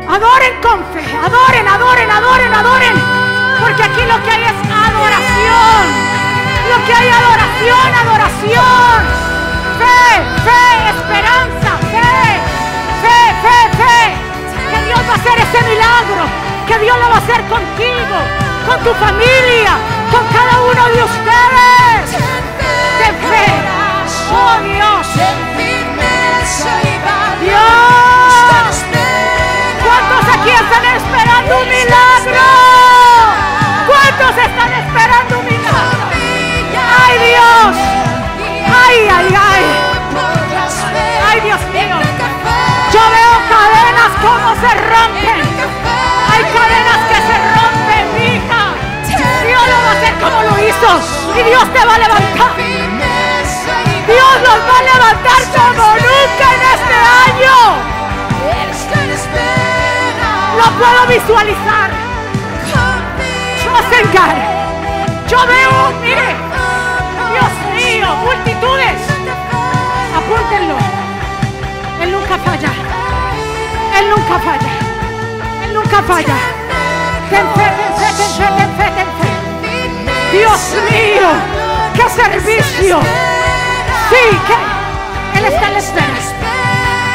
Adoren 0.09 0.61
con 0.63 0.85
fe. 0.95 1.05
Adoren, 1.17 1.67
adoren, 1.67 2.11
adoren, 2.13 2.55
adoren. 2.55 2.95
Porque 3.61 3.83
aquí 3.83 4.03
lo 4.07 4.23
que 4.23 4.31
hay 4.31 4.45
es 4.45 4.71
adoración. 4.71 6.10
Que 6.71 6.95
hay 6.95 7.09
adoración, 7.09 7.95
adoración. 8.05 9.01
Fe, 9.81 10.03
fe, 10.47 10.63
esperanza, 10.91 11.71
fe. 11.91 12.41
Fe, 13.03 13.21
fe, 13.43 13.59
fe. 13.81 13.99
Que 14.71 14.79
Dios 14.87 15.01
va 15.09 15.13
a 15.13 15.17
hacer 15.17 15.37
ese 15.39 15.69
milagro. 15.69 16.23
Que 16.69 16.79
Dios 16.79 16.97
lo 16.97 17.09
va 17.11 17.17
a 17.17 17.19
hacer 17.19 17.43
contigo, 17.47 18.17
con 18.67 18.79
tu 18.85 18.95
familia, 18.95 19.73
con 20.13 20.25
cada 20.29 20.61
uno 20.61 20.89
de 20.95 21.03
ustedes. 21.03 22.07
De 23.01 23.09
fe. 23.29 23.47
Oh 24.33 24.63
Dios. 24.63 25.07
Dios. 27.41 28.75
¿Cuántos 29.83 30.25
aquí 30.35 30.51
están 30.51 30.85
¡Ay, 38.91 39.09
ay, 39.09 39.29
ay! 39.39 39.65
¡Ay, 41.29 41.41
Dios 41.43 41.61
mío! 41.73 41.97
Yo 42.93 43.03
veo 43.17 43.35
cadenas 43.55 44.13
como 44.21 44.49
se 44.63 44.71
rompen. 44.91 45.41
Hay 46.31 46.43
cadenas 46.57 47.01
que 47.09 47.19
se 47.29 47.37
rompen, 47.55 48.07
hija. 48.19 48.63
Dios 49.47 49.63
lo 49.71 49.79
va 49.85 49.91
a 49.91 49.93
hacer 49.93 50.15
como 50.19 50.39
lo 50.43 50.55
hizo. 50.67 50.91
Y 51.39 51.43
Dios 51.45 51.65
te 51.73 51.85
va 51.87 51.95
a 51.95 51.99
levantar. 51.99 52.53
Dios 54.09 54.35
los 54.43 54.59
va 54.69 54.77
a 54.77 54.83
levantar 54.83 55.41
como 55.55 55.85
nunca 55.95 56.47
en 56.57 56.63
este 56.75 56.97
año. 57.31 57.57
Lo 60.59 60.67
puedo 60.79 61.01
visualizar. 61.07 61.91
Rosengar. 63.71 64.37
Yo 65.29 65.39
veo, 65.47 65.93
mire, 66.03 66.35
Dios 67.33 67.53
mío, 67.77 68.09
multitudes. 68.17 68.70
Apúntenlo. 70.31 70.77
Él 72.01 72.13
nunca 72.13 72.39
falla. 72.39 72.71
Él 73.99 74.11
nunca 74.11 74.39
falla. 74.39 74.73
Él 75.65 75.75
nunca 75.75 76.03
falla. 76.03 76.37
Ten 77.31 77.47
fe, 77.57 77.67
ten 77.77 77.93
fe, 77.99 78.09
ten 78.17 78.31
fe, 78.39 78.47
ten 78.57 78.71
fe, 78.79 78.87
ten 78.95 79.09
fe. 79.19 79.31
Dios 80.31 80.61
mío, 80.89 81.29
qué 81.97 82.09
servicio. 82.09 83.01
Sí, 84.11 84.25
que 84.47 85.39
Él 85.39 85.45
está 85.47 85.67
en 85.67 85.73
la 85.73 85.79
espera. 85.81 86.07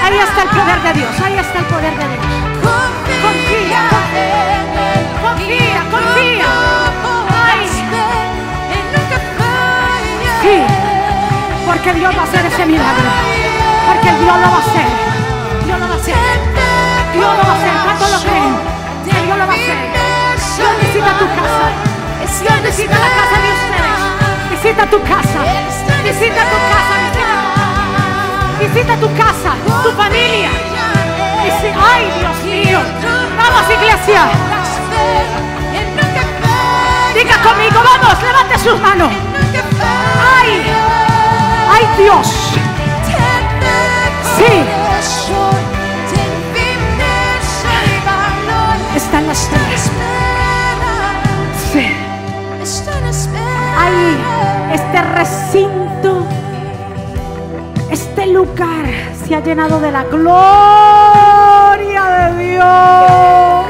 Ahí 0.04 0.18
está 0.20 0.42
el 0.42 0.50
poder 0.50 0.82
de 0.84 0.94
Dios. 1.00 1.22
Ahí 1.24 1.38
está 1.38 1.60
el 1.60 1.66
poder 1.66 1.98
de 1.98 2.08
Dios. 2.10 2.26
Confía, 3.24 3.82
confía, 5.22 5.80
confía. 5.90 6.46
Ay, 6.46 6.65
porque 11.86 12.00
Dios 12.00 12.18
va 12.18 12.22
a 12.22 12.24
hacer 12.24 12.44
ese 12.44 12.66
milagro. 12.66 13.10
Porque 13.86 14.10
Dios 14.18 14.36
lo 14.42 14.50
va 14.50 14.58
a 14.58 14.66
hacer. 14.66 14.90
Dios 15.66 15.80
lo 15.80 15.88
va 15.88 15.94
a 15.94 15.98
hacer. 15.98 16.16
Dios 17.14 17.38
lo 17.38 17.44
va 17.46 17.52
a 17.52 17.58
hacer. 17.58 17.74
¿Cuánto 17.86 18.08
lo 18.10 18.20
creen? 18.26 18.56
Que 19.06 19.26
Dios 19.26 19.38
lo 19.38 19.46
va 19.46 19.54
a 19.54 19.56
hacer. 19.56 19.78
Dios 20.58 20.74
visita 20.82 21.12
tu 21.22 21.28
casa. 21.38 21.66
Dios 22.42 22.64
visita 22.64 22.96
la 22.98 23.10
casa 23.20 23.36
de 23.44 23.50
ustedes. 23.54 24.02
Visita 24.50 24.84
tu 24.90 25.00
casa. 25.04 25.40
Visita 26.02 26.42
tu 26.54 26.58
casa. 26.74 26.96
Visita 28.58 28.94
tu 28.98 29.08
casa, 29.14 29.52
tu 29.84 29.92
familia. 29.92 30.50
Ay, 31.94 32.04
Dios 32.20 32.38
mío. 32.46 32.80
Vamos, 33.38 33.64
iglesia. 33.70 34.22
Diga 37.14 37.38
conmigo, 37.44 37.80
vamos, 37.84 38.24
levante 38.24 38.58
sus 38.58 38.80
manos. 38.82 39.12
Ay, 40.36 41.15
ay, 41.76 41.86
Dios. 41.98 42.28
Sí, 44.38 44.54
está 48.96 49.20
en 49.20 49.28
la 49.28 49.34
espera. 49.34 49.62
Sí. 51.72 51.86
Ay, 53.78 54.18
este 54.74 55.02
recinto, 55.02 56.26
este 57.92 58.28
lugar 58.28 58.86
se 59.26 59.36
ha 59.36 59.40
llenado 59.42 59.80
de 59.80 59.92
la 59.92 60.04
gloria 60.04 60.44
de 62.04 62.44
Dios. 62.44 63.66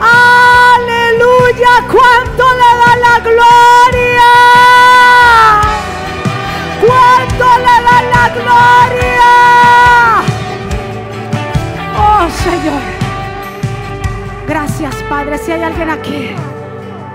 Aleluya, 0.00 1.72
cuánto 1.90 2.44
le 2.60 2.70
da 2.80 2.92
la 2.96 3.18
gloria. 3.20 4.69
Gloria. 8.42 10.22
Oh 11.96 12.28
Señor. 12.30 12.82
Gracias 14.46 14.94
Padre. 15.08 15.38
Si 15.38 15.52
hay 15.52 15.62
alguien 15.62 15.90
aquí 15.90 16.30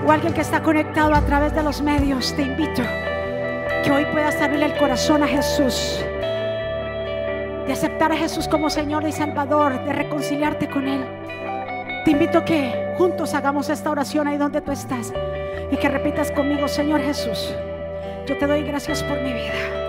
o 0.06 0.12
alguien 0.12 0.32
que 0.32 0.40
está 0.40 0.62
conectado 0.62 1.14
a 1.14 1.20
través 1.22 1.54
de 1.54 1.62
los 1.62 1.82
medios, 1.82 2.34
te 2.34 2.42
invito 2.42 2.82
Que 3.84 3.90
hoy 3.90 4.06
puedas 4.06 4.40
abrirle 4.40 4.66
el 4.66 4.76
corazón 4.78 5.22
a 5.22 5.26
Jesús. 5.26 6.04
De 7.66 7.72
aceptar 7.72 8.12
a 8.12 8.16
Jesús 8.16 8.46
como 8.48 8.70
Señor 8.70 9.06
y 9.06 9.12
Salvador. 9.12 9.84
De 9.84 9.92
reconciliarte 9.92 10.68
con 10.68 10.86
Él. 10.86 11.04
Te 12.04 12.12
invito 12.12 12.38
a 12.38 12.44
que 12.44 12.94
juntos 12.96 13.34
hagamos 13.34 13.68
esta 13.68 13.90
oración 13.90 14.28
ahí 14.28 14.38
donde 14.38 14.60
tú 14.60 14.70
estás. 14.70 15.12
Y 15.70 15.76
que 15.76 15.88
repitas 15.88 16.30
conmigo, 16.30 16.68
Señor 16.68 17.00
Jesús. 17.00 17.52
Yo 18.26 18.38
te 18.38 18.46
doy 18.46 18.62
gracias 18.62 19.02
por 19.02 19.20
mi 19.20 19.32
vida. 19.32 19.85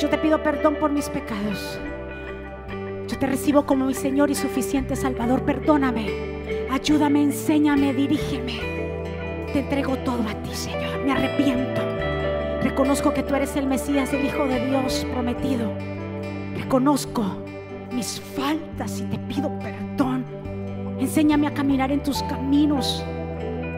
Yo 0.00 0.08
te 0.10 0.18
pido 0.18 0.42
perdón 0.42 0.76
por 0.80 0.90
mis 0.90 1.08
pecados. 1.08 1.78
Yo 3.06 3.18
te 3.18 3.26
recibo 3.26 3.64
como 3.64 3.86
mi 3.86 3.94
Señor 3.94 4.30
y 4.30 4.34
suficiente 4.34 4.96
Salvador. 4.96 5.42
Perdóname, 5.44 6.66
ayúdame, 6.70 7.22
enséñame, 7.22 7.94
dirígeme. 7.94 8.74
Te 9.52 9.60
entrego 9.60 9.96
todo 9.98 10.22
a 10.28 10.34
ti, 10.42 10.54
Señor. 10.54 11.04
Me 11.04 11.12
arrepiento. 11.12 11.80
Reconozco 12.62 13.14
que 13.14 13.22
tú 13.22 13.34
eres 13.36 13.54
el 13.56 13.66
Mesías, 13.66 14.12
el 14.12 14.26
Hijo 14.26 14.46
de 14.46 14.66
Dios 14.66 15.06
prometido. 15.12 15.72
Reconozco 16.56 17.24
mis 17.92 18.20
faltas 18.20 19.00
y 19.00 19.04
te 19.04 19.18
pido 19.18 19.56
perdón. 19.60 20.24
Enséñame 20.98 21.46
a 21.46 21.54
caminar 21.54 21.92
en 21.92 22.02
tus 22.02 22.22
caminos. 22.24 23.04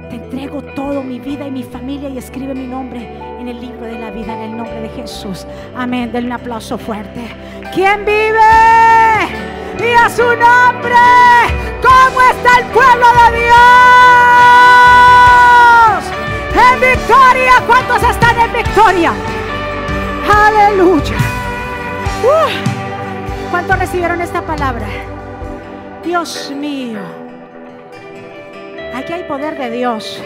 Te 0.08 0.16
entrego 0.16 0.62
todo, 0.76 1.02
mi 1.02 1.18
vida 1.18 1.48
y 1.48 1.50
mi 1.50 1.64
familia, 1.64 2.08
y 2.08 2.18
escribe 2.18 2.54
mi 2.54 2.68
nombre 2.68 3.00
en 3.40 3.48
el 3.48 3.60
libro 3.60 3.86
de 3.86 3.98
la 3.98 4.12
vida, 4.12 4.32
en 4.34 4.42
el 4.42 4.56
nombre 4.56 4.80
de 4.82 4.88
Jesús. 4.90 5.44
Amén. 5.74 6.12
Denle 6.12 6.28
un 6.28 6.34
aplauso 6.34 6.78
fuerte. 6.78 7.22
¿Quién 7.74 8.04
vive? 8.04 8.38
Y 9.80 9.92
a 9.92 10.08
su 10.08 10.22
nombre. 10.22 10.94
¿Cómo 11.82 12.20
está 12.30 12.58
el 12.60 12.66
pueblo 12.66 13.06
de 13.20 13.38
Dios? 13.40 13.56
En 16.70 16.80
victoria. 16.80 17.52
¿Cuántos 17.66 18.02
están 18.08 18.38
en 18.38 18.52
victoria? 18.52 19.12
Aleluya. 20.46 21.16
Uh. 22.22 23.50
¿Cuántos 23.50 23.78
recibieron 23.78 24.20
esta 24.20 24.42
palabra? 24.42 24.86
Dios 26.04 26.52
mío. 26.54 27.00
Aquí 28.94 29.12
hay 29.12 29.24
poder 29.24 29.58
de 29.58 29.70
Dios. 29.70 30.22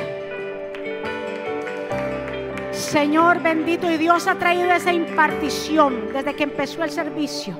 Señor 2.90 3.40
bendito 3.40 3.88
y 3.88 3.98
Dios 3.98 4.26
ha 4.26 4.34
traído 4.34 4.72
esa 4.72 4.92
impartición 4.92 6.12
desde 6.12 6.34
que 6.34 6.42
empezó 6.42 6.82
el 6.82 6.90
servicio 6.90 7.56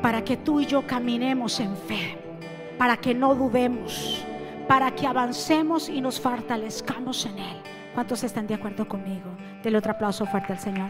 para 0.00 0.22
que 0.22 0.36
tú 0.36 0.60
y 0.60 0.66
yo 0.66 0.86
caminemos 0.86 1.58
en 1.58 1.76
fe, 1.76 2.16
para 2.78 2.96
que 2.98 3.14
no 3.14 3.34
dudemos, 3.34 4.24
para 4.68 4.92
que 4.92 5.08
avancemos 5.08 5.88
y 5.88 6.00
nos 6.00 6.20
fortalezcamos 6.20 7.26
en 7.26 7.40
Él. 7.40 7.56
¿Cuántos 7.94 8.22
están 8.22 8.46
de 8.46 8.54
acuerdo 8.54 8.86
conmigo? 8.86 9.28
Dele 9.64 9.78
otro 9.78 9.90
aplauso 9.90 10.24
fuerte 10.24 10.52
al 10.52 10.60
Señor. 10.60 10.88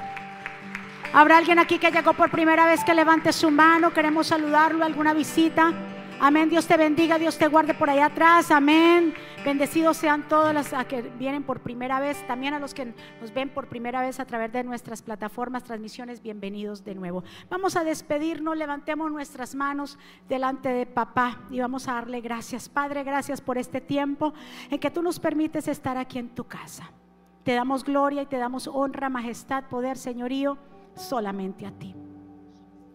¿Habrá 1.14 1.38
alguien 1.38 1.58
aquí 1.58 1.78
que 1.78 1.90
llegó 1.90 2.12
por 2.12 2.30
primera 2.30 2.66
vez 2.66 2.84
que 2.84 2.92
levante 2.92 3.32
su 3.32 3.50
mano? 3.50 3.94
Queremos 3.94 4.26
saludarlo, 4.26 4.84
alguna 4.84 5.14
visita. 5.14 5.72
Amén. 6.18 6.48
Dios 6.48 6.66
te 6.66 6.78
bendiga, 6.78 7.18
Dios 7.18 7.36
te 7.36 7.46
guarde 7.46 7.74
por 7.74 7.90
allá 7.90 8.06
atrás. 8.06 8.50
Amén. 8.50 9.12
Bendecidos 9.44 9.98
sean 9.98 10.26
todos 10.28 10.54
los 10.54 10.68
que 10.88 11.02
vienen 11.02 11.42
por 11.42 11.60
primera 11.60 12.00
vez, 12.00 12.26
también 12.26 12.54
a 12.54 12.58
los 12.58 12.72
que 12.72 12.94
nos 13.20 13.34
ven 13.34 13.50
por 13.50 13.68
primera 13.68 14.00
vez 14.00 14.18
a 14.18 14.24
través 14.24 14.50
de 14.50 14.64
nuestras 14.64 15.02
plataformas, 15.02 15.62
transmisiones. 15.64 16.22
Bienvenidos 16.22 16.84
de 16.84 16.94
nuevo. 16.94 17.22
Vamos 17.50 17.76
a 17.76 17.84
despedirnos, 17.84 18.56
levantemos 18.56 19.12
nuestras 19.12 19.54
manos 19.54 19.98
delante 20.26 20.70
de 20.70 20.86
papá 20.86 21.42
y 21.50 21.60
vamos 21.60 21.86
a 21.86 21.94
darle 21.94 22.22
gracias. 22.22 22.68
Padre, 22.70 23.04
gracias 23.04 23.42
por 23.42 23.58
este 23.58 23.82
tiempo 23.82 24.32
en 24.70 24.78
que 24.78 24.90
tú 24.90 25.02
nos 25.02 25.20
permites 25.20 25.68
estar 25.68 25.98
aquí 25.98 26.18
en 26.18 26.30
tu 26.30 26.44
casa. 26.44 26.90
Te 27.44 27.52
damos 27.52 27.84
gloria 27.84 28.22
y 28.22 28.26
te 28.26 28.38
damos 28.38 28.66
honra, 28.66 29.10
majestad, 29.10 29.64
poder, 29.64 29.98
señorío, 29.98 30.56
solamente 30.94 31.66
a 31.66 31.70
ti. 31.72 31.94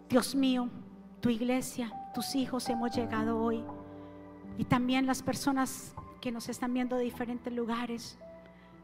Dios 0.08 0.34
mío, 0.34 0.68
tu 1.22 1.30
iglesia 1.30 1.90
tus 2.12 2.34
hijos 2.34 2.68
hemos 2.68 2.94
llegado 2.94 3.38
hoy 3.42 3.64
y 4.58 4.64
también 4.64 5.06
las 5.06 5.22
personas 5.22 5.94
que 6.20 6.30
nos 6.30 6.48
están 6.48 6.74
viendo 6.74 6.96
de 6.96 7.04
diferentes 7.04 7.52
lugares. 7.52 8.18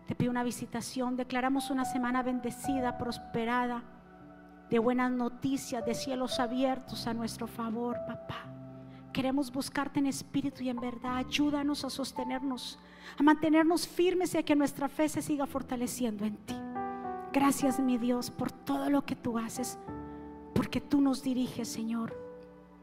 Te 0.07 0.15
pido 0.15 0.31
una 0.31 0.43
visitación. 0.43 1.17
Declaramos 1.17 1.71
una 1.71 1.85
semana 1.85 2.23
bendecida, 2.23 2.97
prosperada, 2.97 3.83
de 4.71 4.79
buenas 4.79 5.11
noticias, 5.11 5.85
de 5.85 5.95
cielos 5.95 6.41
abiertos 6.41 7.07
a 7.07 7.13
nuestro 7.13 7.47
favor, 7.47 7.99
papá. 8.07 8.47
Queremos 9.13 9.53
buscarte 9.53 9.99
en 9.99 10.07
espíritu 10.07 10.63
y 10.63 10.71
en 10.71 10.81
verdad. 10.81 11.17
Ayúdanos 11.17 11.85
a 11.85 11.91
sostenernos, 11.91 12.79
a 13.19 13.23
mantenernos 13.23 13.87
firmes 13.87 14.35
y 14.35 14.39
a 14.39 14.43
que 14.43 14.57
nuestra 14.57 14.89
fe 14.89 15.09
se 15.09 15.23
siga 15.23 15.47
fortaleciendo 15.47 16.25
en 16.25 16.37
ti. 16.39 16.57
Gracias, 17.33 17.79
mi 17.79 17.99
Dios, 17.99 18.31
por 18.31 18.51
todo 18.51 18.89
lo 18.89 19.05
que 19.05 19.17
tú 19.17 19.39
haces, 19.39 19.79
porque 20.55 20.81
tú 20.81 21.03
nos 21.03 21.23
diriges, 21.23 21.69
Señor 21.69 22.28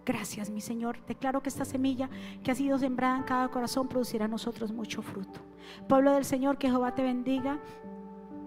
Gracias, 0.05 0.51
mi 0.51 0.61
Señor. 0.61 1.03
Declaro 1.07 1.41
que 1.41 1.49
esta 1.49 1.65
semilla 1.65 2.09
que 2.43 2.51
ha 2.51 2.55
sido 2.55 2.77
sembrada 2.77 3.17
en 3.17 3.23
cada 3.23 3.47
corazón 3.47 3.87
producirá 3.87 4.25
a 4.25 4.27
nosotros 4.27 4.71
mucho 4.71 5.01
fruto. 5.01 5.39
Pueblo 5.89 6.13
del 6.13 6.25
Señor, 6.25 6.57
que 6.57 6.69
Jehová 6.69 6.93
te 6.93 7.01
bendiga 7.01 7.59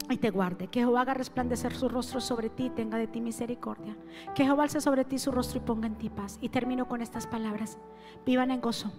y 0.09 0.19
te 0.19 0.31
guarde. 0.31 0.69
Que 0.69 0.81
Jehová 0.81 1.01
haga 1.01 1.15
resplandecer 1.15 1.75
su 1.75 1.89
rostro 1.89 2.21
sobre 2.21 2.49
ti 2.49 2.67
y 2.67 2.71
tenga 2.71 2.97
de 2.97 3.09
ti 3.09 3.21
misericordia. 3.21 3.97
Que 4.37 4.45
Jehová 4.45 4.63
alce 4.63 4.81
sobre 4.81 5.05
ti 5.05 5.19
su 5.19 5.33
rostro 5.33 5.59
y 5.59 5.65
ponga 5.65 5.89
en 5.89 5.97
ti 5.97 6.11
paz. 6.11 6.39
Y 6.41 6.51
termino 6.51 6.87
con 6.87 7.03
estas 7.03 7.27
palabras. 7.27 7.79
Vivan 8.25 8.53
en 8.53 8.61
gozo 8.61 8.93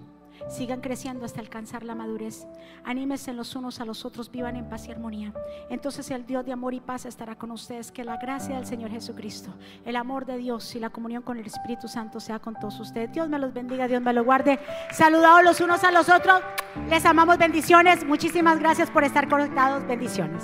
sigan 0.48 0.82
creciendo 0.82 1.26
hasta 1.26 1.42
alcanzar 1.42 1.84
la 1.84 1.96
madurez. 1.96 2.48
Anímense 2.84 3.34
los 3.34 3.56
unos 3.56 3.80
a 3.80 3.86
los 3.86 4.06
otros, 4.06 4.32
vivan 4.32 4.56
en 4.56 4.70
paz 4.70 4.88
y 4.88 4.92
armonía. 4.92 5.34
Entonces 5.70 6.10
el 6.12 6.26
Dios 6.26 6.46
de 6.46 6.54
amor 6.54 6.74
y 6.74 6.80
paz 6.80 7.06
estará 7.06 7.36
con 7.36 7.52
ustedes. 7.52 7.92
Que 7.92 8.04
la 8.04 8.18
gracia 8.18 8.56
del 8.56 8.66
Señor 8.66 8.92
Jesucristo, 8.92 9.54
el 9.86 9.96
amor 9.96 10.26
de 10.26 10.38
Dios 10.38 10.76
y 10.76 10.80
la 10.80 10.90
comunión 10.90 11.24
con 11.24 11.38
el 11.38 11.46
Espíritu 11.46 11.88
Santo 11.88 12.20
sea 12.20 12.40
con 12.40 12.56
todos 12.56 12.80
ustedes. 12.80 13.12
Dios 13.12 13.30
me 13.30 13.40
los 13.40 13.54
bendiga, 13.54 13.88
Dios 13.88 14.02
me 14.02 14.14
los 14.14 14.26
guarde. 14.26 14.60
Saludados 14.92 15.44
los 15.44 15.62
unos 15.62 15.84
a 15.84 15.92
los 15.92 16.10
otros. 16.10 16.42
Les 16.90 17.06
amamos 17.06 17.38
bendiciones. 17.38 18.06
Muchísimas 18.06 18.60
gracias 18.60 18.90
por 18.90 19.04
estar 19.04 19.28
conectados. 19.28 19.86
Bendiciones. 19.88 20.44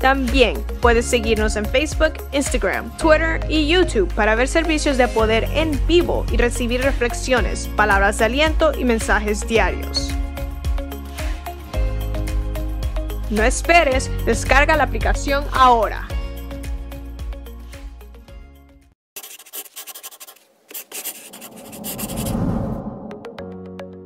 También 0.00 0.62
puedes 0.80 1.06
seguirnos 1.06 1.56
en 1.56 1.64
Facebook, 1.66 2.12
Instagram, 2.32 2.96
Twitter 2.98 3.40
y 3.48 3.66
YouTube 3.66 4.12
para 4.14 4.36
ver 4.36 4.46
servicios 4.46 4.96
de 4.96 5.08
poder 5.08 5.48
en 5.54 5.78
vivo 5.88 6.24
y 6.30 6.36
recibir 6.36 6.82
reflexiones, 6.82 7.68
palabras 7.76 8.18
de 8.18 8.26
aliento 8.26 8.72
y 8.78 8.84
mensajes 8.84 9.46
diarios. 9.48 10.10
No 13.30 13.42
esperes, 13.42 14.10
descarga 14.24 14.76
la 14.76 14.84
aplicación 14.84 15.44
ahora. 15.52 16.06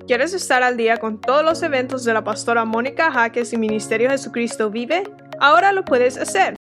¿Quieres 0.06 0.34
estar 0.34 0.62
al 0.62 0.76
día 0.76 0.98
con 0.98 1.20
todos 1.20 1.44
los 1.44 1.62
eventos 1.62 2.04
de 2.04 2.12
la 2.12 2.24
pastora 2.24 2.64
Mónica 2.64 3.12
Jaques 3.12 3.52
y 3.52 3.58
Ministerio 3.58 4.10
Jesucristo 4.10 4.68
Vive? 4.68 5.04
Ahora 5.42 5.72
lo 5.72 5.84
puedes 5.84 6.16
hacer 6.18 6.50